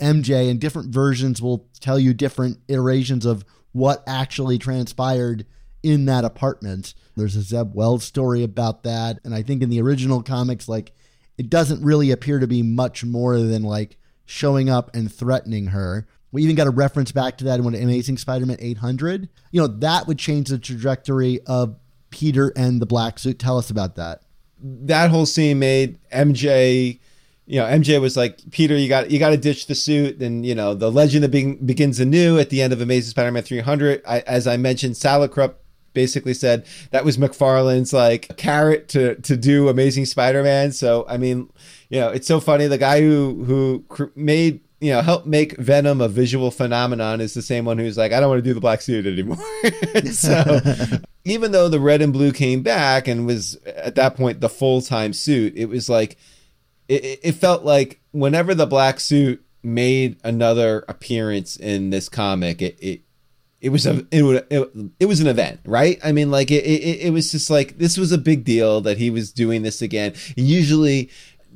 MJ 0.00 0.50
and 0.50 0.60
different 0.60 0.92
versions 0.92 1.42
will 1.42 1.68
tell 1.80 1.98
you 1.98 2.14
different 2.14 2.58
iterations 2.68 3.26
of 3.26 3.44
what 3.72 4.02
actually 4.06 4.58
transpired 4.58 5.44
in 5.82 6.06
that 6.06 6.24
apartment. 6.24 6.94
There's 7.16 7.36
a 7.36 7.42
Zeb 7.42 7.74
Wells 7.74 8.04
story 8.04 8.42
about 8.42 8.82
that. 8.84 9.20
And 9.24 9.34
I 9.34 9.42
think 9.42 9.62
in 9.62 9.68
the 9.68 9.82
original 9.82 10.22
comics, 10.22 10.68
like, 10.68 10.92
it 11.36 11.50
doesn't 11.50 11.84
really 11.84 12.10
appear 12.10 12.38
to 12.38 12.46
be 12.46 12.62
much 12.62 13.04
more 13.04 13.38
than 13.38 13.62
like 13.62 13.98
showing 14.24 14.70
up 14.70 14.94
and 14.94 15.12
threatening 15.12 15.66
her. 15.66 16.06
We 16.36 16.42
even 16.42 16.54
got 16.54 16.66
a 16.66 16.70
reference 16.70 17.12
back 17.12 17.38
to 17.38 17.44
that 17.44 17.60
in 17.60 17.66
Amazing 17.66 18.18
Spider-Man 18.18 18.58
800. 18.60 19.26
You 19.52 19.60
know, 19.62 19.68
that 19.68 20.06
would 20.06 20.18
change 20.18 20.50
the 20.50 20.58
trajectory 20.58 21.40
of 21.46 21.76
Peter 22.10 22.52
and 22.54 22.78
the 22.78 22.84
black 22.84 23.18
suit. 23.18 23.38
Tell 23.38 23.56
us 23.56 23.70
about 23.70 23.96
that. 23.96 24.20
that 24.60 25.08
whole 25.08 25.24
scene 25.24 25.58
made 25.58 25.98
MJ, 26.10 27.00
you 27.46 27.58
know, 27.58 27.64
MJ 27.64 27.98
was 28.02 28.18
like, 28.18 28.38
Peter, 28.50 28.76
you 28.76 28.86
got 28.86 29.10
you 29.10 29.18
got 29.18 29.30
to 29.30 29.38
ditch 29.38 29.66
the 29.66 29.74
suit, 29.74 30.20
and 30.20 30.44
you 30.44 30.54
know, 30.54 30.74
the 30.74 30.92
legend 30.92 31.24
that 31.24 31.30
be- 31.30 31.54
begins 31.54 32.00
anew 32.00 32.38
at 32.38 32.50
the 32.50 32.60
end 32.60 32.74
of 32.74 32.82
Amazing 32.82 33.12
Spider-Man 33.12 33.42
300. 33.42 34.02
I, 34.06 34.20
as 34.20 34.46
I 34.46 34.58
mentioned, 34.58 34.96
Salicrup 34.96 35.54
basically 35.94 36.34
said 36.34 36.66
that 36.90 37.02
was 37.06 37.16
McFarlane's 37.16 37.94
like 37.94 38.36
carrot 38.36 38.88
to 38.88 39.14
to 39.22 39.38
do 39.38 39.70
Amazing 39.70 40.04
Spider-Man. 40.04 40.72
So 40.72 41.06
I 41.08 41.16
mean, 41.16 41.48
you 41.88 41.98
know, 41.98 42.10
it's 42.10 42.26
so 42.26 42.40
funny. 42.40 42.66
The 42.66 42.76
guy 42.76 43.00
who 43.00 43.42
who 43.44 43.84
cr- 43.88 44.12
made 44.14 44.60
you 44.80 44.90
know 44.92 45.00
helped 45.00 45.26
make 45.26 45.56
Venom 45.56 46.00
a 46.00 46.08
visual 46.08 46.50
phenomenon 46.50 47.20
is 47.20 47.34
the 47.34 47.42
same 47.42 47.64
one 47.64 47.78
who's 47.78 47.96
like, 47.96 48.12
I 48.12 48.20
don't 48.20 48.28
want 48.28 48.38
to 48.44 48.48
do 48.50 48.54
the 48.54 48.60
black 48.60 48.82
suit 48.82 49.06
anymore. 49.06 49.38
so 50.12 50.60
even 51.24 51.52
though 51.52 51.68
the 51.68 51.80
red 51.80 52.02
and 52.02 52.12
blue 52.12 52.32
came 52.32 52.62
back 52.62 53.08
and 53.08 53.26
was 53.26 53.56
at 53.64 53.94
that 53.94 54.16
point 54.16 54.40
the 54.40 54.48
full 54.48 54.82
time 54.82 55.12
suit, 55.12 55.54
it 55.56 55.66
was 55.66 55.88
like 55.88 56.16
it, 56.88 57.04
it- 57.04 57.20
it 57.22 57.32
felt 57.32 57.64
like 57.64 58.00
whenever 58.12 58.54
the 58.54 58.66
black 58.66 59.00
suit 59.00 59.42
made 59.62 60.16
another 60.22 60.84
appearance 60.88 61.56
in 61.56 61.90
this 61.90 62.08
comic, 62.08 62.62
it 62.62 62.78
it, 62.80 63.00
it 63.60 63.70
was 63.70 63.86
a 63.86 64.06
it, 64.12 64.22
would- 64.22 64.46
it, 64.50 64.70
it 65.00 65.06
was 65.06 65.20
an 65.20 65.26
event, 65.26 65.60
right? 65.64 65.98
I 66.04 66.12
mean, 66.12 66.30
like 66.30 66.50
it, 66.50 66.64
it 66.64 67.06
it 67.06 67.12
was 67.12 67.32
just 67.32 67.48
like 67.50 67.78
this 67.78 67.96
was 67.96 68.12
a 68.12 68.18
big 68.18 68.44
deal 68.44 68.82
that 68.82 68.98
he 68.98 69.08
was 69.10 69.32
doing 69.32 69.62
this 69.62 69.80
again. 69.82 70.12
Usually 70.36 71.10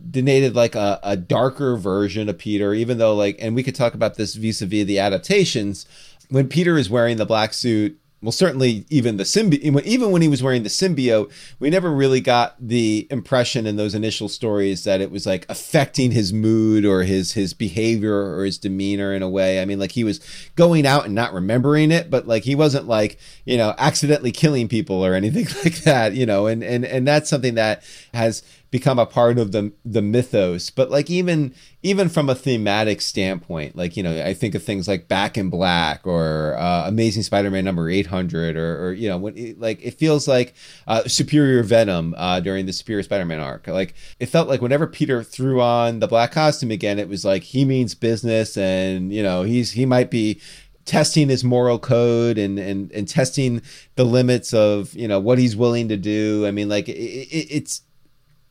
denoted 0.09 0.55
like 0.55 0.75
a, 0.75 1.01
a 1.03 1.17
darker 1.17 1.77
version 1.77 2.29
of 2.29 2.39
Peter, 2.39 2.73
even 2.75 2.99
though 2.99 3.15
like, 3.15 3.37
and 3.41 3.55
we 3.55 3.63
could 3.63 3.75
talk 3.75 3.95
about 3.95 4.15
this 4.15 4.35
vis-a-vis 4.35 4.87
the 4.87 4.99
adaptations. 4.99 5.87
When 6.29 6.49
Peter 6.49 6.79
is 6.79 6.89
wearing 6.89 7.17
the 7.17 7.27
black 7.27 7.53
suit, 7.53 8.01
well, 8.23 8.33
certainly 8.33 8.85
even 8.91 9.17
the 9.17 9.25
symbiote, 9.25 9.83
even 9.85 10.11
when 10.11 10.21
he 10.21 10.29
was 10.29 10.43
wearing 10.43 10.63
the 10.63 10.69
symbiote, 10.69 11.33
we 11.59 11.71
never 11.71 11.91
really 11.91 12.21
got 12.21 12.55
the 12.61 13.07
impression 13.11 13.67
in 13.67 13.77
those 13.77 13.95
initial 13.95 14.29
stories 14.29 14.85
that 14.85 15.01
it 15.01 15.11
was 15.11 15.25
like 15.25 15.47
affecting 15.49 16.11
his 16.11 16.31
mood 16.31 16.85
or 16.85 17.03
his 17.03 17.33
his 17.33 17.55
behavior 17.55 18.37
or 18.37 18.45
his 18.45 18.59
demeanor 18.59 19.15
in 19.15 19.23
a 19.23 19.29
way. 19.29 19.63
I 19.63 19.65
mean, 19.65 19.79
like 19.79 19.93
he 19.93 20.05
was 20.05 20.21
going 20.55 20.87
out 20.87 21.07
and 21.07 21.15
not 21.15 21.33
remembering 21.33 21.91
it, 21.91 22.11
but 22.11 22.27
like 22.27 22.45
he 22.45 22.55
wasn't 22.55 22.87
like 22.87 23.19
you 23.47 23.57
know 23.57 23.75
accidentally 23.79 24.33
killing 24.33 24.69
people 24.69 25.05
or 25.05 25.15
anything 25.15 25.47
like 25.65 25.79
that, 25.85 26.13
you 26.13 26.27
know. 26.27 26.47
And 26.47 26.63
and 26.63 26.85
and 26.85 27.09
that's 27.09 27.31
something 27.31 27.55
that 27.55 27.83
has 28.13 28.43
become 28.71 28.99
a 28.99 29.07
part 29.07 29.39
of 29.39 29.53
the 29.53 29.73
the 29.85 30.03
mythos. 30.03 30.71
But 30.71 30.91
like 30.91 31.11
even 31.11 31.55
even 31.83 32.09
from 32.09 32.29
a 32.29 32.35
thematic 32.35 33.01
standpoint 33.01 33.75
like 33.75 33.97
you 33.97 34.03
know 34.03 34.23
i 34.25 34.35
think 34.35 34.55
of 34.55 34.63
things 34.63 34.87
like 34.87 35.09
back 35.09 35.39
in 35.39 35.49
black 35.49 36.07
or 36.07 36.57
uh, 36.59 36.87
amazing 36.87 37.23
spider-man 37.23 37.65
number 37.65 37.89
800 37.89 38.57
or, 38.57 38.89
or 38.89 38.93
you 38.93 39.09
know 39.09 39.17
when 39.17 39.37
it, 39.37 39.59
like 39.59 39.83
it 39.83 39.95
feels 39.95 40.29
like 40.29 40.55
uh, 40.87 41.03
superior 41.07 41.63
venom 41.63 42.15
uh, 42.19 42.41
during 42.41 42.67
the 42.67 42.73
superior 42.73 43.03
spider-man 43.03 43.41
arc. 43.41 43.67
Like 43.67 43.95
it 44.19 44.27
felt 44.27 44.49
like 44.49 44.61
whenever 44.61 44.87
peter 44.87 45.23
threw 45.23 45.61
on 45.61 46.01
the 46.01 46.09
black 46.09 46.33
costume 46.33 46.71
again 46.71 46.99
it 46.99 47.09
was 47.09 47.25
like 47.25 47.43
he 47.43 47.65
means 47.65 47.95
business 47.95 48.57
and 48.57 49.13
you 49.13 49.23
know 49.23 49.43
he's 49.43 49.73
he 49.73 49.87
might 49.87 50.11
be 50.11 50.41
testing 50.85 51.29
his 51.29 51.45
moral 51.45 51.79
code 51.79 52.37
and 52.37 52.59
and 52.59 52.91
and 52.93 53.07
testing 53.09 53.63
the 53.95 54.05
limits 54.05 54.53
of 54.53 54.93
you 54.95 55.07
know 55.07 55.21
what 55.21 55.39
he's 55.39 55.57
willing 55.57 55.89
to 55.89 55.97
do. 55.97 56.45
I 56.47 56.51
mean 56.51 56.69
like 56.69 56.89
it, 56.89 56.97
it, 56.97 57.47
it's 57.51 57.83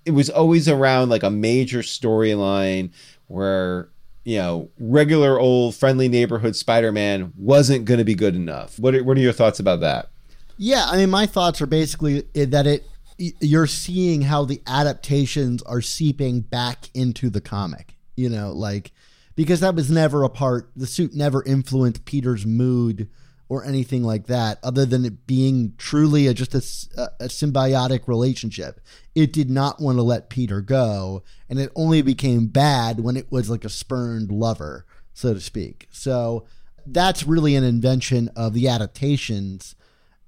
it 0.06 0.12
was 0.12 0.30
always 0.30 0.68
around 0.68 1.10
like 1.10 1.24
a 1.24 1.30
major 1.30 1.80
storyline 1.80 2.91
where 3.28 3.89
you 4.24 4.38
know 4.38 4.70
regular 4.80 5.39
old 5.39 5.76
friendly 5.76 6.08
neighborhood 6.08 6.56
Spider-Man 6.56 7.34
wasn't 7.38 7.86
going 7.86 8.00
to 8.00 8.04
be 8.04 8.16
good 8.16 8.36
enough. 8.36 8.80
What 8.80 8.95
are, 8.95 9.04
what 9.04 9.18
are 9.18 9.22
your 9.22 9.34
thoughts 9.34 9.60
about 9.60 9.82
that? 9.82 10.10
Yeah, 10.58 10.86
I 10.88 10.97
mean, 10.97 11.10
my 11.10 11.26
thoughts 11.26 11.62
are 11.62 11.68
basically 11.68 12.26
eh, 12.36 12.45
that 12.45 12.68
it 12.68 12.86
you're 13.18 13.68
seeing 13.68 14.22
how 14.22 14.45
the 14.45 14.62
adaptations 14.66 15.62
are 15.64 15.82
seeping 15.82 16.41
back 16.41 16.89
into 16.93 17.30
the 17.30 17.41
comic. 17.41 17.95
You 18.16 18.30
know, 18.30 18.52
like 18.52 18.91
because 19.36 19.62
that 19.62 19.76
was 19.76 19.89
never 19.89 20.24
a 20.24 20.30
part. 20.30 20.70
The 20.76 20.88
suit 20.88 21.14
never 21.14 21.43
influenced 21.43 22.06
Peter's 22.06 22.45
mood 22.45 23.10
or 23.50 23.66
anything 23.66 24.04
like 24.04 24.28
that, 24.28 24.60
other 24.64 24.86
than 24.86 25.04
it 25.04 25.28
being 25.28 25.74
truly 25.78 26.28
a, 26.28 26.34
just 26.34 26.56
a 26.56 26.60
symbiotic 26.60 28.08
relationship. 28.08 28.80
It 29.16 29.34
did 29.34 29.50
not 29.50 29.82
want 29.82 29.97
to 29.97 30.04
let 30.04 30.30
Peter 30.30 30.62
go, 30.62 31.24
and 31.50 31.60
it 31.60 31.72
only 31.76 32.02
became 32.02 32.47
bad 32.47 33.02
when 33.02 33.18
it 33.18 33.32
was 33.32 33.50
like 33.50 33.66
a 33.66 33.70
spurned 33.70 34.32
lover, 34.32 34.86
so 35.14 35.34
to 35.34 35.41
speak. 35.41 35.88
So 35.89 36.45
that's 36.86 37.24
really 37.24 37.56
an 37.56 37.64
invention 37.64 38.30
of 38.36 38.54
the 38.54 38.68
adaptations 38.70 39.76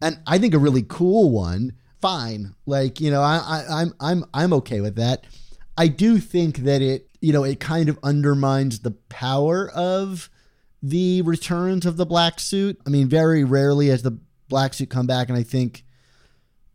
and 0.01 0.19
I 0.25 0.37
think 0.37 0.53
a 0.53 0.59
really 0.59 0.83
cool 0.83 1.31
one. 1.31 1.73
Fine, 2.01 2.55
like 2.65 2.99
you 2.99 3.11
know, 3.11 3.21
I, 3.21 3.37
I, 3.37 3.81
I'm 3.81 3.93
I'm 3.99 4.25
I'm 4.33 4.53
okay 4.53 4.81
with 4.81 4.95
that. 4.95 5.25
I 5.77 5.87
do 5.87 6.17
think 6.17 6.57
that 6.59 6.81
it 6.81 7.07
you 7.21 7.31
know 7.31 7.43
it 7.43 7.59
kind 7.59 7.89
of 7.89 7.99
undermines 8.01 8.79
the 8.79 8.91
power 8.91 9.69
of 9.69 10.29
the 10.81 11.21
returns 11.21 11.85
of 11.85 11.97
the 11.97 12.05
black 12.05 12.39
suit. 12.39 12.79
I 12.85 12.89
mean, 12.89 13.07
very 13.07 13.43
rarely 13.43 13.87
has 13.87 14.03
the 14.03 14.17
black 14.49 14.73
suit 14.73 14.89
come 14.89 15.07
back, 15.07 15.29
and 15.29 15.37
I 15.37 15.43
think 15.43 15.83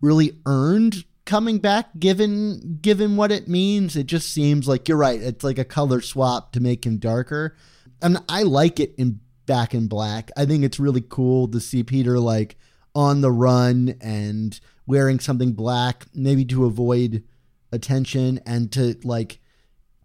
really 0.00 0.38
earned 0.46 1.04
coming 1.24 1.58
back 1.58 1.88
given 1.98 2.78
given 2.80 3.16
what 3.16 3.32
it 3.32 3.48
means. 3.48 3.96
It 3.96 4.06
just 4.06 4.32
seems 4.32 4.68
like 4.68 4.88
you're 4.88 4.96
right. 4.96 5.20
It's 5.20 5.44
like 5.44 5.58
a 5.58 5.64
color 5.64 6.00
swap 6.00 6.52
to 6.52 6.60
make 6.60 6.86
him 6.86 6.98
darker. 6.98 7.56
And 8.00 8.18
I 8.28 8.42
like 8.42 8.78
it 8.78 8.94
in 8.96 9.20
back 9.46 9.74
in 9.74 9.88
black. 9.88 10.30
I 10.36 10.44
think 10.44 10.64
it's 10.64 10.78
really 10.80 11.04
cool 11.06 11.48
to 11.48 11.60
see 11.60 11.82
Peter 11.82 12.18
like 12.18 12.56
on 12.94 13.20
the 13.20 13.30
run 13.30 13.96
and 14.00 14.58
wearing 14.86 15.18
something 15.18 15.52
black, 15.52 16.06
maybe 16.14 16.44
to 16.46 16.64
avoid 16.64 17.24
attention 17.72 18.40
and 18.46 18.70
to 18.72 18.96
like 19.02 19.40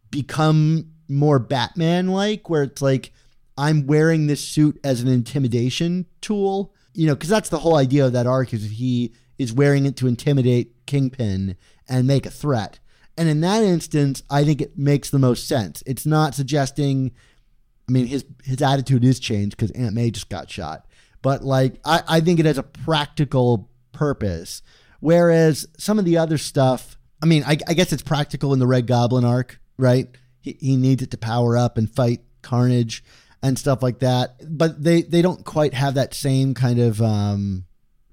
become 0.10 0.92
more 1.08 1.40
Batman 1.40 2.08
like, 2.08 2.50
where 2.50 2.64
it's 2.64 2.82
like, 2.82 3.14
I'm 3.62 3.86
wearing 3.86 4.26
this 4.26 4.42
suit 4.42 4.80
as 4.84 5.02
an 5.02 5.08
intimidation 5.08 6.08
tool, 6.20 6.74
you 6.96 7.06
know, 7.06 7.14
because 7.14 7.30
that's 7.30 7.50
the 7.50 7.60
whole 7.60 7.76
idea 7.76 8.04
of 8.04 8.14
that 8.14 8.26
arc 8.26 8.56
is 8.56 8.72
he 8.72 9.14
is 9.38 9.54
wearing 9.54 9.86
it 9.86 9.96
to 9.98 10.08
intimidate 10.08 10.88
Kingpin 10.88 11.56
and 11.88 12.08
make 12.08 12.26
a 12.26 12.32
threat. 12.32 12.80
And 13.16 13.30
in 13.30 13.42
that 13.42 13.62
instance, 13.62 14.24
I 14.32 14.44
think 14.44 14.62
it 14.62 14.80
makes 14.80 15.12
the 15.12 15.20
most 15.20 15.48
sense. 15.48 15.84
It's 15.86 16.08
not 16.08 16.34
suggesting, 16.34 17.12
I 17.88 17.92
mean, 17.92 18.08
his 18.08 18.26
his 18.44 18.64
attitude 18.64 19.06
is 19.06 19.20
changed 19.20 19.56
because 19.56 19.70
Aunt 19.72 19.94
May 19.94 20.10
just 20.10 20.30
got 20.30 20.50
shot, 20.50 20.88
but 21.22 21.44
like 21.44 21.80
I, 21.86 22.02
I 22.08 22.20
think 22.20 22.40
it 22.40 22.48
has 22.48 22.58
a 22.58 22.64
practical 22.64 23.70
purpose. 23.92 24.64
Whereas 25.02 25.68
some 25.78 26.00
of 26.00 26.06
the 26.06 26.18
other 26.18 26.40
stuff, 26.40 26.98
I 27.22 27.28
mean, 27.28 27.44
I, 27.44 27.58
I 27.68 27.76
guess 27.76 27.94
it's 27.94 28.02
practical 28.02 28.54
in 28.54 28.60
the 28.60 28.66
Red 28.66 28.88
Goblin 28.88 29.24
arc, 29.24 29.60
right? 29.78 30.08
He, 30.40 30.58
he 30.60 30.78
needs 30.78 31.04
it 31.04 31.12
to 31.12 31.18
power 31.20 31.56
up 31.56 31.78
and 31.78 31.88
fight 31.88 32.22
Carnage 32.42 33.04
and 33.44 33.58
stuff 33.58 33.82
like 33.82 34.00
that. 34.00 34.36
But 34.48 34.84
they, 34.84 35.02
they 35.02 35.22
don't 35.22 35.44
quite 35.46 35.74
have 35.74 35.96
that 35.96 36.14
same 36.14 36.54
kind 36.54 36.80
of 36.80 37.02
um, 37.02 37.66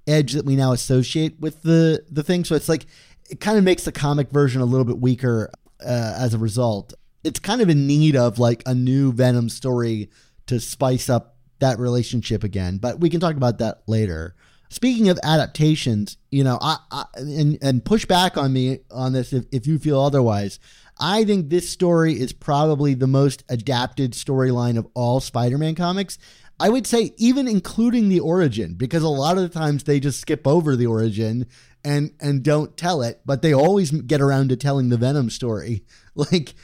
edge 0.07 0.33
that 0.33 0.45
we 0.45 0.57
now 0.57 0.72
associate 0.72 1.39
with 1.41 1.62
the, 1.62 2.05
the 2.11 2.22
thing. 2.22 2.45
So 2.45 2.55
it's 2.55 2.68
like, 2.68 2.87
it 3.31 3.41
kind 3.41 3.59
of 3.59 3.64
makes 3.64 3.85
the 3.85 3.93
comic 3.93 4.31
version 4.31 4.61
a 4.62 4.64
little 4.64 4.87
bit 4.87 4.99
weaker 4.99 5.51
uh, 5.81 6.14
as 6.18 6.35
a 6.35 6.39
result. 6.39 6.95
It's 7.24 7.41
kind 7.41 7.61
of 7.61 7.68
in 7.68 7.87
need 7.87 8.16
of 8.16 8.39
like 8.39 8.62
a 8.64 8.74
new 8.74 9.12
Venom 9.12 9.49
story 9.49 10.09
to 10.47 10.61
spice 10.61 11.11
up 11.11 11.37
that 11.59 11.79
relationship 11.79 12.43
again. 12.43 12.79
But 12.79 13.01
we 13.01 13.11
can 13.11 13.20
talk 13.20 13.37
about 13.37 13.59
that 13.59 13.83
later. 13.87 14.35
Speaking 14.70 15.09
of 15.09 15.18
adaptations, 15.22 16.16
you 16.31 16.45
know, 16.45 16.59
I, 16.61 16.76
I 16.91 17.05
and 17.16 17.59
and 17.62 17.85
push 17.85 18.05
back 18.05 18.37
on 18.37 18.53
me 18.53 18.81
on 18.91 19.14
this 19.14 19.33
if, 19.33 19.47
if 19.51 19.66
you 19.66 19.79
feel 19.79 20.01
otherwise. 20.01 20.61
I 21.01 21.24
think 21.24 21.49
this 21.49 21.68
story 21.68 22.18
is 22.18 22.32
probably 22.32 22.94
the 22.94 23.07
most 23.07 23.44
adapted 23.49 24.12
storyline 24.12 24.76
of 24.76 24.88
all 24.94 25.20
Spider-Man 25.20 25.74
comics. 25.74 26.18
I 26.61 26.70
would 26.70 26.86
say 26.86 27.12
even 27.16 27.46
including 27.46 28.09
the 28.09 28.20
origin 28.20 28.74
because 28.74 29.03
a 29.03 29.09
lot 29.09 29.36
of 29.36 29.44
the 29.44 29.49
times 29.49 29.84
they 29.84 30.01
just 30.01 30.20
skip 30.20 30.46
over 30.46 30.74
the 30.74 30.86
origin 30.86 31.46
and 31.84 32.11
and 32.20 32.42
don't 32.42 32.76
tell 32.76 33.03
it, 33.03 33.20
but 33.24 33.42
they 33.42 33.55
always 33.55 33.90
get 33.92 34.20
around 34.20 34.49
to 34.49 34.57
telling 34.57 34.88
the 34.88 34.96
Venom 34.96 35.30
story. 35.30 35.84
Like 36.32 36.57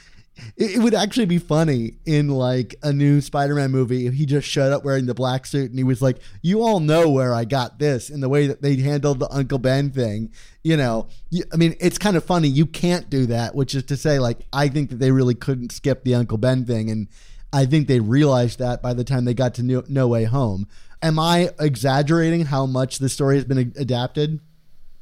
it, 0.57 0.81
would 0.81 0.93
actually 0.93 1.25
be 1.25 1.37
funny 1.37 1.97
in 2.05 2.29
like 2.29 2.75
a 2.83 2.91
new 2.91 3.21
Spider-Man 3.21 3.71
movie 3.71 4.07
if 4.07 4.13
he 4.13 4.25
just 4.25 4.47
showed 4.47 4.71
up 4.71 4.83
wearing 4.83 5.05
the 5.05 5.13
black 5.13 5.45
suit 5.45 5.69
and 5.69 5.79
he 5.79 5.83
was 5.83 6.01
like, 6.01 6.17
"You 6.41 6.61
all 6.61 6.79
know 6.79 7.09
where 7.09 7.33
I 7.33 7.45
got 7.45 7.79
this," 7.79 8.09
in 8.09 8.19
the 8.19 8.29
way 8.29 8.47
that 8.47 8.61
they 8.61 8.75
handled 8.77 9.19
the 9.19 9.31
Uncle 9.31 9.59
Ben 9.59 9.91
thing. 9.91 10.31
You 10.63 10.77
know, 10.77 11.07
I 11.53 11.57
mean, 11.57 11.75
it's 11.79 11.97
kind 11.97 12.17
of 12.17 12.23
funny. 12.23 12.47
You 12.47 12.65
can't 12.65 13.09
do 13.09 13.25
that, 13.27 13.55
which 13.55 13.75
is 13.75 13.83
to 13.83 13.97
say, 13.97 14.19
like, 14.19 14.45
I 14.51 14.67
think 14.67 14.89
that 14.89 14.99
they 14.99 15.11
really 15.11 15.35
couldn't 15.35 15.71
skip 15.71 16.03
the 16.03 16.15
Uncle 16.15 16.37
Ben 16.37 16.65
thing, 16.65 16.89
and 16.89 17.07
I 17.53 17.65
think 17.65 17.87
they 17.87 17.99
realized 17.99 18.59
that 18.59 18.81
by 18.81 18.93
the 18.93 19.03
time 19.03 19.25
they 19.25 19.33
got 19.33 19.53
to 19.55 19.63
No, 19.63 19.83
no 19.87 20.07
Way 20.07 20.25
Home. 20.25 20.67
Am 21.01 21.19
I 21.19 21.51
exaggerating 21.59 22.45
how 22.45 22.65
much 22.65 22.97
the 22.97 23.09
story 23.09 23.35
has 23.35 23.45
been 23.45 23.73
adapted? 23.77 24.39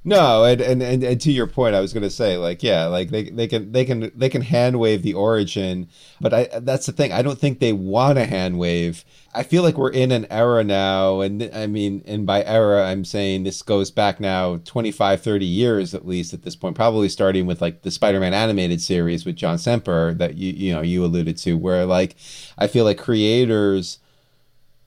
No, 0.06 0.44
and, 0.44 0.60
and, 0.60 0.84
and, 0.84 1.22
to 1.22 1.32
your 1.32 1.48
point, 1.48 1.76
I 1.76 1.80
was 1.80 1.94
going 1.94 2.04
to 2.04 2.10
say, 2.10 2.36
like, 2.36 2.62
yeah, 2.62 2.88
like 2.88 3.10
they, 3.10 3.30
they 3.30 3.48
can 3.48 3.72
they 3.72 3.86
can 3.86 4.12
they 4.14 4.28
can 4.28 4.42
hand 4.42 4.78
wave 4.78 5.02
the 5.02 5.14
origin, 5.14 5.88
but 6.20 6.34
I 6.34 6.60
that's 6.60 6.88
the 6.88 6.92
thing. 6.92 7.14
I 7.14 7.22
don't 7.22 7.40
think 7.40 7.60
they 7.60 7.72
want 7.72 8.18
to 8.18 8.26
hand 8.26 8.60
wave. 8.60 9.06
I 9.34 9.44
feel 9.44 9.64
like 9.64 9.78
we're 9.78 9.92
in 9.92 10.12
an 10.12 10.28
era 10.30 10.62
now, 10.62 11.22
and 11.22 11.50
I 11.54 11.68
mean, 11.68 12.04
and 12.06 12.26
by 12.26 12.44
era, 12.44 12.86
I'm 12.86 13.06
saying 13.06 13.44
this 13.44 13.62
goes 13.62 13.92
back 13.92 14.20
now 14.20 14.58
25, 14.66 15.22
30 15.22 15.46
years 15.46 15.94
at 15.94 16.06
least 16.06 16.34
at 16.34 16.44
this 16.44 16.58
point, 16.58 16.76
probably 16.76 17.08
starting 17.08 17.46
with 17.46 17.62
like 17.62 17.84
the 17.84 17.92
Spider-Man 17.92 18.34
animated 18.34 18.82
series 18.82 19.26
with 19.26 19.38
John 19.38 19.58
Semper 19.58 20.14
that 20.16 20.36
you 20.36 20.52
you 20.52 20.74
know 20.74 20.82
you 20.82 21.06
alluded 21.06 21.38
to, 21.38 21.58
where 21.58 21.86
like 21.86 22.18
I 22.58 22.68
feel 22.68 22.84
like 22.84 22.98
creators, 22.98 24.00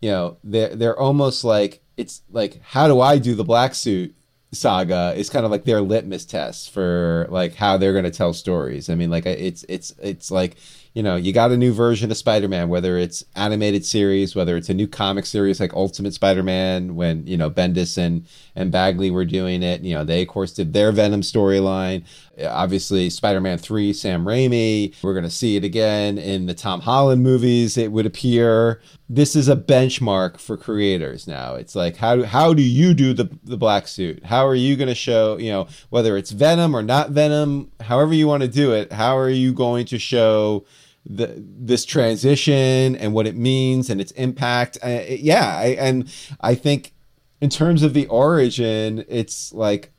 you 0.02 0.10
know, 0.10 0.36
they're 0.44 0.76
they're 0.76 0.98
almost 0.98 1.42
like 1.42 1.80
it's 1.96 2.20
like 2.30 2.60
how 2.62 2.86
do 2.86 3.00
I 3.00 3.16
do 3.16 3.34
the 3.34 3.44
black 3.44 3.74
suit 3.74 4.14
saga 4.56 5.14
is 5.16 5.30
kind 5.30 5.44
of 5.44 5.50
like 5.50 5.64
their 5.64 5.80
litmus 5.80 6.24
test 6.24 6.70
for 6.70 7.26
like 7.30 7.54
how 7.54 7.76
they're 7.76 7.92
going 7.92 8.04
to 8.04 8.10
tell 8.10 8.32
stories. 8.32 8.90
I 8.90 8.94
mean, 8.94 9.10
like 9.10 9.26
it's 9.26 9.64
it's 9.68 9.94
it's 10.02 10.30
like 10.30 10.56
you 10.94 11.02
know 11.02 11.16
you 11.16 11.32
got 11.32 11.52
a 11.52 11.56
new 11.56 11.72
version 11.72 12.10
of 12.10 12.16
Spider-Man, 12.16 12.68
whether 12.68 12.96
it's 12.96 13.24
animated 13.34 13.84
series, 13.84 14.34
whether 14.34 14.56
it's 14.56 14.68
a 14.68 14.74
new 14.74 14.86
comic 14.86 15.26
series 15.26 15.60
like 15.60 15.74
Ultimate 15.74 16.14
Spider-Man, 16.14 16.96
when 16.96 17.26
you 17.26 17.36
know 17.36 17.50
Bendis 17.50 17.98
and 17.98 18.26
and 18.54 18.72
Bagley 18.72 19.10
were 19.10 19.24
doing 19.24 19.62
it. 19.62 19.82
You 19.82 19.94
know 19.94 20.04
they 20.04 20.22
of 20.22 20.28
course 20.28 20.52
did 20.52 20.72
their 20.72 20.92
Venom 20.92 21.20
storyline. 21.20 22.04
Obviously, 22.44 23.08
Spider-Man 23.08 23.58
Three, 23.58 23.92
Sam 23.92 24.24
Raimi. 24.24 24.94
We're 25.02 25.14
going 25.14 25.24
to 25.24 25.30
see 25.30 25.56
it 25.56 25.64
again 25.64 26.18
in 26.18 26.46
the 26.46 26.54
Tom 26.54 26.80
Holland 26.80 27.22
movies. 27.22 27.78
It 27.78 27.92
would 27.92 28.06
appear 28.06 28.80
this 29.08 29.36
is 29.36 29.48
a 29.48 29.56
benchmark 29.56 30.38
for 30.38 30.56
creators 30.56 31.26
now. 31.26 31.54
It's 31.54 31.74
like 31.74 31.96
how 31.96 32.24
how 32.24 32.52
do 32.52 32.62
you 32.62 32.92
do 32.94 33.14
the 33.14 33.30
the 33.44 33.56
black 33.56 33.88
suit? 33.88 34.24
How 34.24 34.46
are 34.46 34.54
you 34.54 34.76
going 34.76 34.88
to 34.88 34.94
show, 34.94 35.38
you 35.38 35.50
know, 35.50 35.68
whether 35.90 36.16
it's 36.16 36.30
Venom 36.30 36.74
or 36.74 36.82
not 36.82 37.10
Venom, 37.10 37.70
however 37.80 38.12
you 38.14 38.26
want 38.26 38.42
to 38.42 38.48
do 38.48 38.72
it, 38.72 38.92
how 38.92 39.16
are 39.16 39.30
you 39.30 39.52
going 39.52 39.86
to 39.86 39.98
show 39.98 40.64
the 41.08 41.32
this 41.36 41.84
transition 41.84 42.96
and 42.96 43.14
what 43.14 43.26
it 43.26 43.36
means 43.36 43.88
and 43.88 44.00
its 44.00 44.10
impact? 44.12 44.76
Uh, 44.82 45.02
yeah, 45.08 45.56
I, 45.56 45.76
and 45.78 46.12
I 46.40 46.54
think 46.54 46.92
in 47.40 47.48
terms 47.48 47.82
of 47.82 47.94
the 47.94 48.06
origin, 48.08 49.04
it's 49.08 49.52
like 49.52 49.92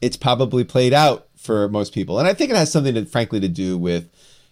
it's 0.00 0.16
probably 0.16 0.64
played 0.64 0.92
out 0.92 1.25
for 1.46 1.68
most 1.68 1.94
people. 1.94 2.18
And 2.18 2.28
I 2.28 2.34
think 2.34 2.50
it 2.50 2.56
has 2.56 2.70
something 2.70 2.94
to 2.94 3.06
frankly 3.06 3.40
to 3.40 3.48
do 3.48 3.78
with 3.78 4.10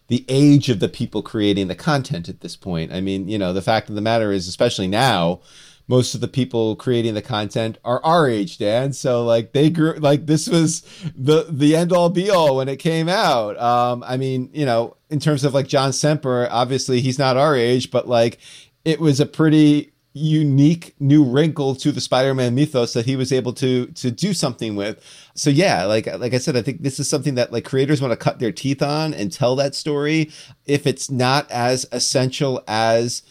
the 0.08 0.24
age 0.28 0.68
of 0.68 0.80
the 0.80 0.88
people 0.88 1.22
creating 1.22 1.68
the 1.68 1.74
content 1.74 2.28
at 2.28 2.40
this 2.40 2.56
point. 2.56 2.92
I 2.92 3.00
mean, 3.00 3.28
you 3.28 3.38
know, 3.38 3.52
the 3.52 3.62
fact 3.62 3.88
of 3.88 3.94
the 3.94 4.00
matter 4.00 4.32
is, 4.32 4.48
especially 4.48 4.86
now, 4.86 5.40
most 5.86 6.14
of 6.14 6.20
the 6.20 6.28
people 6.28 6.76
creating 6.76 7.14
the 7.14 7.22
content 7.22 7.78
are 7.84 8.02
our 8.04 8.28
age, 8.28 8.58
Dan. 8.58 8.92
So 8.92 9.24
like 9.24 9.52
they 9.52 9.68
grew 9.70 9.94
like 9.94 10.26
this 10.26 10.48
was 10.48 10.82
the 11.14 11.46
the 11.50 11.76
end 11.76 11.92
all 11.92 12.08
be 12.08 12.30
all 12.30 12.56
when 12.56 12.68
it 12.68 12.76
came 12.76 13.08
out. 13.08 13.58
Um, 13.60 14.02
I 14.06 14.16
mean, 14.16 14.50
you 14.52 14.64
know, 14.64 14.96
in 15.10 15.20
terms 15.20 15.44
of 15.44 15.52
like 15.52 15.68
John 15.68 15.92
Semper, 15.92 16.48
obviously 16.50 17.00
he's 17.00 17.18
not 17.18 17.36
our 17.36 17.54
age, 17.54 17.90
but 17.90 18.08
like 18.08 18.38
it 18.84 19.00
was 19.00 19.20
a 19.20 19.26
pretty 19.26 19.92
unique 20.14 20.94
new 21.00 21.24
wrinkle 21.24 21.74
to 21.74 21.90
the 21.90 22.00
Spider-Man 22.00 22.54
mythos 22.54 22.92
that 22.92 23.04
he 23.04 23.16
was 23.16 23.32
able 23.32 23.52
to 23.52 23.86
to 23.86 24.12
do 24.12 24.32
something 24.32 24.76
with. 24.76 25.02
So 25.34 25.50
yeah, 25.50 25.84
like 25.84 26.06
like 26.06 26.32
I 26.32 26.38
said, 26.38 26.56
I 26.56 26.62
think 26.62 26.82
this 26.82 27.00
is 27.00 27.08
something 27.08 27.34
that 27.34 27.52
like 27.52 27.64
creators 27.64 28.00
want 28.00 28.12
to 28.12 28.16
cut 28.16 28.38
their 28.38 28.52
teeth 28.52 28.80
on 28.80 29.12
and 29.12 29.32
tell 29.32 29.56
that 29.56 29.74
story. 29.74 30.30
If 30.66 30.86
it's 30.86 31.10
not 31.10 31.50
as 31.50 31.86
essential 31.90 32.62
as 32.68 33.22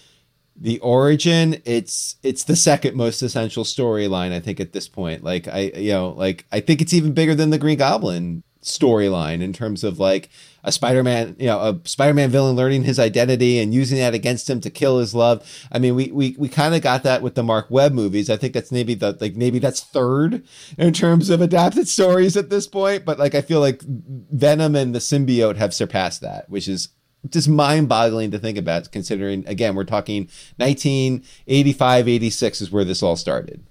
the 0.57 0.77
origin, 0.79 1.61
it's 1.63 2.17
it's 2.21 2.43
the 2.43 2.55
second 2.57 2.95
most 2.95 3.21
essential 3.21 3.63
storyline 3.63 4.34
I 4.34 4.41
think 4.41 4.59
at 4.59 4.73
this 4.73 4.89
point. 4.89 5.23
Like 5.23 5.47
I 5.47 5.71
you 5.75 5.93
know, 5.93 6.09
like 6.09 6.45
I 6.51 6.59
think 6.59 6.81
it's 6.81 6.93
even 6.93 7.13
bigger 7.13 7.34
than 7.34 7.49
the 7.49 7.57
Green 7.57 7.77
Goblin 7.77 8.43
storyline 8.64 9.41
in 9.41 9.53
terms 9.53 9.84
of 9.84 9.99
like 9.99 10.30
a 10.64 10.72
Spider-Man, 10.72 11.36
you 11.39 11.47
know, 11.47 11.59
a 11.59 11.88
Spider-Man 11.88 12.30
villain 12.30 12.55
learning 12.55 12.84
his 12.84 12.99
identity 12.99 13.59
and 13.59 13.74
using 13.74 13.97
that 13.97 14.14
against 14.14 14.49
him 14.49 14.61
to 14.61 14.70
kill 14.70 14.99
his 14.99 15.14
love. 15.14 15.45
I 15.72 15.80
mean, 15.80 15.95
we 15.95 16.11
we 16.11 16.36
we 16.38 16.49
kind 16.49 16.74
of 16.74 16.82
got 16.82 17.03
that 17.03 17.22
with 17.22 17.36
the 17.36 17.43
Marc 17.43 17.70
Webb 17.70 17.93
movies. 17.93 18.30
I 18.30 18.38
think 18.38 18.53
that's 18.53 18.72
maybe 18.72 18.93
the 18.93 19.18
like 19.20 19.36
maybe 19.36 19.59
that's 19.59 19.82
third 19.82 20.43
in 20.78 20.93
terms 20.93 21.30
of 21.30 21.41
adapted 21.41 21.88
stories 21.88 22.38
at 22.38 22.49
this 22.49 22.68
point. 22.68 23.05
But 23.05 23.20
like 23.20 23.36
I 23.36 23.41
feel 23.41 23.59
like 23.59 23.82
Venom 23.84 24.76
and 24.76 24.95
the 24.95 24.99
symbiote 24.99 25.57
have 25.57 25.74
surpassed 25.74 26.22
that, 26.22 26.49
which 26.49 26.68
is 26.68 26.89
just 27.30 27.47
mind-boggling 27.47 28.32
to 28.32 28.39
think 28.39 28.57
about 28.57 28.91
considering 28.91 29.47
again 29.47 29.76
we're 29.76 29.86
talking 29.86 30.24
1985 30.57 32.07
86 32.09 32.61
is 32.61 32.72
where 32.72 32.84
this 32.84 33.01
all 33.01 33.16
started 33.16 33.66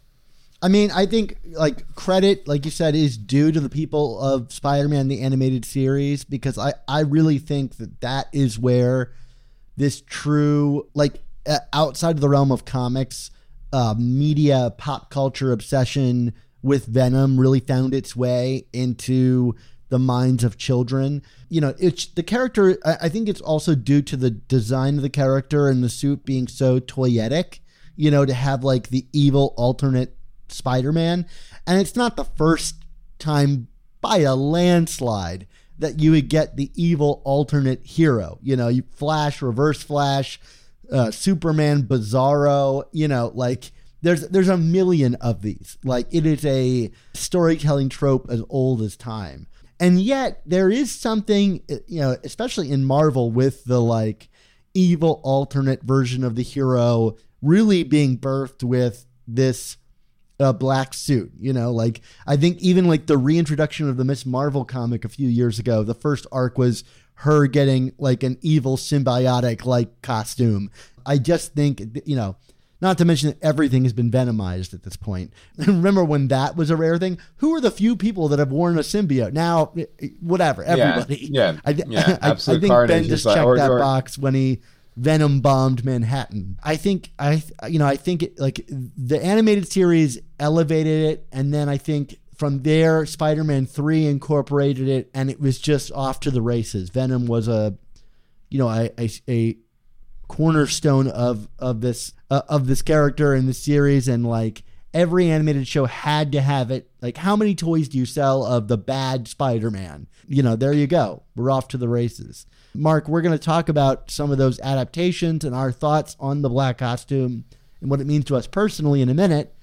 I 0.63 0.69
mean, 0.69 0.93
I 0.93 1.07
think 1.07 1.39
like 1.45 1.93
credit, 1.97 2.47
like 2.47 2.65
you 2.65 2.71
said, 2.71 2.95
is 2.95 3.19
due 3.19 3.51
to 3.51 3.59
the 3.59 3.69
people 3.69 4.21
of 4.21 4.53
Spider-Man 4.53 5.09
the 5.09 5.21
animated 5.21 5.65
series 5.65 6.25
because 6.25 6.57
I 6.57 6.75
I 6.87 7.01
really 7.01 7.39
think 7.39 7.77
that 7.79 8.01
that 8.01 8.29
is 8.33 8.61
where 8.61 9.13
this 9.77 10.01
true 10.03 10.89
like 10.95 11.21
uh, 11.47 11.59
outside 11.73 12.15
of 12.15 12.21
the 12.21 12.29
realm 12.29 12.53
of 12.53 12.65
comics, 12.65 13.33
uh, 13.73 13.97
media, 13.99 14.73
pop 14.79 15.11
culture 15.11 15.51
obsession 15.51 16.33
with 16.63 16.87
Venom 16.87 17.41
really 17.41 17.59
found 17.59 17.93
its 17.93 18.15
way 18.15 18.67
into 18.73 19.57
the 19.89 19.99
minds 19.99 20.45
of 20.45 20.57
children. 20.57 21.23
You 21.49 21.61
know, 21.61 21.75
it's 21.81 22.07
the 22.07 22.23
character. 22.23 22.79
I, 22.85 22.97
I 23.03 23.09
think 23.09 23.29
it's 23.29 23.41
also 23.41 23.75
due 23.75 24.03
to 24.03 24.17
the 24.17 24.31
design 24.31 24.95
of 24.95 25.03
the 25.03 25.11
character 25.11 25.69
and 25.69 25.83
the 25.83 25.89
suit 25.89 26.25
being 26.25 26.47
so 26.47 26.79
toyetic. 26.79 27.59
You 27.97 28.13
know, 28.13 28.25
to 28.25 28.33
have 28.33 28.63
like 28.63 28.89
the 28.89 29.07
evil 29.13 29.55
alternate 29.57 30.17
Spider-Man, 30.53 31.27
and 31.67 31.81
it's 31.81 31.97
not 31.97 32.17
the 32.17 32.25
first 32.25 32.77
time 33.19 33.69
by 34.01 34.19
a 34.19 34.35
landslide 34.35 35.47
that 35.79 36.01
you 36.01 36.13
would 36.13 36.29
get 36.29 36.57
the 36.57 36.71
evil 36.75 37.23
alternate 37.25 37.85
hero. 37.85 38.39
You 38.43 38.57
know, 38.57 38.69
you 38.69 38.83
Flash, 38.95 39.43
Reverse 39.43 39.83
Flash, 39.83 40.41
uh, 40.91 41.11
Superman 41.11 41.83
Bizarro. 41.83 42.85
You 42.93 43.09
know, 43.09 43.33
like 43.35 43.73
there's 44.03 44.29
there's 44.29 44.49
a 44.49 44.57
million 44.57 45.15
of 45.17 45.43
these. 45.43 45.79
Like 45.85 46.07
it 46.11 46.27
is 46.27 46.45
a 46.45 46.91
storytelling 47.15 47.89
trope 47.89 48.27
as 48.31 48.43
old 48.49 48.83
as 48.83 48.97
time. 48.97 49.47
And 49.81 50.01
yet 50.01 50.43
there 50.47 50.71
is 50.71 50.93
something, 50.93 51.63
you 51.89 52.01
know, 52.01 52.17
especially 52.23 52.71
in 52.71 52.85
Marvel 52.85 53.33
with 53.33 53.65
the 53.65 53.81
like 53.81 54.29
evil 54.75 55.21
alternate 55.25 55.83
version 55.83 56.23
of 56.23 56.37
the 56.37 56.43
hero 56.43 57.17
really 57.43 57.83
being 57.83 58.17
birthed 58.17 58.63
with 58.63 59.07
this 59.27 59.77
uh, 60.43 60.53
black 60.53 60.95
suit. 60.95 61.33
You 61.39 61.53
know, 61.53 61.73
like 61.73 62.01
I 62.27 62.37
think 62.37 62.59
even 62.61 62.87
like 62.89 63.07
the 63.07 63.19
reintroduction 63.19 63.89
of 63.89 63.97
the 63.97 64.05
Miss 64.05 64.27
Marvel 64.27 64.65
comic 64.65 65.05
a 65.05 65.09
few 65.09 65.29
years 65.29 65.59
ago, 65.59 65.83
the 65.83 65.95
first 65.95 66.27
arc 66.33 66.59
was 66.59 66.85
her 67.17 67.47
getting 67.47 67.93
like 67.99 68.23
an 68.23 68.39
evil 68.43 68.77
symbiotic 68.77 69.65
like 69.65 70.03
costume. 70.03 70.71
I 71.07 71.19
just 71.19 71.55
think, 71.55 71.83
you 72.05 72.17
know, 72.17 72.37
not 72.81 72.99
to 72.99 73.05
mention 73.05 73.29
that 73.29 73.43
everything 73.45 73.85
has 73.85 73.93
been 73.93 74.11
venomized 74.11 74.75
at 74.75 74.83
this 74.83 74.97
point. 74.97 75.33
Remember 75.59 76.05
when 76.05 76.27
that 76.29 76.57
was 76.57 76.69
a 76.71 76.77
rare 76.77 76.99
thing? 76.99 77.19
Who 77.37 77.55
are 77.55 77.61
the 77.61 77.71
few 77.71 77.95
people 77.95 78.27
that 78.29 78.41
have 78.41 78.51
worn 78.51 78.77
a 78.77 78.81
symbiote? 78.81 79.33
Now, 79.33 79.73
whatever, 80.21 80.65
everybody. 80.65 81.29
yeah, 81.31 81.59
I, 81.65 81.73
th- 81.75 81.87
yeah, 81.89 82.19
I, 82.23 82.31
I 82.33 82.35
think 82.35 82.67
carnage 82.67 82.89
Ben 82.89 83.05
just 83.05 83.25
like- 83.25 83.37
checked 83.37 83.47
or- 83.47 83.57
that 83.57 83.71
or- 83.71 83.79
box 83.79 84.19
when 84.19 84.35
he 84.35 84.61
venom 84.97 85.41
bombed 85.41 85.85
Manhattan. 85.85 86.59
I 86.63 86.77
think 86.77 87.11
I, 87.19 87.43
you 87.69 87.79
know, 87.79 87.87
I 87.87 87.97
think 87.97 88.23
it 88.23 88.39
like 88.39 88.67
the 88.69 89.23
animated 89.23 89.71
series 89.71 90.19
elevated 90.39 91.13
it, 91.13 91.27
and 91.33 91.53
then 91.53 91.69
I 91.69 91.79
think 91.79 92.19
from 92.37 92.63
there, 92.63 93.07
Spider-Man 93.07 93.67
Three 93.67 94.07
incorporated 94.07 94.89
it, 94.89 95.11
and 95.15 95.31
it 95.31 95.41
was 95.41 95.59
just 95.59 95.93
off 95.93 96.21
to 96.21 96.31
the 96.31 96.43
races. 96.43 96.91
Venom 96.91 97.27
was 97.27 97.49
a, 97.49 97.77
you 98.51 98.59
know, 98.59 98.69
a 98.69 98.91
a, 99.29 99.57
cornerstone 100.29 101.09
of 101.09 101.47
of 101.59 101.83
this 101.83 102.15
uh, 102.31 102.41
of 102.49 102.67
this 102.67 102.81
character 102.81 103.35
in 103.35 103.45
the 103.45 103.53
series 103.53 104.09
and 104.09 104.25
like 104.27 104.63
every 104.95 105.31
animated 105.31 105.69
show 105.69 105.85
had 105.85 106.33
to 106.33 106.41
have 106.41 106.71
it 106.71 106.91
like 107.03 107.19
how 107.19 107.37
many 107.37 107.55
toys 107.55 107.87
do 107.87 107.99
you 107.99 108.07
sell 108.07 108.43
of 108.43 108.67
the 108.67 108.79
bad 108.79 109.29
spider-man 109.29 110.07
you 110.27 110.43
know 110.43 110.57
there 110.57 110.73
you 110.73 110.87
go 110.87 111.23
we're 111.37 111.51
off 111.51 111.69
to 111.69 111.77
the 111.77 111.89
races 111.89 112.47
mark 112.75 113.09
we're 113.09 113.23
going 113.23 113.37
to 113.37 113.45
talk 113.45 113.69
about 113.69 114.11
some 114.11 114.31
of 114.31 114.39
those 114.39 114.61
adaptations 114.61 115.45
and 115.45 115.55
our 115.55 115.73
thoughts 115.73 116.17
on 116.19 116.43
the 116.43 116.49
black 116.49 116.79
costume 116.79 117.45
and 117.81 117.91
what 117.91 118.01
it 118.01 118.07
means 118.07 118.25
to 118.25 118.37
us 118.37 118.47
personally 118.47 119.03
in 119.03 119.09
a 119.09 119.15
minute 119.15 119.55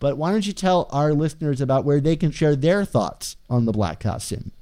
but 0.00 0.16
why 0.16 0.30
don't 0.30 0.46
you 0.46 0.52
tell 0.52 0.88
our 0.90 1.12
listeners 1.12 1.60
about 1.60 1.84
where 1.84 2.00
they 2.00 2.16
can 2.16 2.30
share 2.30 2.54
their 2.54 2.84
thoughts 2.84 3.36
on 3.48 3.64
the 3.64 3.72
black 3.72 4.00
costume 4.00 4.52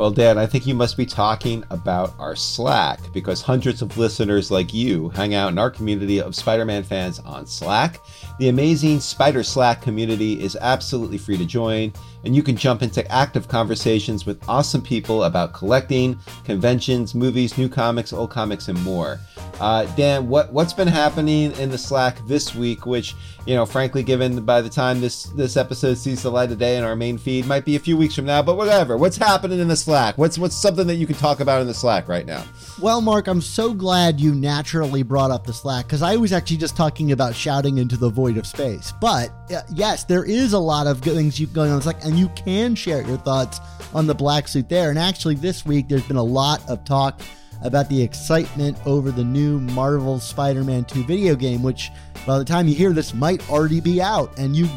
Well, 0.00 0.10
Dan, 0.10 0.38
I 0.38 0.46
think 0.46 0.66
you 0.66 0.74
must 0.74 0.96
be 0.96 1.04
talking 1.04 1.62
about 1.68 2.14
our 2.18 2.34
Slack 2.34 3.00
because 3.12 3.42
hundreds 3.42 3.82
of 3.82 3.98
listeners 3.98 4.50
like 4.50 4.72
you 4.72 5.10
hang 5.10 5.34
out 5.34 5.52
in 5.52 5.58
our 5.58 5.70
community 5.70 6.22
of 6.22 6.34
Spider 6.34 6.64
Man 6.64 6.82
fans 6.84 7.18
on 7.18 7.46
Slack. 7.46 8.00
The 8.40 8.48
amazing 8.48 9.00
Spider 9.00 9.42
Slack 9.42 9.82
community 9.82 10.42
is 10.42 10.56
absolutely 10.62 11.18
free 11.18 11.36
to 11.36 11.44
join, 11.44 11.92
and 12.24 12.34
you 12.34 12.42
can 12.42 12.56
jump 12.56 12.80
into 12.80 13.06
active 13.12 13.48
conversations 13.48 14.24
with 14.24 14.42
awesome 14.48 14.80
people 14.80 15.24
about 15.24 15.52
collecting, 15.52 16.18
conventions, 16.44 17.14
movies, 17.14 17.58
new 17.58 17.68
comics, 17.68 18.14
old 18.14 18.30
comics, 18.30 18.68
and 18.68 18.82
more. 18.82 19.20
Uh, 19.60 19.84
Dan, 19.94 20.26
what 20.26 20.50
what's 20.54 20.72
been 20.72 20.88
happening 20.88 21.52
in 21.58 21.70
the 21.70 21.76
Slack 21.76 22.16
this 22.26 22.54
week? 22.54 22.86
Which, 22.86 23.14
you 23.44 23.54
know, 23.54 23.66
frankly, 23.66 24.02
given 24.02 24.42
by 24.46 24.62
the 24.62 24.70
time 24.70 25.02
this 25.02 25.24
this 25.24 25.58
episode 25.58 25.98
sees 25.98 26.22
the 26.22 26.30
light 26.30 26.50
of 26.50 26.56
day 26.56 26.78
in 26.78 26.84
our 26.84 26.96
main 26.96 27.18
feed, 27.18 27.44
might 27.44 27.66
be 27.66 27.76
a 27.76 27.78
few 27.78 27.98
weeks 27.98 28.14
from 28.14 28.24
now. 28.24 28.40
But 28.40 28.56
whatever. 28.56 28.96
What's 28.96 29.18
happening 29.18 29.60
in 29.60 29.68
the 29.68 29.76
Slack? 29.76 30.16
What's 30.16 30.38
what's 30.38 30.56
something 30.56 30.86
that 30.86 30.94
you 30.94 31.06
can 31.06 31.16
talk 31.16 31.40
about 31.40 31.60
in 31.60 31.66
the 31.66 31.74
Slack 31.74 32.08
right 32.08 32.24
now? 32.24 32.42
Well, 32.80 33.02
Mark, 33.02 33.28
I'm 33.28 33.42
so 33.42 33.74
glad 33.74 34.18
you 34.18 34.34
naturally 34.34 35.02
brought 35.02 35.30
up 35.30 35.46
the 35.46 35.52
Slack 35.52 35.84
because 35.84 36.00
I 36.00 36.16
was 36.16 36.32
actually 36.32 36.56
just 36.56 36.74
talking 36.74 37.12
about 37.12 37.34
shouting 37.34 37.76
into 37.76 37.98
the 37.98 38.08
void 38.08 38.29
of 38.36 38.46
space. 38.46 38.92
But 39.00 39.30
uh, 39.54 39.62
yes, 39.72 40.04
there 40.04 40.24
is 40.24 40.52
a 40.52 40.58
lot 40.58 40.86
of 40.86 41.00
good 41.02 41.16
things 41.16 41.38
going 41.46 41.70
on 41.70 41.76
in 41.76 41.82
Slack, 41.82 42.04
and 42.04 42.18
you 42.18 42.28
can 42.30 42.74
share 42.74 43.02
your 43.02 43.18
thoughts 43.18 43.60
on 43.94 44.06
the 44.06 44.14
black 44.14 44.48
suit 44.48 44.68
there. 44.68 44.90
And 44.90 44.98
actually, 44.98 45.34
this 45.34 45.64
week 45.64 45.88
there's 45.88 46.06
been 46.06 46.16
a 46.16 46.22
lot 46.22 46.66
of 46.68 46.84
talk 46.84 47.20
about 47.62 47.88
the 47.88 48.02
excitement 48.02 48.78
over 48.86 49.10
the 49.10 49.24
new 49.24 49.60
Marvel 49.60 50.18
Spider-Man 50.18 50.84
2 50.84 51.04
video 51.04 51.34
game, 51.34 51.62
which 51.62 51.90
by 52.26 52.38
the 52.38 52.44
time 52.44 52.66
you 52.68 52.74
hear 52.74 52.92
this 52.92 53.12
might 53.12 53.48
already 53.50 53.80
be 53.80 54.00
out, 54.00 54.36
and 54.38 54.56
you 54.56 54.68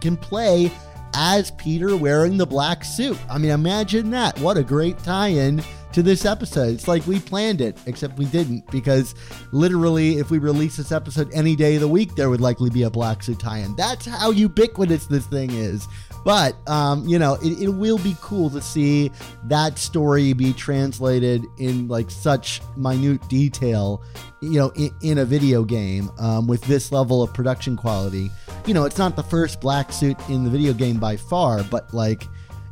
can 0.00 0.16
play 0.16 0.70
as 1.14 1.50
Peter 1.52 1.96
wearing 1.96 2.36
the 2.36 2.46
black 2.46 2.84
suit. 2.84 3.18
I 3.28 3.38
mean, 3.38 3.50
imagine 3.50 4.10
that. 4.10 4.38
What 4.38 4.56
a 4.56 4.62
great 4.62 4.98
tie 4.98 5.28
in 5.28 5.62
to 5.92 6.02
this 6.02 6.24
episode. 6.24 6.74
It's 6.74 6.88
like 6.88 7.06
we 7.06 7.18
planned 7.20 7.60
it, 7.60 7.78
except 7.86 8.18
we 8.18 8.26
didn't, 8.26 8.70
because 8.70 9.14
literally, 9.52 10.18
if 10.18 10.30
we 10.30 10.38
release 10.38 10.76
this 10.76 10.92
episode 10.92 11.30
any 11.32 11.56
day 11.56 11.76
of 11.76 11.80
the 11.80 11.88
week, 11.88 12.14
there 12.14 12.30
would 12.30 12.40
likely 12.40 12.70
be 12.70 12.82
a 12.82 12.90
black 12.90 13.22
suit 13.22 13.38
tie 13.38 13.58
in. 13.58 13.74
That's 13.76 14.06
how 14.06 14.30
ubiquitous 14.30 15.06
this 15.06 15.26
thing 15.26 15.50
is. 15.50 15.86
But, 16.24 16.56
um, 16.68 17.06
you 17.06 17.18
know, 17.18 17.34
it, 17.42 17.62
it 17.62 17.68
will 17.68 17.98
be 17.98 18.16
cool 18.20 18.50
to 18.50 18.60
see 18.60 19.10
that 19.44 19.78
story 19.78 20.32
be 20.32 20.52
translated 20.52 21.46
in 21.58 21.88
like 21.88 22.10
such 22.10 22.60
minute 22.76 23.26
detail, 23.28 24.02
you 24.42 24.58
know, 24.58 24.70
in, 24.70 24.90
in 25.02 25.18
a 25.18 25.24
video 25.24 25.64
game 25.64 26.10
um, 26.18 26.46
with 26.46 26.60
this 26.62 26.92
level 26.92 27.22
of 27.22 27.32
production 27.32 27.76
quality. 27.76 28.30
You 28.66 28.74
know, 28.74 28.84
it's 28.84 28.98
not 28.98 29.16
the 29.16 29.22
first 29.22 29.60
black 29.60 29.92
suit 29.92 30.16
in 30.28 30.44
the 30.44 30.50
video 30.50 30.74
game 30.74 30.98
by 30.98 31.16
far, 31.16 31.62
but 31.62 31.94
like, 31.94 32.24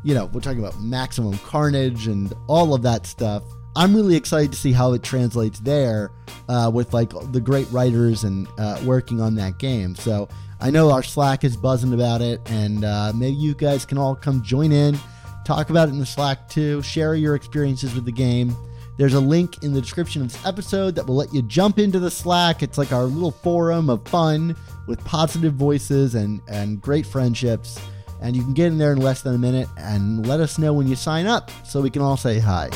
you 0.06 0.14
know, 0.14 0.26
we're 0.26 0.40
talking 0.40 0.60
about 0.60 0.80
maximum 0.80 1.36
carnage 1.38 2.06
and 2.06 2.32
all 2.46 2.74
of 2.74 2.82
that 2.82 3.06
stuff. 3.06 3.42
I'm 3.74 3.92
really 3.92 4.14
excited 4.14 4.52
to 4.52 4.56
see 4.56 4.70
how 4.70 4.92
it 4.92 5.02
translates 5.02 5.58
there 5.58 6.12
uh, 6.48 6.70
with 6.72 6.94
like 6.94 7.10
the 7.32 7.40
great 7.40 7.68
writers 7.72 8.22
and 8.22 8.46
uh, 8.56 8.80
working 8.84 9.20
on 9.20 9.34
that 9.34 9.58
game. 9.58 9.96
So 9.96 10.28
I 10.60 10.70
know 10.70 10.92
our 10.92 11.02
Slack 11.02 11.42
is 11.42 11.56
buzzing 11.56 11.92
about 11.92 12.22
it, 12.22 12.40
and 12.46 12.84
uh, 12.84 13.14
maybe 13.16 13.34
you 13.34 13.56
guys 13.56 13.84
can 13.84 13.98
all 13.98 14.14
come 14.14 14.44
join 14.44 14.70
in, 14.70 14.96
talk 15.44 15.70
about 15.70 15.88
it 15.88 15.90
in 15.90 15.98
the 15.98 16.06
Slack 16.06 16.48
too, 16.48 16.82
share 16.82 17.16
your 17.16 17.34
experiences 17.34 17.92
with 17.96 18.04
the 18.04 18.12
game. 18.12 18.54
There's 18.98 19.14
a 19.14 19.20
link 19.20 19.64
in 19.64 19.72
the 19.72 19.80
description 19.80 20.22
of 20.22 20.32
this 20.32 20.46
episode 20.46 20.94
that 20.94 21.04
will 21.04 21.16
let 21.16 21.34
you 21.34 21.42
jump 21.42 21.80
into 21.80 21.98
the 21.98 22.12
Slack. 22.12 22.62
It's 22.62 22.78
like 22.78 22.92
our 22.92 23.04
little 23.04 23.32
forum 23.32 23.90
of 23.90 24.06
fun 24.06 24.54
with 24.86 25.04
positive 25.04 25.54
voices 25.54 26.14
and, 26.14 26.40
and 26.48 26.80
great 26.80 27.06
friendships. 27.06 27.80
And 28.20 28.34
you 28.34 28.42
can 28.42 28.54
get 28.54 28.66
in 28.66 28.78
there 28.78 28.92
in 28.92 28.98
less 28.98 29.22
than 29.22 29.34
a 29.34 29.38
minute 29.38 29.68
and 29.76 30.26
let 30.26 30.40
us 30.40 30.58
know 30.58 30.72
when 30.72 30.88
you 30.88 30.96
sign 30.96 31.26
up 31.26 31.50
so 31.64 31.80
we 31.80 31.90
can 31.90 32.02
all 32.02 32.16
say 32.16 32.38
hi. 32.38 32.70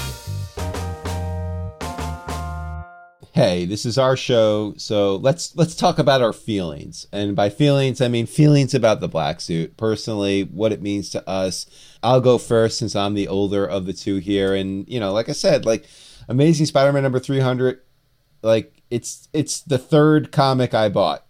Hey, 3.32 3.64
this 3.64 3.86
is 3.86 3.96
our 3.96 4.16
show, 4.16 4.74
so 4.76 5.16
let's 5.16 5.56
let's 5.56 5.74
talk 5.74 5.98
about 5.98 6.20
our 6.20 6.32
feelings. 6.32 7.06
And 7.12 7.34
by 7.36 7.48
feelings, 7.48 8.00
I 8.00 8.08
mean 8.08 8.26
feelings 8.26 8.74
about 8.74 9.00
the 9.00 9.08
black 9.08 9.40
suit. 9.40 9.76
Personally, 9.76 10.42
what 10.42 10.72
it 10.72 10.82
means 10.82 11.10
to 11.10 11.26
us. 11.28 11.64
I'll 12.02 12.20
go 12.20 12.38
first 12.38 12.76
since 12.78 12.96
I'm 12.96 13.14
the 13.14 13.28
older 13.28 13.64
of 13.64 13.86
the 13.86 13.92
two 13.92 14.16
here. 14.16 14.54
And 14.54 14.86
you 14.88 15.00
know, 15.00 15.12
like 15.12 15.28
I 15.28 15.32
said, 15.32 15.64
like 15.64 15.86
Amazing 16.28 16.66
Spider-Man 16.66 17.02
number 17.02 17.20
300, 17.20 17.80
like 18.42 18.82
it's 18.90 19.28
it's 19.32 19.60
the 19.60 19.78
third 19.78 20.32
comic 20.32 20.74
I 20.74 20.88
bought 20.88 21.24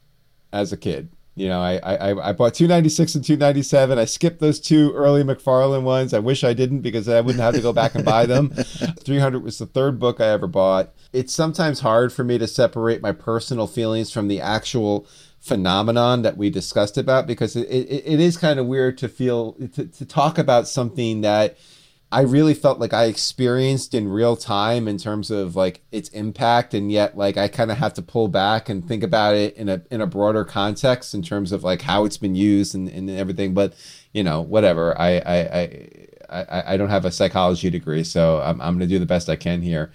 as 0.53 0.73
a 0.73 0.77
kid. 0.77 1.11
You 1.37 1.49
know, 1.49 1.61
I 1.61 1.77
I, 1.77 2.31
I 2.31 2.33
bought 2.33 2.55
296 2.55 3.15
and 3.15 3.25
297. 3.25 3.99
I 3.99 4.05
skipped 4.05 4.41
those 4.41 4.61
two 4.61 4.93
early 4.93 5.23
McFarlane 5.23 5.83
ones. 5.83 6.13
I 6.13 6.19
wish 6.19 6.45
I 6.45 6.53
didn't 6.53 6.81
because 6.81 7.09
I 7.09 7.21
wouldn't 7.21 7.43
have 7.43 7.55
to 7.55 7.61
go 7.61 7.73
back 7.73 7.95
and 7.95 8.05
buy 8.05 8.27
them. 8.27 8.51
300 9.01 9.43
was 9.43 9.59
the 9.59 9.67
third 9.67 9.99
book 9.99 10.21
I 10.21 10.29
ever 10.29 10.47
bought. 10.47 10.93
It's 11.13 11.35
sometimes 11.35 11.81
hard 11.81 12.13
for 12.13 12.25
me 12.25 12.39
to 12.39 12.47
separate 12.47 13.01
my 13.01 13.13
personal 13.13 13.67
feelings 13.67 14.13
from 14.13 14.29
the 14.29 14.41
actual 14.41 15.07
phenomenon 15.41 16.23
that 16.23 16.37
we 16.37 16.51
discussed 16.51 16.99
about 16.99 17.27
because 17.27 17.57
it, 17.57 17.67
it, 17.69 18.03
it 18.07 18.21
is 18.21 18.37
kind 18.37 18.61
of 18.61 18.67
weird 18.67 18.99
to 18.99 19.09
feel 19.09 19.55
to, 19.75 19.87
to 19.87 20.05
talk 20.05 20.37
about 20.37 20.69
something 20.69 21.23
that 21.23 21.57
I 22.13 22.23
really 22.23 22.55
felt 22.55 22.81
like 22.81 22.93
I 22.93 23.05
experienced 23.05 23.95
in 23.95 24.09
real 24.09 24.37
time 24.37 24.89
in 24.89 24.99
terms 24.99 25.31
of 25.31 25.55
like 25.55 25.83
its 25.93 26.09
impact, 26.09 26.75
and 26.75 26.91
yet 26.91 27.17
like 27.17 27.37
I 27.37 27.47
kind 27.47 27.71
of 27.71 27.79
have 27.79 27.95
to 27.95 28.03
pull 28.03 28.27
back 28.27 28.69
and 28.69 28.87
think 28.87 29.05
about 29.05 29.37
it 29.37 29.57
in 29.57 29.69
a 29.69 29.83
in 29.91 30.01
a 30.01 30.07
broader 30.07 30.45
context 30.45 31.15
in 31.15 31.23
terms 31.23 31.53
of 31.53 31.63
like 31.63 31.83
how 31.83 32.05
it's 32.05 32.17
been 32.17 32.35
used 32.35 32.75
and, 32.75 32.89
and 32.89 33.09
everything. 33.09 33.55
But 33.55 33.75
you 34.13 34.25
know, 34.25 34.41
whatever. 34.41 34.99
I 35.01 35.19
I, 35.19 35.37
I 35.39 36.07
I 36.31 36.75
I 36.75 36.77
don't 36.77 36.89
have 36.89 37.05
a 37.05 37.13
psychology 37.13 37.71
degree, 37.71 38.03
so 38.03 38.41
I'm 38.41 38.61
I'm 38.61 38.75
gonna 38.75 38.89
do 38.89 38.99
the 38.99 39.07
best 39.07 39.29
I 39.29 39.37
can 39.37 39.63
here. 39.63 39.93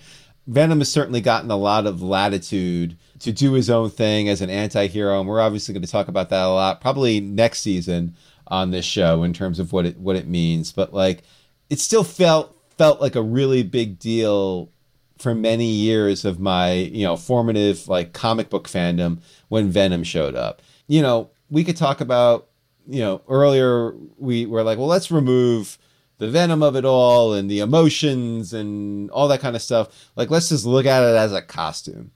Venom 0.47 0.79
has 0.79 0.91
certainly 0.91 1.21
gotten 1.21 1.49
a 1.49 1.57
lot 1.57 1.87
of 1.87 2.01
latitude 2.01 2.97
to 3.19 3.31
do 3.31 3.53
his 3.53 3.69
own 3.69 3.89
thing 3.89 4.29
as 4.29 4.41
an 4.41 4.49
anti-hero, 4.49 5.19
and 5.19 5.27
we're 5.27 5.41
obviously 5.41 5.73
going 5.73 5.81
to 5.81 5.91
talk 5.91 6.07
about 6.07 6.29
that 6.29 6.43
a 6.43 6.49
lot, 6.49 6.81
probably 6.81 7.19
next 7.19 7.61
season 7.61 8.15
on 8.47 8.69
this 8.69 8.85
show 8.85 9.23
in 9.23 9.33
terms 9.33 9.57
of 9.59 9.73
what 9.73 9.87
it 9.87 9.97
what 9.97 10.15
it 10.15 10.27
means. 10.27 10.71
But 10.71 10.93
like, 10.93 11.23
it 11.69 11.79
still 11.79 12.03
felt 12.03 12.55
felt 12.77 13.01
like 13.01 13.15
a 13.15 13.21
really 13.21 13.63
big 13.63 13.99
deal 13.99 14.69
for 15.17 15.33
many 15.33 15.67
years 15.67 16.25
of 16.25 16.39
my 16.39 16.73
you 16.73 17.03
know 17.03 17.15
formative 17.15 17.87
like 17.87 18.13
comic 18.13 18.49
book 18.49 18.67
fandom 18.67 19.19
when 19.49 19.69
Venom 19.69 20.03
showed 20.03 20.35
up. 20.35 20.61
You 20.87 21.01
know, 21.01 21.31
we 21.49 21.63
could 21.63 21.77
talk 21.77 22.01
about 22.01 22.47
you 22.87 22.99
know 22.99 23.21
earlier 23.27 23.93
we 24.17 24.45
were 24.45 24.63
like, 24.63 24.77
well, 24.77 24.87
let's 24.87 25.11
remove 25.11 25.77
the 26.17 26.29
venom 26.29 26.63
of 26.63 26.75
it 26.75 26.85
all 26.85 27.33
and 27.33 27.49
the 27.49 27.59
emotions 27.59 28.53
and 28.53 29.09
all 29.11 29.27
that 29.27 29.41
kind 29.41 29.55
of 29.55 29.61
stuff. 29.61 30.11
Like, 30.15 30.29
let's 30.29 30.49
just 30.49 30.65
look 30.65 30.85
at 30.85 31.03
it 31.03 31.15
as 31.15 31.33
a 31.33 31.41
costume 31.41 32.11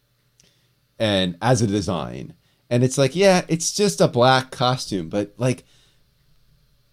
and 0.97 1.37
as 1.41 1.61
a 1.61 1.67
design. 1.67 2.33
And 2.69 2.83
it's 2.83 2.97
like, 2.97 3.15
yeah, 3.15 3.43
it's 3.47 3.73
just 3.73 3.99
a 3.99 4.07
black 4.07 4.51
costume, 4.51 5.09
but 5.09 5.33
like 5.37 5.65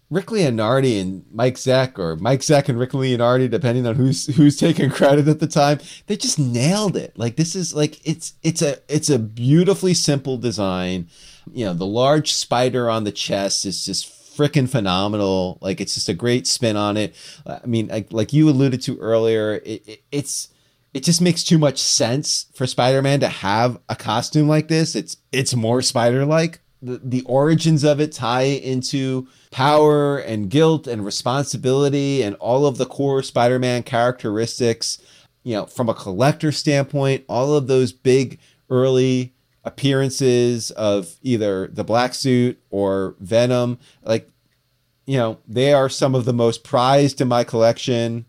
Rick 0.09 0.27
Leonardi 0.27 1.01
and 1.01 1.25
Mike 1.31 1.55
Zeck, 1.55 1.99
or 1.99 2.15
Mike 2.15 2.39
Zeck 2.39 2.69
and 2.69 2.79
Rick 2.79 2.91
Leonardi, 2.91 3.49
depending 3.49 3.85
on 3.85 3.95
who's 3.95 4.27
who's 4.37 4.55
taking 4.55 4.89
credit 4.89 5.27
at 5.27 5.39
the 5.39 5.47
time, 5.47 5.79
they 6.05 6.15
just 6.15 6.39
nailed 6.39 6.95
it. 6.95 7.17
Like 7.17 7.35
this 7.35 7.55
is 7.55 7.73
like 7.73 8.05
it's 8.07 8.33
it's 8.41 8.61
a 8.61 8.77
it's 8.87 9.09
a 9.09 9.19
beautifully 9.19 9.93
simple 9.93 10.37
design. 10.37 11.09
You 11.51 11.65
know, 11.65 11.73
the 11.73 11.85
large 11.85 12.31
spider 12.31 12.89
on 12.89 13.03
the 13.03 13.11
chest 13.11 13.65
is 13.65 13.83
just 13.83 14.07
freaking 14.37 14.69
phenomenal. 14.69 15.57
Like 15.61 15.81
it's 15.81 15.95
just 15.95 16.09
a 16.09 16.13
great 16.13 16.47
spin 16.47 16.77
on 16.77 16.95
it. 16.95 17.15
I 17.45 17.65
mean, 17.65 17.87
like, 17.87 18.13
like 18.13 18.33
you 18.33 18.49
alluded 18.49 18.81
to 18.83 18.97
earlier, 18.99 19.55
it, 19.55 19.87
it, 19.87 20.03
it's 20.11 20.49
it 20.93 21.03
just 21.03 21.21
makes 21.21 21.43
too 21.43 21.57
much 21.57 21.79
sense 21.79 22.47
for 22.53 22.65
Spider-Man 22.65 23.19
to 23.19 23.27
have 23.27 23.79
a 23.89 23.95
costume 23.95 24.47
like 24.47 24.67
this. 24.69 24.95
It's 24.95 25.17
it's 25.31 25.53
more 25.53 25.81
spider-like. 25.81 26.61
The, 26.81 27.23
origins 27.23 27.83
of 27.83 27.99
it 27.99 28.11
tie 28.11 28.43
into 28.43 29.27
power 29.51 30.19
and 30.19 30.49
guilt 30.49 30.85
and 30.85 31.03
responsibility 31.03 32.21
and 32.21 32.35
all 32.35 32.65
of 32.65 32.77
the 32.77 32.85
core 32.85 33.23
Spider-Man 33.23 33.83
characteristics. 33.83 34.99
You 35.43 35.55
know, 35.55 35.65
from 35.65 35.89
a 35.89 35.93
collector 35.93 36.51
standpoint, 36.51 37.23
all 37.27 37.55
of 37.55 37.67
those 37.67 37.91
big 37.91 38.39
early 38.69 39.33
appearances 39.63 40.71
of 40.71 41.15
either 41.23 41.67
the 41.67 41.83
black 41.83 42.13
suit 42.13 42.59
or 42.69 43.15
Venom, 43.19 43.79
like 44.03 44.29
you 45.07 45.17
know, 45.17 45.39
they 45.47 45.73
are 45.73 45.89
some 45.89 46.13
of 46.13 46.25
the 46.25 46.33
most 46.33 46.63
prized 46.63 47.21
in 47.21 47.29
my 47.29 47.43
collection. 47.43 48.25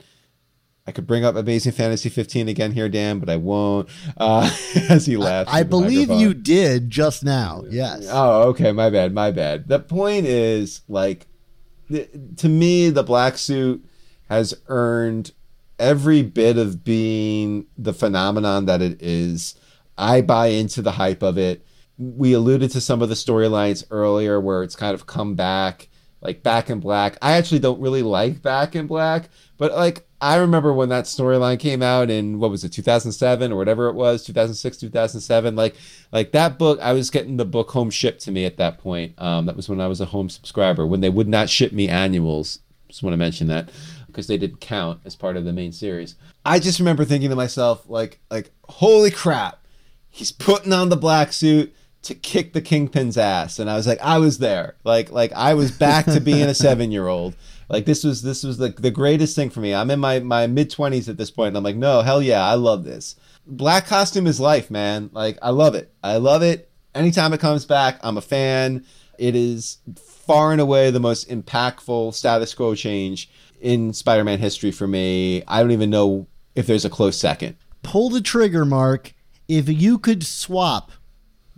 I 0.88 0.90
could 0.90 1.06
bring 1.06 1.22
up 1.22 1.36
Amazing 1.36 1.72
Fantasy 1.72 2.08
15 2.08 2.48
again 2.48 2.72
here, 2.72 2.88
Dan, 2.88 3.18
but 3.18 3.28
I 3.28 3.36
won't. 3.36 3.90
Uh, 4.16 4.50
as 4.88 5.04
he 5.04 5.18
laughs, 5.18 5.50
I 5.52 5.62
the 5.62 5.68
believe 5.68 6.10
you 6.10 6.32
did 6.32 6.88
just 6.88 7.22
now. 7.22 7.64
Yes. 7.68 8.08
Oh, 8.10 8.44
okay. 8.48 8.72
My 8.72 8.88
bad. 8.88 9.12
My 9.12 9.30
bad. 9.30 9.68
The 9.68 9.80
point 9.80 10.24
is, 10.24 10.80
like, 10.88 11.26
th- 11.88 12.08
to 12.38 12.48
me, 12.48 12.88
the 12.88 13.02
black 13.02 13.36
suit 13.36 13.84
has 14.30 14.54
earned 14.68 15.32
every 15.78 16.22
bit 16.22 16.56
of 16.56 16.84
being 16.84 17.66
the 17.76 17.92
phenomenon 17.92 18.64
that 18.64 18.80
it 18.80 19.02
is. 19.02 19.56
I 19.98 20.22
buy 20.22 20.46
into 20.46 20.80
the 20.80 20.92
hype 20.92 21.22
of 21.22 21.36
it. 21.36 21.66
We 21.98 22.32
alluded 22.32 22.70
to 22.70 22.80
some 22.80 23.02
of 23.02 23.10
the 23.10 23.14
storylines 23.14 23.84
earlier 23.90 24.40
where 24.40 24.62
it's 24.62 24.76
kind 24.76 24.94
of 24.94 25.06
come 25.06 25.34
back, 25.34 25.87
like 26.20 26.42
Back 26.42 26.70
in 26.70 26.80
Black. 26.80 27.16
I 27.22 27.32
actually 27.32 27.60
don't 27.60 27.80
really 27.80 28.02
like 28.02 28.42
Back 28.42 28.74
in 28.74 28.86
Black, 28.86 29.28
but 29.56 29.72
like 29.72 30.08
I 30.20 30.36
remember 30.36 30.72
when 30.72 30.88
that 30.88 31.04
storyline 31.04 31.60
came 31.60 31.80
out 31.80 32.10
in 32.10 32.40
what 32.40 32.50
was 32.50 32.64
it, 32.64 32.72
2007 32.72 33.52
or 33.52 33.56
whatever 33.56 33.88
it 33.88 33.94
was, 33.94 34.24
2006, 34.24 34.76
2007. 34.78 35.54
Like, 35.54 35.76
like 36.10 36.32
that 36.32 36.58
book, 36.58 36.80
I 36.80 36.92
was 36.92 37.10
getting 37.10 37.36
the 37.36 37.44
book 37.44 37.70
home 37.70 37.90
shipped 37.90 38.22
to 38.22 38.32
me 38.32 38.44
at 38.44 38.56
that 38.56 38.78
point. 38.78 39.14
Um, 39.18 39.46
that 39.46 39.54
was 39.54 39.68
when 39.68 39.80
I 39.80 39.86
was 39.86 40.00
a 40.00 40.06
home 40.06 40.28
subscriber. 40.28 40.84
When 40.86 41.00
they 41.00 41.08
would 41.08 41.28
not 41.28 41.48
ship 41.48 41.72
me 41.72 41.88
annuals, 41.88 42.58
just 42.88 43.02
want 43.02 43.12
to 43.12 43.18
mention 43.18 43.46
that 43.48 43.70
because 44.08 44.26
they 44.26 44.38
didn't 44.38 44.60
count 44.60 45.00
as 45.04 45.14
part 45.14 45.36
of 45.36 45.44
the 45.44 45.52
main 45.52 45.70
series. 45.70 46.16
I 46.44 46.58
just 46.58 46.80
remember 46.80 47.04
thinking 47.04 47.30
to 47.30 47.36
myself, 47.36 47.88
like, 47.88 48.18
like 48.28 48.50
holy 48.68 49.12
crap, 49.12 49.64
he's 50.10 50.32
putting 50.32 50.72
on 50.72 50.88
the 50.88 50.96
black 50.96 51.32
suit 51.32 51.72
to 52.02 52.14
kick 52.14 52.52
the 52.52 52.60
kingpin's 52.60 53.18
ass, 53.18 53.58
and 53.58 53.68
I 53.68 53.76
was 53.76 53.86
like, 53.86 54.00
I 54.00 54.18
was 54.18 54.38
there, 54.38 54.76
like, 54.84 55.10
like 55.10 55.32
I 55.32 55.54
was 55.54 55.70
back 55.70 56.06
to 56.06 56.20
being 56.20 56.48
a 56.48 56.54
seven 56.66 56.90
year 56.90 57.08
old. 57.08 57.36
Like 57.68 57.84
this 57.84 58.02
was 58.02 58.22
this 58.22 58.42
was 58.42 58.58
the 58.58 58.70
the 58.70 58.90
greatest 58.90 59.36
thing 59.36 59.50
for 59.50 59.60
me. 59.60 59.74
I'm 59.74 59.90
in 59.90 60.00
my 60.00 60.20
my 60.20 60.46
mid 60.46 60.70
twenties 60.70 61.08
at 61.08 61.18
this 61.18 61.30
point, 61.30 61.48
and 61.48 61.56
I'm 61.58 61.64
like, 61.64 61.76
no, 61.76 62.00
hell 62.00 62.22
yeah, 62.22 62.44
I 62.44 62.54
love 62.54 62.84
this. 62.84 63.16
Black 63.46 63.86
costume 63.86 64.26
is 64.26 64.40
life, 64.40 64.70
man. 64.70 65.10
Like 65.12 65.38
I 65.42 65.50
love 65.50 65.74
it. 65.74 65.92
I 66.02 66.16
love 66.16 66.42
it. 66.42 66.70
Anytime 66.94 67.32
it 67.32 67.40
comes 67.40 67.66
back, 67.66 67.98
I'm 68.02 68.16
a 68.16 68.22
fan. 68.22 68.86
It 69.18 69.34
is 69.34 69.78
far 69.96 70.52
and 70.52 70.60
away 70.60 70.90
the 70.90 71.00
most 71.00 71.28
impactful 71.28 72.14
status 72.14 72.54
quo 72.54 72.74
change 72.74 73.30
in 73.60 73.92
Spider-Man 73.92 74.38
history 74.38 74.70
for 74.70 74.86
me. 74.86 75.42
I 75.48 75.60
don't 75.60 75.72
even 75.72 75.90
know 75.90 76.26
if 76.54 76.66
there's 76.66 76.84
a 76.84 76.90
close 76.90 77.18
second. 77.18 77.56
Pull 77.82 78.10
the 78.10 78.20
trigger, 78.20 78.64
Mark. 78.64 79.14
If 79.48 79.68
you 79.68 79.98
could 79.98 80.24
swap 80.24 80.92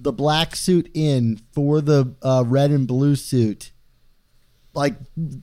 the 0.03 0.13
black 0.13 0.57
suit 0.57 0.91
in 0.95 1.41
for 1.53 1.81
the 1.81 2.15
uh, 2.23 2.45
red 2.47 2.71
and 2.71 2.87
blue 2.87 3.17
suit, 3.17 3.73
like 4.75 4.97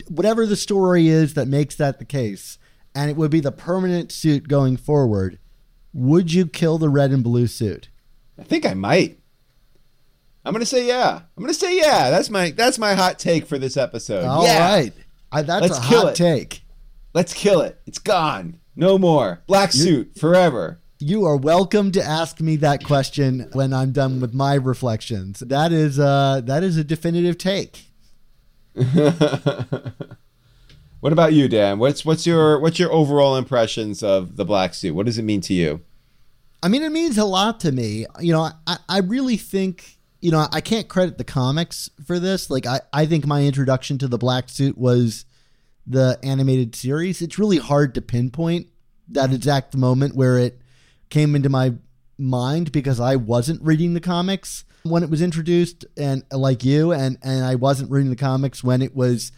whatever 0.07 0.45
the 0.45 0.55
story 0.55 1.07
is 1.07 1.33
that 1.35 1.47
makes 1.47 1.75
that 1.75 1.99
the 1.99 2.05
case, 2.05 2.57
and 2.95 3.09
it 3.09 3.17
would 3.17 3.31
be 3.31 3.39
the 3.39 3.51
permanent 3.51 4.11
suit 4.11 4.47
going 4.47 4.77
forward, 4.77 5.39
would 5.93 6.33
you 6.33 6.45
kill 6.45 6.77
the 6.77 6.89
red 6.89 7.11
and 7.11 7.23
blue 7.23 7.47
suit? 7.47 7.89
I 8.39 8.43
think 8.43 8.65
I 8.65 8.73
might. 8.73 9.19
I'm 10.45 10.53
gonna 10.53 10.65
say 10.65 10.87
yeah. 10.87 11.21
I'm 11.35 11.43
gonna 11.43 11.53
say 11.53 11.77
yeah. 11.77 12.09
That's 12.09 12.29
my 12.29 12.51
that's 12.51 12.79
my 12.79 12.93
hot 12.93 13.19
take 13.19 13.45
for 13.45 13.57
this 13.57 13.75
episode. 13.75 14.23
All 14.23 14.45
yeah. 14.45 14.69
right, 14.69 14.93
I, 15.31 15.41
that's 15.41 15.61
Let's 15.61 15.77
a 15.79 15.89
kill 15.89 16.01
hot 16.01 16.11
it. 16.11 16.15
take. 16.15 16.63
Let's 17.13 17.33
kill 17.33 17.61
it. 17.61 17.79
It's 17.85 17.99
gone. 17.99 18.59
No 18.75 18.97
more. 18.97 19.43
Black 19.47 19.71
suit 19.71 20.17
forever. 20.17 20.79
You 20.99 21.25
are 21.25 21.37
welcome 21.37 21.91
to 21.91 22.01
ask 22.03 22.41
me 22.41 22.55
that 22.57 22.83
question 22.83 23.49
when 23.53 23.71
I'm 23.73 23.91
done 23.91 24.19
with 24.19 24.33
my 24.33 24.55
reflections. 24.55 25.39
That 25.39 25.71
is 25.71 25.99
uh 25.99 26.41
that 26.45 26.63
is 26.63 26.77
a 26.77 26.83
definitive 26.83 27.37
take. 27.37 27.85
What 30.99 31.13
about 31.13 31.33
you, 31.33 31.47
Dan? 31.47 31.77
What's 31.79 32.03
what's 32.03 32.25
your 32.25 32.59
what's 32.59 32.79
your 32.79 32.91
overall 32.91 33.37
impressions 33.37 34.01
of 34.01 34.35
the 34.35 34.45
black 34.45 34.73
suit? 34.73 34.95
What 34.95 35.05
does 35.05 35.17
it 35.17 35.23
mean 35.23 35.41
to 35.41 35.53
you? 35.53 35.81
I 36.63 36.69
mean, 36.69 36.81
it 36.81 36.91
means 36.91 37.17
a 37.17 37.25
lot 37.25 37.59
to 37.61 37.71
me. 37.71 38.07
You 38.19 38.33
know, 38.33 38.49
I, 38.65 38.77
I 38.89 38.99
really 38.99 39.37
think, 39.37 39.97
you 40.21 40.31
know, 40.31 40.47
I 40.51 40.59
can't 40.59 40.87
credit 40.87 41.19
the 41.19 41.23
comics 41.23 41.89
for 42.05 42.19
this. 42.19 42.49
Like, 42.49 42.65
I, 42.65 42.81
I 42.91 43.05
think 43.05 43.27
my 43.27 43.43
introduction 43.43 43.99
to 43.99 44.07
the 44.07 44.17
black 44.17 44.49
suit 44.49 44.75
was 44.75 45.25
the 45.85 46.17
animated 46.23 46.75
series. 46.75 47.21
It's 47.21 47.37
really 47.37 47.59
hard 47.59 47.93
to 47.93 48.01
pinpoint 48.01 48.67
that 49.09 49.31
exact 49.31 49.77
moment 49.77 50.15
where 50.15 50.39
it 50.39 50.59
came 51.09 51.35
into 51.35 51.49
my 51.49 51.73
mind 52.17 52.71
because 52.71 52.99
I 52.99 53.15
wasn't 53.15 53.61
reading 53.61 53.93
the 53.93 53.99
comics 53.99 54.65
when 54.83 55.03
it 55.03 55.09
was 55.09 55.21
introduced, 55.21 55.85
and 55.97 56.23
like 56.31 56.63
you, 56.63 56.91
and, 56.91 57.17
and 57.21 57.43
I 57.43 57.55
wasn't 57.55 57.91
reading 57.91 58.09
the 58.09 58.15
comics 58.15 58.63
when 58.63 58.81
it 58.81 58.95
was 58.95 59.31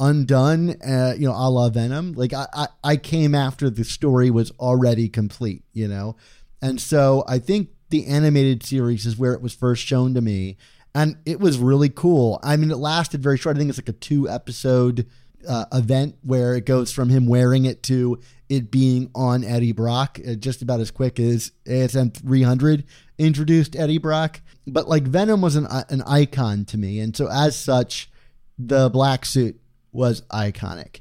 undone, 0.00 0.76
uh, 0.82 1.14
you 1.18 1.26
know, 1.26 1.34
a 1.34 1.50
la 1.50 1.68
Venom. 1.68 2.12
Like 2.12 2.32
I, 2.32 2.46
I, 2.52 2.66
I 2.84 2.96
came 2.96 3.34
after 3.34 3.70
the 3.70 3.84
story 3.84 4.30
was 4.30 4.52
already 4.52 5.08
complete, 5.08 5.64
you 5.72 5.88
know, 5.88 6.16
and 6.62 6.80
so 6.80 7.24
I 7.26 7.38
think 7.38 7.70
the 7.90 8.06
animated 8.06 8.62
series 8.62 9.06
is 9.06 9.16
where 9.16 9.32
it 9.32 9.42
was 9.42 9.54
first 9.54 9.84
shown 9.84 10.14
to 10.14 10.20
me, 10.20 10.56
and 10.94 11.16
it 11.26 11.40
was 11.40 11.58
really 11.58 11.88
cool. 11.88 12.38
I 12.42 12.56
mean, 12.56 12.70
it 12.70 12.76
lasted 12.76 13.22
very 13.22 13.38
short. 13.38 13.56
I 13.56 13.58
think 13.58 13.70
it's 13.70 13.78
like 13.78 13.88
a 13.88 13.92
two 13.92 14.28
episode 14.28 15.06
uh, 15.46 15.66
event 15.72 16.16
where 16.22 16.54
it 16.54 16.66
goes 16.66 16.92
from 16.92 17.08
him 17.08 17.26
wearing 17.26 17.64
it 17.64 17.82
to 17.84 18.18
it 18.48 18.70
being 18.70 19.10
on 19.14 19.44
Eddie 19.44 19.72
Brock, 19.72 20.18
uh, 20.26 20.34
just 20.34 20.62
about 20.62 20.80
as 20.80 20.90
quick 20.90 21.20
as 21.20 21.52
ASM 21.66 22.14
300 22.14 22.84
introduced 23.18 23.76
Eddie 23.76 23.98
Brock. 23.98 24.40
But 24.66 24.88
like 24.88 25.04
Venom 25.04 25.40
was 25.40 25.56
an 25.56 25.66
an 25.66 26.02
icon 26.02 26.64
to 26.66 26.78
me, 26.78 27.00
and 27.00 27.16
so 27.16 27.28
as 27.28 27.56
such, 27.56 28.10
the 28.58 28.90
black 28.90 29.24
suit 29.24 29.60
was 29.92 30.22
iconic. 30.32 31.00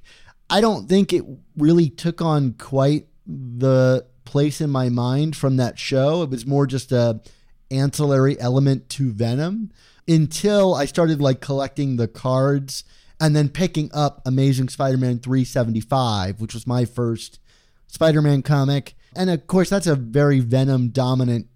I 0.49 0.61
don't 0.61 0.87
think 0.87 1.11
it 1.11 1.25
really 1.57 1.89
took 1.89 2.21
on 2.21 2.53
quite 2.53 3.07
the 3.25 4.05
place 4.23 4.61
in 4.61 4.69
my 4.69 4.89
mind 4.89 5.35
from 5.35 5.57
that 5.57 5.77
show. 5.77 6.23
It 6.23 6.29
was 6.29 6.45
more 6.45 6.67
just 6.67 6.91
a 6.91 7.21
ancillary 7.69 8.39
element 8.39 8.87
to 8.89 9.11
Venom 9.11 9.71
until 10.07 10.73
I 10.73 10.85
started 10.85 11.21
like 11.21 11.41
collecting 11.41 11.97
the 11.97 12.07
cards 12.07 12.83
and 13.19 13.35
then 13.35 13.49
picking 13.49 13.89
up 13.93 14.21
Amazing 14.25 14.69
Spider-Man 14.69 15.19
375, 15.19 16.39
which 16.39 16.53
was 16.53 16.67
my 16.67 16.85
first 16.85 17.39
Spider-Man 17.87 18.41
comic. 18.43 18.95
And 19.15 19.29
of 19.29 19.47
course, 19.47 19.69
that's 19.69 19.87
a 19.87 19.95
very 19.95 20.39
Venom 20.39 20.89
dominant 20.89 21.47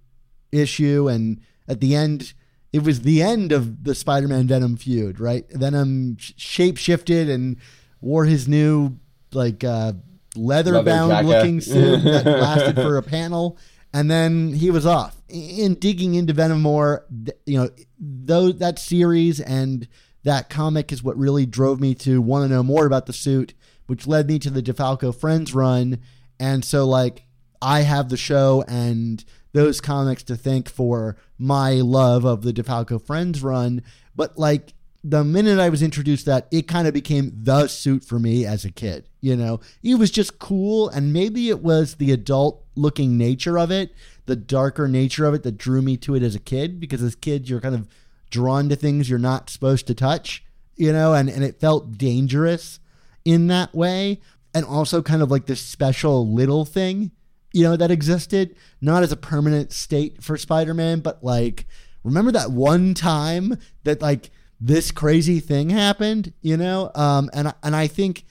issue 0.52 1.08
and 1.08 1.40
at 1.68 1.80
the 1.80 1.96
end 1.96 2.34
it 2.74 2.84
was 2.84 3.02
the 3.02 3.22
end 3.22 3.52
of 3.52 3.84
the 3.84 3.94
Spider-Man 3.94 4.48
Venom 4.48 4.78
feud, 4.78 5.20
right? 5.20 5.46
Venom 5.52 6.18
shape 6.18 6.78
shifted 6.78 7.30
and 7.30 7.58
wore 8.00 8.26
his 8.26 8.48
new 8.48 8.98
like 9.34 9.64
uh, 9.64 9.94
leather 10.36 10.82
bound 10.82 11.28
looking 11.28 11.60
suit 11.62 12.04
that 12.04 12.26
lasted 12.26 12.76
for 12.76 12.98
a 12.98 13.04
panel, 13.04 13.58
and 13.94 14.10
then 14.10 14.54
he 14.54 14.72
was 14.72 14.86
off. 14.86 15.22
In 15.28 15.76
digging 15.76 16.16
into 16.16 16.32
Venom 16.32 16.62
more, 16.62 17.06
you 17.46 17.58
know, 17.58 17.70
though 18.00 18.52
that 18.54 18.80
series 18.80 19.42
and 19.42 19.88
that 20.24 20.50
comic 20.50 20.92
is 20.92 21.04
what 21.04 21.18
really 21.18 21.46
drove 21.46 21.80
me 21.80 21.96
to 21.96 22.22
want 22.22 22.44
to 22.44 22.54
know 22.54 22.64
more 22.64 22.86
about 22.86 23.06
the 23.06 23.14
suit, 23.14 23.54
which 23.88 24.08
led 24.08 24.28
me 24.28 24.40
to 24.40 24.50
the 24.50 24.62
DeFalco 24.62 25.14
Frenz 25.16 25.54
run, 25.54 26.00
and 26.40 26.64
so 26.64 26.86
like 26.86 27.26
I 27.62 27.82
have 27.82 28.10
the 28.10 28.18
show 28.18 28.64
and 28.68 29.24
those 29.54 29.82
comics 29.82 30.24
to 30.24 30.36
thank 30.36 30.70
for 30.70 31.18
my 31.38 31.74
love 31.74 32.24
of 32.26 32.42
the 32.42 32.54
DeFalco 32.54 33.02
Frenz 33.02 33.42
run. 33.44 33.84
But 34.16 34.38
like 34.38 34.74
the 35.04 35.24
minute 35.24 35.60
I 35.60 35.70
was 35.70 35.82
introduced 35.82 36.26
to 36.26 36.32
that, 36.32 36.48
it 36.52 36.68
kind 36.68 36.88
of 36.88 36.94
became 36.94 37.32
the 37.36 37.68
suit 37.68 38.04
for 38.06 38.20
me 38.20 38.46
as 38.46 38.66
a 38.66 38.72
kid. 38.72 39.10
You 39.20 39.36
know, 39.36 39.60
it 39.84 39.96
was 39.96 40.12
just 40.12 40.40
cool, 40.40 40.90
and 40.90 41.14
maybe 41.14 41.50
it 41.50 41.62
was 41.62 41.96
the 41.96 42.12
adult 42.12 42.64
looking 42.76 43.18
nature 43.18 43.58
of 43.58 43.72
it, 43.72 43.94
the 44.26 44.36
darker 44.36 44.88
nature 44.88 45.26
of 45.26 45.34
it 45.34 45.44
that 45.44 45.58
drew 45.58 45.82
me 45.82 45.98
to 45.98 46.16
it 46.16 46.24
as 46.24 46.36
a 46.36 46.40
kid. 46.40 46.80
Because 46.80 47.02
as 47.02 47.16
kids, 47.16 47.50
you're 47.50 47.62
kind 47.62 47.76
of 47.76 47.88
drawn 48.32 48.70
to 48.70 48.76
things 48.76 49.10
you're 49.10 49.20
not 49.20 49.50
supposed 49.50 49.86
to 49.88 49.94
touch, 49.94 50.44
you 50.76 50.92
know, 50.92 51.14
and, 51.14 51.30
and 51.30 51.44
it 51.44 51.60
felt 51.60 51.98
dangerous 51.98 52.80
in 53.24 53.48
that 53.48 53.76
way. 53.76 54.20
And 54.54 54.66
also 54.66 55.02
kind 55.02 55.22
of 55.22 55.32
like 55.32 55.46
this 55.46 55.62
special 55.62 56.28
little 56.28 56.66
thing, 56.66 57.12
you 57.54 57.64
know, 57.64 57.78
that 57.78 57.92
existed, 57.92 58.56
not 58.82 59.04
as 59.04 59.12
a 59.12 59.18
permanent 59.18 59.72
state 59.72 60.22
for 60.22 60.36
Spider 60.38 60.74
Man, 60.74 61.00
but 61.00 61.24
like, 61.24 61.68
remember 62.04 62.32
that 62.34 62.52
one 62.52 62.94
time 62.94 63.58
that 63.84 64.02
like 64.02 64.30
this 64.60 64.92
crazy 64.92 65.40
thing 65.40 65.70
happened, 65.70 66.34
you 66.42 66.58
know? 66.58 66.92
Um, 66.96 67.30
and, 67.34 67.54
and 67.64 67.76
I 67.76 67.88
think 67.88 68.26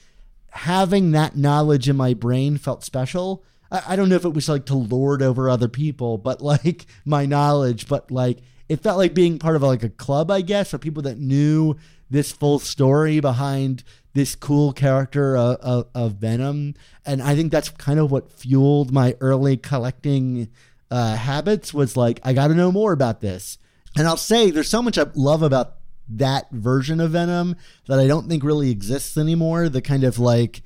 having 0.50 1.12
that 1.12 1.36
knowledge 1.36 1.88
in 1.88 1.96
my 1.96 2.14
brain 2.14 2.56
felt 2.56 2.84
special. 2.84 3.44
I, 3.70 3.82
I 3.88 3.96
don't 3.96 4.08
know 4.08 4.16
if 4.16 4.24
it 4.24 4.34
was 4.34 4.48
like 4.48 4.66
to 4.66 4.74
lord 4.74 5.22
over 5.22 5.48
other 5.48 5.68
people, 5.68 6.18
but 6.18 6.40
like 6.40 6.86
my 7.04 7.26
knowledge, 7.26 7.88
but 7.88 8.10
like 8.10 8.40
it 8.70 8.84
felt 8.84 8.98
like 8.98 9.14
being 9.14 9.40
part 9.40 9.56
of 9.56 9.62
like 9.62 9.82
a 9.82 9.88
club, 9.88 10.30
I 10.30 10.42
guess, 10.42 10.70
for 10.70 10.78
people 10.78 11.02
that 11.02 11.18
knew 11.18 11.74
this 12.08 12.30
full 12.30 12.60
story 12.60 13.18
behind 13.18 13.82
this 14.12 14.36
cool 14.36 14.72
character 14.72 15.36
of, 15.36 15.56
of, 15.56 15.86
of 15.92 16.12
Venom. 16.12 16.74
And 17.04 17.20
I 17.20 17.34
think 17.34 17.50
that's 17.50 17.70
kind 17.70 17.98
of 17.98 18.12
what 18.12 18.30
fueled 18.30 18.92
my 18.92 19.16
early 19.20 19.56
collecting 19.56 20.50
uh, 20.88 21.16
habits 21.16 21.74
was 21.74 21.96
like, 21.96 22.20
I 22.22 22.32
got 22.32 22.46
to 22.46 22.54
know 22.54 22.70
more 22.70 22.92
about 22.92 23.20
this. 23.20 23.58
And 23.96 24.06
I'll 24.06 24.16
say 24.16 24.52
there's 24.52 24.68
so 24.68 24.82
much 24.82 24.98
I 24.98 25.06
love 25.16 25.42
about 25.42 25.74
that 26.08 26.48
version 26.52 27.00
of 27.00 27.10
Venom 27.10 27.56
that 27.88 27.98
I 27.98 28.06
don't 28.06 28.28
think 28.28 28.44
really 28.44 28.70
exists 28.70 29.18
anymore. 29.18 29.68
The 29.68 29.82
kind 29.82 30.04
of 30.04 30.20
like 30.20 30.62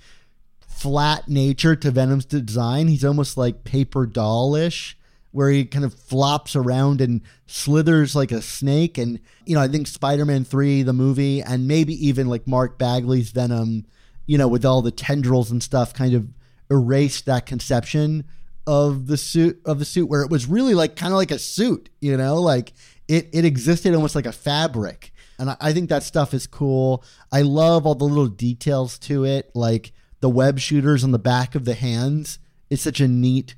flat 0.61 1.27
nature 1.27 1.75
to 1.75 1.91
Venom's 1.91 2.27
design. 2.27 2.89
He's 2.89 3.05
almost 3.05 3.39
like 3.39 3.65
paper 3.65 4.05
doll-ish 4.05 4.99
where 5.35 5.51
he 5.51 5.65
kind 5.65 5.85
of 5.85 5.93
flops 5.93 6.55
around 6.55 7.01
and 7.01 7.21
slithers 7.45 8.15
like 8.15 8.31
a 8.31 8.41
snake. 8.41 8.97
And, 8.97 9.19
you 9.45 9.57
know, 9.57 9.61
I 9.61 9.67
think 9.67 9.89
Spider 9.89 10.25
Man 10.25 10.45
3, 10.45 10.85
the 10.85 10.93
movie, 10.93 11.43
and 11.43 11.67
maybe 11.67 11.93
even 12.07 12.29
like 12.29 12.47
Mark 12.47 12.79
Bagley's 12.79 13.33
Venom, 13.33 13.85
you 14.27 14.39
know, 14.39 14.47
with 14.47 14.65
all 14.65 14.81
the 14.81 14.93
tendrils 14.93 15.51
and 15.51 15.61
stuff, 15.61 15.93
kind 15.93 16.15
of 16.15 16.29
erased 16.71 17.27
that 17.27 17.47
conception 17.47 18.23
of 18.65 19.09
the 19.09 19.17
suit 19.17 19.61
of 19.65 19.81
the 19.81 19.85
suit 19.85 20.09
where 20.09 20.23
it 20.23 20.31
was 20.31 20.47
really 20.47 20.73
like 20.73 20.95
kind 20.95 21.13
of 21.13 21.17
like 21.17 21.33
a 21.33 21.39
suit, 21.41 21.91
you 22.01 22.17
know, 22.17 22.37
like 22.37 22.73
it, 23.09 23.29
it 23.33 23.45
existed 23.45 23.93
almost 23.93 24.15
like 24.15 24.27
a 24.27 24.33
fabric. 24.33 25.13
And 25.41 25.51
I, 25.51 25.57
I 25.61 25.73
think 25.73 25.89
that 25.89 26.05
stuff 26.05 26.33
is 26.33 26.47
cool. 26.47 27.03
I 27.33 27.43
love 27.43 27.87
all 27.87 27.97
the 27.97 28.05
little 28.05 28.29
details 28.29 29.01
to 29.01 29.25
it, 29.25 29.51
like 29.53 29.91
the 30.21 30.31
web 30.31 30.61
shooters 30.61 31.03
on 31.03 31.11
the 31.11 31.19
back 31.19 31.57
of 31.57 31.65
the 31.65 31.75
hands. 31.75 32.39
It's 32.71 32.83
such 32.83 33.01
a 33.01 33.09
neat 33.09 33.57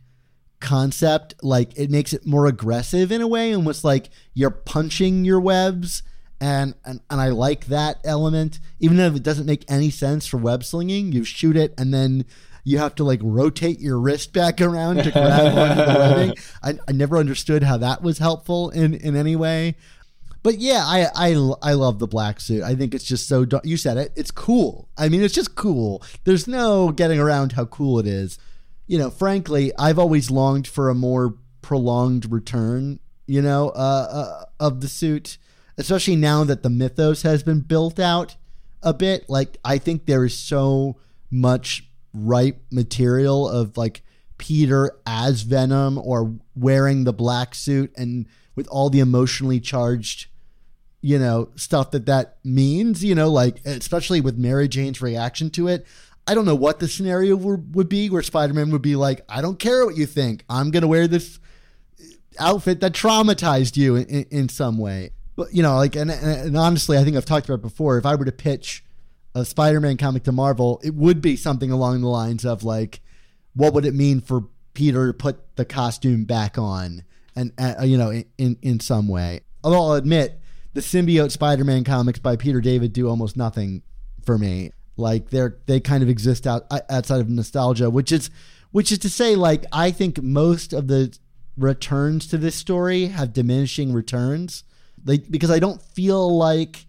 concept 0.61 1.35
like 1.43 1.77
it 1.79 1.91
makes 1.91 2.13
it 2.13 2.27
more 2.27 2.47
aggressive 2.47 3.13
in 3.13 3.21
a 3.21 3.29
way 3.29 3.55
almost 3.55 3.85
like 3.85 4.09
you're 4.35 4.51
punching 4.51 5.25
your 5.25 5.41
webs 5.41 6.03
and, 6.41 6.75
and 6.85 7.01
and 7.09 7.21
I 7.21 7.29
like 7.29 7.67
that 7.67 7.99
element. 8.05 8.61
Even 8.79 8.99
if 9.01 9.17
it 9.17 9.23
doesn't 9.23 9.47
make 9.47 9.65
any 9.69 9.91
sense 9.91 10.27
for 10.27 10.39
web 10.39 10.65
slinging 10.65 11.13
you 11.13 11.25
shoot 11.25 11.57
it 11.57 11.75
and 11.79 11.93
then 11.93 12.25
you 12.65 12.79
have 12.79 12.95
to 12.97 13.05
like 13.05 13.21
rotate 13.23 13.79
your 13.81 13.99
wrist 13.99 14.33
back 14.33 14.61
around 14.61 14.97
to 14.97 15.11
grab 15.11 15.57
onto 15.57 15.75
the 15.77 15.99
webbing. 15.99 16.35
I, 16.63 16.79
I 16.89 16.93
never 16.93 17.17
understood 17.17 17.63
how 17.63 17.77
that 17.79 18.03
was 18.03 18.19
helpful 18.19 18.71
in 18.71 18.95
in 18.95 19.15
any 19.17 19.37
way. 19.37 19.77
But 20.43 20.59
yeah 20.59 20.85
I, 20.85 21.09
I 21.15 21.53
I 21.63 21.73
love 21.75 21.99
the 21.99 22.07
black 22.07 22.41
suit. 22.41 22.63
I 22.63 22.75
think 22.75 22.95
it's 22.95 23.05
just 23.05 23.29
so 23.29 23.47
you 23.63 23.77
said 23.77 23.99
it 23.99 24.13
it's 24.17 24.31
cool. 24.31 24.89
I 24.97 25.09
mean 25.09 25.23
it's 25.23 25.35
just 25.35 25.55
cool. 25.55 26.03
There's 26.25 26.49
no 26.49 26.93
getting 26.93 27.21
around 27.21 27.53
how 27.53 27.67
cool 27.67 27.99
it 27.99 28.07
is 28.07 28.39
you 28.87 28.99
know, 28.99 29.11
frankly, 29.11 29.73
I've 29.79 29.99
always 29.99 30.31
longed 30.31 30.67
for 30.67 30.89
a 30.89 30.95
more 30.95 31.37
prolonged 31.63 32.31
return, 32.31 33.01
you 33.27 33.43
know, 33.43 33.71
uh, 33.71 34.09
uh, 34.11 34.45
of 34.61 34.81
the 34.81 34.89
suit, 34.89 35.39
especially 35.77 36.17
now 36.17 36.45
that 36.45 36.63
the 36.63 36.71
mythos 36.71 37.23
has 37.23 37.43
been 37.43 37.61
built 37.61 37.99
out 37.99 38.37
a 38.83 38.95
bit. 38.95 39.29
Like, 39.29 39.57
I 39.65 39.79
think 39.79 40.07
there 40.07 40.25
is 40.25 40.37
so 40.37 40.97
much 41.31 41.89
ripe 42.15 42.63
material 42.71 43.49
of 43.49 43.77
like 43.77 44.03
Peter 44.39 44.93
as 45.07 45.43
Venom 45.43 45.99
or 45.99 46.35
wearing 46.55 47.05
the 47.05 47.13
black 47.13 47.55
suit 47.55 47.93
and 47.97 48.27
with 48.55 48.67
all 48.69 48.91
the 48.91 49.01
emotionally 49.01 49.61
charged 49.61 50.29
you 51.03 51.19
know 51.19 51.51
stuff 51.57 51.91
that 51.91 52.07
that 52.07 52.39
means 52.43 53.05
you 53.05 53.15
know 53.15 53.31
like 53.31 53.65
especially 53.67 54.21
with 54.21 54.39
mary 54.39 54.67
jane's 54.67 55.03
reaction 55.03 55.51
to 55.51 55.69
it 55.69 55.87
I 56.27 56.35
don't 56.35 56.45
know 56.45 56.57
what 56.57 56.81
the 56.81 56.89
scenario 56.89 57.37
would 57.37 57.89
be 57.89 58.11
where 58.11 58.23
Spider 58.23 58.53
Man 58.53 58.71
would 58.71 58.83
be 58.83 58.97
like, 58.97 59.25
I 59.29 59.43
don't 59.43 59.59
care 59.59 59.87
what 59.87 59.97
you 59.97 60.07
think. 60.07 60.45
I'm 60.49 60.71
going 60.71 60.83
to 60.83 60.89
wear 60.89 61.07
this 61.07 61.39
outfit 62.39 62.81
that 62.81 62.93
traumatized 62.93 63.77
you 63.77 63.97
in, 63.97 64.25
in, 64.31 64.49
some 64.49 64.77
way. 64.77 65.11
But, 65.37 65.55
you 65.55 65.63
know, 65.63 65.77
like, 65.77 65.95
and, 65.95 66.11
and 66.11 66.57
honestly, 66.57 66.99
I 66.99 67.05
think 67.05 67.17
I've 67.17 67.25
talked 67.25 67.49
about 67.49 67.63
before. 67.63 67.97
If 67.97 68.07
I 68.07 68.17
were 68.17 68.25
to 68.25 68.33
pitch 68.33 68.85
a 69.35 69.45
Spider 69.45 69.81
Man 69.81 69.97
comic 69.97 70.25
to 70.25 70.33
Marvel, 70.33 70.81
it 70.83 70.95
would 70.95 71.21
be 71.21 71.37
something 71.37 71.71
along 71.71 72.01
the 72.01 72.09
lines 72.09 72.45
of, 72.45 72.65
like, 72.65 73.01
what 73.55 73.73
would 73.75 73.85
it 73.85 73.95
mean 73.95 74.21
for 74.21 74.49
Peter 74.75 75.07
to 75.07 75.13
put 75.13 75.57
the 75.57 75.65
costume 75.65 76.25
back 76.25 76.59
on? 76.59 77.05
And, 77.37 77.53
uh, 77.59 77.85
you 77.85 77.99
know, 77.99 78.13
in, 78.39 78.59
in 78.63 78.81
some 78.81 79.07
way. 79.09 79.41
Although 79.63 79.83
I'll 79.83 79.93
admit, 79.93 80.41
the 80.73 80.81
symbiote 80.81 81.31
Spider 81.31 81.65
Man 81.65 81.85
comics 81.85 82.19
by 82.19 82.37
Peter 82.37 82.61
David 82.61 82.93
do 82.93 83.09
almost 83.09 83.37
nothing 83.37 83.83
for 84.25 84.39
me. 84.39 84.73
Like 84.97 85.31
they're 85.31 85.59
they 85.67 85.81
kind 85.81 86.03
of 86.03 86.09
exist 86.09 86.47
out 86.47 86.65
outside 86.91 87.21
of 87.21 87.29
nostalgia, 87.29 87.91
which 87.91 88.13
is 88.13 88.31
which 88.71 88.91
is 88.91 88.99
to 88.99 89.11
say, 89.11 89.37
like 89.37 89.65
I 89.73 89.91
think 89.91 90.23
most 90.23 90.73
of 90.73 90.89
the 90.89 91.17
returns 91.57 92.27
to 92.29 92.39
this 92.39 92.55
story 92.55 93.07
have 93.07 93.33
diminishing 93.33 93.93
returns. 93.93 94.65
Like 95.05 95.31
because 95.31 95.51
I 95.51 95.59
don't 95.59 95.83
feel 95.83 96.37
like 96.37 96.87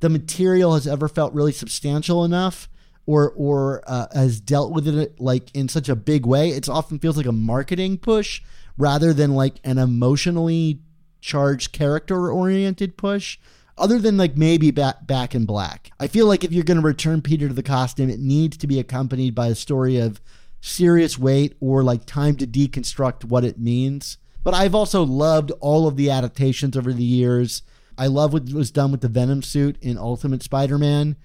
the 0.00 0.08
material 0.08 0.74
has 0.74 0.86
ever 0.86 1.08
felt 1.08 1.34
really 1.34 1.52
substantial 1.52 2.24
enough 2.24 2.68
or 3.06 3.32
or 3.36 3.82
uh, 3.86 4.06
has 4.12 4.40
dealt 4.40 4.72
with 4.72 4.86
it 4.86 5.20
like 5.20 5.50
in 5.54 5.68
such 5.68 5.88
a 5.88 5.96
big 5.96 6.26
way. 6.26 6.50
It 6.50 6.68
often 6.68 6.98
feels 6.98 7.16
like 7.16 7.26
a 7.26 7.32
marketing 7.32 7.98
push 7.98 8.42
rather 8.76 9.12
than 9.12 9.34
like 9.34 9.54
an 9.64 9.78
emotionally 9.78 10.80
charged 11.20 11.72
character 11.72 12.30
oriented 12.30 12.96
push 12.96 13.38
other 13.78 13.98
than 13.98 14.16
like 14.16 14.36
maybe 14.36 14.70
back 14.70 15.06
back 15.06 15.34
in 15.34 15.44
black. 15.44 15.90
I 15.98 16.06
feel 16.06 16.26
like 16.26 16.44
if 16.44 16.52
you're 16.52 16.64
going 16.64 16.80
to 16.80 16.86
return 16.86 17.22
Peter 17.22 17.48
to 17.48 17.54
the 17.54 17.62
costume, 17.62 18.10
it 18.10 18.20
needs 18.20 18.56
to 18.58 18.66
be 18.66 18.78
accompanied 18.78 19.34
by 19.34 19.48
a 19.48 19.54
story 19.54 19.98
of 19.98 20.20
serious 20.60 21.18
weight 21.18 21.56
or 21.60 21.82
like 21.82 22.04
time 22.04 22.36
to 22.36 22.46
deconstruct 22.46 23.24
what 23.24 23.44
it 23.44 23.58
means. 23.58 24.18
But 24.44 24.54
I've 24.54 24.74
also 24.74 25.02
loved 25.04 25.50
all 25.60 25.86
of 25.86 25.96
the 25.96 26.10
adaptations 26.10 26.76
over 26.76 26.92
the 26.92 27.04
years. 27.04 27.62
I 27.96 28.06
love 28.06 28.32
what 28.32 28.52
was 28.52 28.70
done 28.70 28.92
with 28.92 29.00
the 29.00 29.08
Venom 29.08 29.42
suit 29.42 29.76
in 29.82 29.98
Ultimate 29.98 30.42
Spider-Man, 30.42 31.16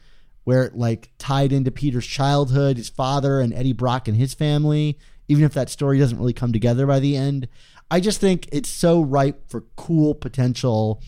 where 0.44 0.64
it 0.64 0.76
like 0.76 1.12
tied 1.18 1.54
into 1.54 1.72
Peter's 1.72 2.08
childhood, 2.08 2.78
his 2.78 2.90
father, 2.90 3.40
and 3.40 3.54
Eddie 3.54 3.74
Brock 3.74 4.08
and 4.08 4.18
his 4.18 4.34
family. 4.34 4.98
Even 5.28 5.46
if 5.46 5.54
that 5.54 5.70
story 5.70 6.00
doesn't 6.00 6.18
really 6.18 6.34
come 6.34 6.52
together 6.52 6.86
by 6.86 7.00
the 7.00 7.16
end, 7.16 7.48
I 7.90 8.00
just 8.00 8.20
think 8.20 8.50
it's 8.52 8.70
so 8.70 9.02
ripe 9.02 9.50
for 9.50 9.66
cool 9.76 10.16
potential 10.16 11.02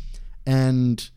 and 0.46 1.10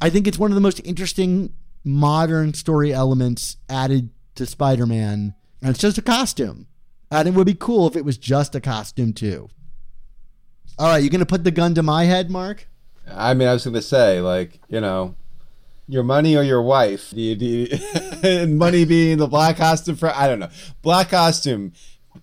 I 0.00 0.10
think 0.10 0.26
it's 0.26 0.38
one 0.38 0.50
of 0.50 0.54
the 0.54 0.60
most 0.60 0.80
interesting 0.84 1.52
modern 1.84 2.54
story 2.54 2.92
elements 2.92 3.56
added 3.68 4.10
to 4.34 4.46
Spider 4.46 4.86
Man. 4.86 5.34
And 5.60 5.70
it's 5.70 5.80
just 5.80 5.98
a 5.98 6.02
costume. 6.02 6.66
And 7.10 7.28
it 7.28 7.34
would 7.34 7.46
be 7.46 7.54
cool 7.54 7.86
if 7.86 7.96
it 7.96 8.04
was 8.04 8.18
just 8.18 8.54
a 8.54 8.60
costume, 8.60 9.12
too. 9.12 9.48
All 10.78 10.88
right, 10.88 11.02
you 11.02 11.10
going 11.10 11.20
to 11.20 11.26
put 11.26 11.44
the 11.44 11.50
gun 11.50 11.74
to 11.74 11.82
my 11.82 12.04
head, 12.04 12.30
Mark? 12.30 12.66
I 13.10 13.34
mean, 13.34 13.46
I 13.46 13.52
was 13.52 13.64
going 13.64 13.74
to 13.74 13.82
say, 13.82 14.20
like, 14.20 14.60
you 14.68 14.80
know, 14.80 15.14
your 15.86 16.02
money 16.02 16.36
or 16.36 16.42
your 16.42 16.62
wife. 16.62 17.10
Do 17.10 17.20
you, 17.20 17.36
do 17.36 17.46
you, 17.46 18.46
money 18.48 18.84
being 18.84 19.18
the 19.18 19.26
black 19.26 19.58
costume 19.58 19.96
for, 19.96 20.14
I 20.14 20.26
don't 20.26 20.40
know. 20.40 20.48
Black 20.82 21.10
costume. 21.10 21.72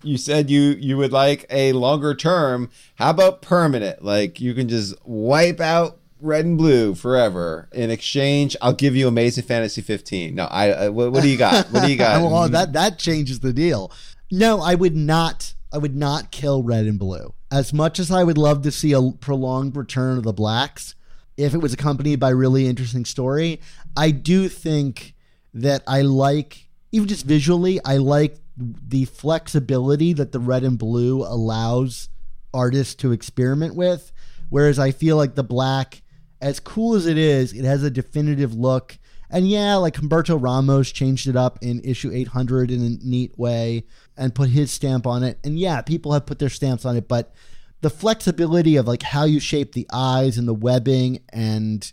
You 0.02 0.16
said 0.16 0.50
you 0.50 0.60
you 0.80 0.96
would 0.96 1.12
like 1.12 1.44
a 1.50 1.72
longer 1.72 2.14
term. 2.14 2.70
How 2.94 3.10
about 3.10 3.42
permanent? 3.42 4.02
Like 4.02 4.40
you 4.40 4.54
can 4.54 4.68
just 4.68 4.94
wipe 5.06 5.60
out 5.60 6.00
red 6.22 6.44
and 6.44 6.56
blue 6.56 6.94
forever. 6.94 7.68
In 7.72 7.90
exchange, 7.90 8.56
I'll 8.62 8.72
give 8.72 8.96
you 8.96 9.08
Amazing 9.08 9.44
Fantasy 9.44 9.82
15. 9.82 10.34
No, 10.34 10.44
I. 10.44 10.70
Uh, 10.70 10.90
what, 10.90 11.12
what, 11.12 11.22
do 11.22 11.28
you 11.28 11.36
got? 11.36 11.66
What 11.66 11.84
do 11.84 11.90
you 11.90 11.96
got? 11.96 12.22
well, 12.30 12.48
that 12.48 12.72
that 12.72 12.98
changes 12.98 13.40
the 13.40 13.52
deal. 13.52 13.92
No, 14.30 14.60
I 14.60 14.74
would 14.74 14.96
not. 14.96 15.54
I 15.72 15.78
would 15.78 15.96
not 15.96 16.30
kill 16.30 16.62
red 16.62 16.86
and 16.86 16.98
blue. 16.98 17.34
As 17.50 17.72
much 17.72 17.98
as 17.98 18.10
I 18.10 18.24
would 18.24 18.38
love 18.38 18.62
to 18.62 18.70
see 18.70 18.92
a 18.92 19.10
prolonged 19.10 19.76
return 19.76 20.18
of 20.18 20.24
the 20.24 20.32
blacks, 20.32 20.94
if 21.36 21.54
it 21.54 21.58
was 21.58 21.72
accompanied 21.72 22.20
by 22.20 22.30
really 22.30 22.66
interesting 22.66 23.04
story, 23.04 23.60
I 23.96 24.10
do 24.10 24.48
think 24.48 25.14
that 25.54 25.82
I 25.86 26.02
like 26.02 26.68
even 26.92 27.08
just 27.08 27.24
visually. 27.24 27.80
I 27.84 27.96
like 27.96 28.36
the 28.56 29.06
flexibility 29.06 30.12
that 30.12 30.32
the 30.32 30.40
red 30.40 30.62
and 30.62 30.78
blue 30.78 31.22
allows 31.22 32.10
artists 32.52 32.94
to 32.96 33.12
experiment 33.12 33.74
with. 33.74 34.12
Whereas 34.50 34.78
I 34.78 34.90
feel 34.90 35.16
like 35.16 35.34
the 35.34 35.42
black 35.42 36.01
as 36.42 36.60
cool 36.60 36.94
as 36.94 37.06
it 37.06 37.16
is, 37.16 37.52
it 37.52 37.64
has 37.64 37.82
a 37.82 37.90
definitive 37.90 38.52
look. 38.52 38.98
And 39.30 39.48
yeah, 39.48 39.76
like 39.76 39.94
Humberto 39.94 40.36
Ramos 40.38 40.92
changed 40.92 41.26
it 41.26 41.36
up 41.36 41.58
in 41.62 41.80
issue 41.84 42.10
800 42.12 42.70
in 42.70 42.82
a 42.82 43.06
neat 43.06 43.38
way 43.38 43.84
and 44.16 44.34
put 44.34 44.50
his 44.50 44.70
stamp 44.70 45.06
on 45.06 45.22
it. 45.22 45.38
And 45.42 45.58
yeah, 45.58 45.80
people 45.80 46.12
have 46.12 46.26
put 46.26 46.38
their 46.38 46.50
stamps 46.50 46.84
on 46.84 46.96
it, 46.96 47.08
but 47.08 47.32
the 47.80 47.88
flexibility 47.88 48.76
of 48.76 48.86
like 48.86 49.02
how 49.02 49.24
you 49.24 49.40
shape 49.40 49.72
the 49.72 49.86
eyes 49.92 50.36
and 50.36 50.46
the 50.46 50.54
webbing 50.54 51.20
and 51.32 51.90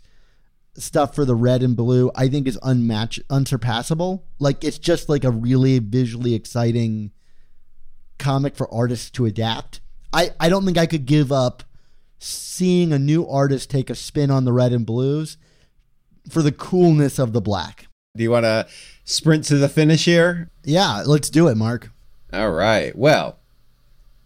stuff 0.74 1.14
for 1.14 1.24
the 1.24 1.34
red 1.34 1.62
and 1.62 1.76
blue, 1.76 2.10
I 2.14 2.28
think 2.28 2.46
is 2.46 2.58
unmatched, 2.62 3.20
unsurpassable. 3.30 4.26
Like 4.38 4.64
it's 4.64 4.78
just 4.78 5.08
like 5.08 5.24
a 5.24 5.30
really 5.30 5.78
visually 5.78 6.34
exciting 6.34 7.12
comic 8.18 8.54
for 8.54 8.72
artists 8.72 9.10
to 9.12 9.24
adapt. 9.24 9.80
I, 10.12 10.30
I 10.38 10.48
don't 10.48 10.64
think 10.64 10.76
I 10.76 10.86
could 10.86 11.06
give 11.06 11.32
up 11.32 11.62
seeing 12.20 12.92
a 12.92 12.98
new 12.98 13.26
artist 13.26 13.70
take 13.70 13.90
a 13.90 13.94
spin 13.94 14.30
on 14.30 14.44
the 14.44 14.52
red 14.52 14.72
and 14.72 14.86
blues 14.86 15.36
for 16.28 16.42
the 16.42 16.52
coolness 16.52 17.18
of 17.18 17.32
the 17.32 17.40
black. 17.40 17.86
Do 18.16 18.22
you 18.22 18.30
want 18.30 18.44
to 18.44 18.68
sprint 19.04 19.44
to 19.44 19.56
the 19.56 19.68
finish 19.68 20.04
here? 20.04 20.50
Yeah, 20.62 21.02
let's 21.06 21.30
do 21.30 21.48
it, 21.48 21.56
Mark. 21.56 21.90
All 22.32 22.50
right. 22.50 22.94
Well, 22.94 23.38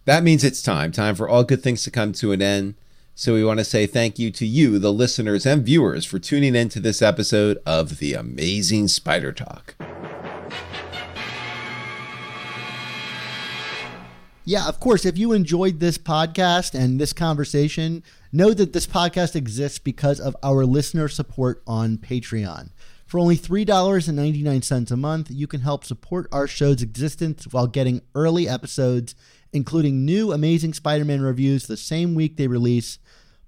that 0.03 0.23
means 0.23 0.43
it's 0.43 0.61
time. 0.61 0.91
Time 0.91 1.15
for 1.15 1.29
all 1.29 1.43
good 1.43 1.63
things 1.63 1.83
to 1.83 1.91
come 1.91 2.11
to 2.13 2.31
an 2.31 2.41
end. 2.41 2.75
So 3.15 3.33
we 3.33 3.45
want 3.45 3.59
to 3.59 3.63
say 3.63 3.87
thank 3.87 4.19
you 4.19 4.29
to 4.31 4.45
you, 4.45 4.77
the 4.77 4.91
listeners 4.91 5.45
and 5.45 5.65
viewers, 5.65 6.03
for 6.03 6.19
tuning 6.19 6.53
in 6.53 6.67
to 6.69 6.81
this 6.81 7.01
episode 7.01 7.57
of 7.65 7.99
The 7.99 8.13
Amazing 8.13 8.89
Spider 8.89 9.31
Talk. 9.31 9.75
Yeah, 14.47 14.67
of 14.67 14.79
course, 14.79 15.05
if 15.05 15.17
you 15.17 15.33
enjoyed 15.33 15.79
this 15.79 15.97
podcast 15.97 16.79
and 16.79 17.01
this 17.01 17.13
conversation, 17.13 18.03
know 18.31 18.53
that 18.53 18.73
this 18.73 18.85
podcast 18.85 19.35
exists 19.35 19.79
because 19.79 20.19
of 20.19 20.35
our 20.43 20.65
listener 20.67 21.07
support 21.07 21.63
on 21.65 21.97
Patreon. 21.97 22.69
For 23.07 23.19
only 23.19 23.37
$3.99 23.37 24.91
a 24.91 24.95
month, 24.97 25.31
you 25.31 25.47
can 25.47 25.61
help 25.61 25.83
support 25.83 26.27
our 26.31 26.47
show's 26.47 26.83
existence 26.83 27.47
while 27.49 27.65
getting 27.65 28.01
early 28.13 28.47
episodes, 28.47 29.15
including 29.51 30.05
new 30.05 30.31
Amazing 30.31 30.75
Spider 30.75 31.05
Man 31.05 31.21
reviews 31.21 31.65
the 31.65 31.75
same 31.75 32.13
week 32.13 32.37
they 32.37 32.47
release. 32.47 32.99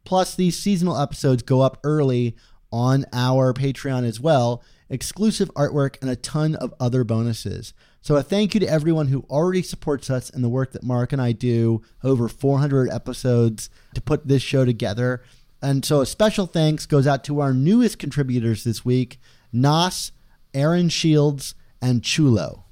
Plus, 0.04 0.34
these 0.34 0.58
seasonal 0.58 1.00
episodes 1.00 1.43
go 1.43 1.62
up 1.62 1.80
early 1.84 2.36
on 2.72 3.06
our 3.14 3.54
Patreon 3.54 4.04
as 4.04 4.20
well, 4.20 4.64
exclusive 4.90 5.52
artwork, 5.56 5.98
and 6.02 6.10
a 6.10 6.16
ton 6.16 6.56
of 6.56 6.74
other 6.80 7.04
bonuses. 7.04 7.74
So, 8.02 8.16
a 8.16 8.24
thank 8.24 8.54
you 8.54 8.60
to 8.62 8.68
everyone 8.68 9.08
who 9.08 9.26
already 9.30 9.62
supports 9.62 10.10
us 10.10 10.30
and 10.30 10.44
the 10.44 10.50
work 10.50 10.72
that 10.72 10.84
Mark 10.84 11.12
and 11.12 11.22
I 11.22 11.32
do 11.32 11.82
over 12.04 12.30
400 12.30 12.90
episodes 12.90 13.70
to 13.94 14.02
put 14.02 14.28
this 14.28 14.42
show 14.42 14.66
together. 14.66 15.22
And 15.62 15.84
so, 15.84 16.02
a 16.02 16.06
special 16.06 16.46
thanks 16.46 16.86
goes 16.86 17.08
out 17.08 17.24
to 17.26 17.40
our 17.40 17.54
newest 17.54 18.00
contributors 18.00 18.64
this 18.64 18.86
week 18.86 19.20
Nas, 19.52 20.12
Aaron 20.54 20.90
Shields, 20.90 21.56
and 21.82 22.04
Chulo. 22.04 22.66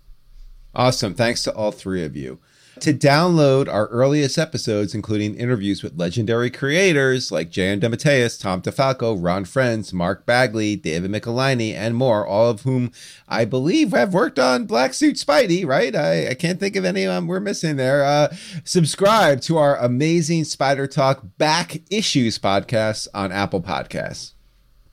Awesome. 0.73 1.13
Thanks 1.13 1.43
to 1.43 1.53
all 1.53 1.71
three 1.71 2.03
of 2.03 2.15
you. 2.15 2.39
To 2.81 2.93
download 2.93 3.71
our 3.71 3.87
earliest 3.87 4.37
episodes, 4.37 4.93
including 4.93 5.35
interviews 5.35 5.81
with 5.81 5.97
legendary 5.97 6.49
creators 6.49 7.31
like 7.31 7.49
J.M. 7.49 7.79
DeMatteis, 7.79 8.39
Tom 8.39 8.61
DeFalco, 8.61 9.17
Ron 9.17 9.45
Frenz, 9.45 9.93
Mark 9.93 10.25
Bagley, 10.25 10.75
David 10.75 11.09
Michelinie, 11.11 11.73
and 11.73 11.95
more, 11.95 12.25
all 12.25 12.49
of 12.49 12.61
whom 12.63 12.91
I 13.29 13.45
believe 13.45 13.91
have 13.91 14.13
worked 14.13 14.39
on 14.39 14.65
Black 14.65 14.93
Suit 14.93 15.15
Spidey, 15.15 15.65
right? 15.65 15.95
I, 15.95 16.29
I 16.29 16.33
can't 16.33 16.59
think 16.59 16.75
of 16.75 16.83
any 16.83 17.07
um, 17.07 17.27
we're 17.27 17.39
missing 17.39 17.77
there. 17.77 18.03
Uh, 18.03 18.35
subscribe 18.65 19.41
to 19.41 19.57
our 19.57 19.77
amazing 19.77 20.43
Spider 20.43 20.87
Talk 20.87 21.23
back 21.37 21.81
issues 21.89 22.37
podcast 22.37 23.07
on 23.13 23.31
Apple 23.31 23.61
Podcasts. 23.61 24.33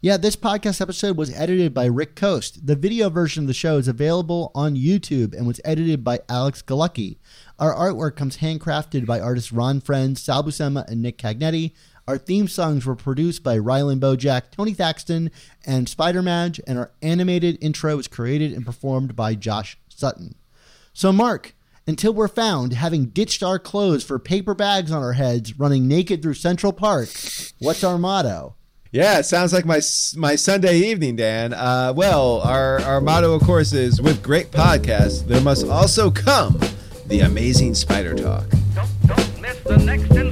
Yeah, 0.05 0.16
this 0.16 0.35
podcast 0.35 0.80
episode 0.80 1.16
was 1.16 1.33
edited 1.33 1.72
by 1.72 1.85
Rick 1.85 2.16
Coast. 2.16 2.66
The 2.66 2.74
video 2.74 3.09
version 3.09 3.45
of 3.45 3.47
the 3.47 3.55
show 3.55 3.76
is 3.76 3.87
available 3.87 4.51
on 4.53 4.74
YouTube 4.74 5.33
and 5.33 5.47
was 5.47 5.61
edited 5.64 6.03
by 6.03 6.18
Alex 6.28 6.61
Galucki. 6.61 7.18
Our 7.62 7.76
artwork 7.76 8.16
comes 8.16 8.38
handcrafted 8.38 9.06
by 9.06 9.20
artists 9.20 9.52
Ron 9.52 9.80
Frenz, 9.80 10.20
Sal 10.20 10.42
Buscema, 10.42 10.84
and 10.88 11.00
Nick 11.00 11.16
Cagnetti. 11.16 11.70
Our 12.08 12.18
theme 12.18 12.48
songs 12.48 12.84
were 12.84 12.96
produced 12.96 13.44
by 13.44 13.56
Rylan 13.56 14.00
Bojack, 14.00 14.50
Tony 14.50 14.74
Thaxton, 14.74 15.30
and 15.64 15.88
Spider 15.88 16.22
Madge, 16.22 16.60
and 16.66 16.76
our 16.76 16.90
animated 17.02 17.58
intro 17.60 17.94
was 17.94 18.08
created 18.08 18.52
and 18.52 18.66
performed 18.66 19.14
by 19.14 19.36
Josh 19.36 19.78
Sutton. 19.88 20.34
So, 20.92 21.12
Mark, 21.12 21.54
until 21.86 22.12
we're 22.12 22.26
found 22.26 22.72
having 22.72 23.04
ditched 23.04 23.44
our 23.44 23.60
clothes 23.60 24.02
for 24.02 24.18
paper 24.18 24.54
bags 24.54 24.90
on 24.90 25.00
our 25.00 25.12
heads, 25.12 25.56
running 25.56 25.86
naked 25.86 26.20
through 26.20 26.34
Central 26.34 26.72
Park, 26.72 27.10
what's 27.60 27.84
our 27.84 27.96
motto? 27.96 28.56
Yeah, 28.90 29.20
it 29.20 29.24
sounds 29.26 29.52
like 29.52 29.64
my 29.64 29.80
my 30.16 30.34
Sunday 30.34 30.78
evening, 30.78 31.14
Dan. 31.14 31.54
Uh, 31.54 31.92
well, 31.94 32.40
our 32.40 32.80
our 32.80 33.00
motto, 33.00 33.34
of 33.34 33.42
course, 33.42 33.72
is 33.72 34.02
with 34.02 34.20
great 34.20 34.50
podcasts, 34.50 35.24
there 35.24 35.40
must 35.40 35.68
also 35.68 36.10
come 36.10 36.58
the 37.07 37.20
amazing 37.20 37.74
Spider 37.74 38.14
Talk. 38.14 38.44
Don't, 38.74 38.88
don't 39.07 40.32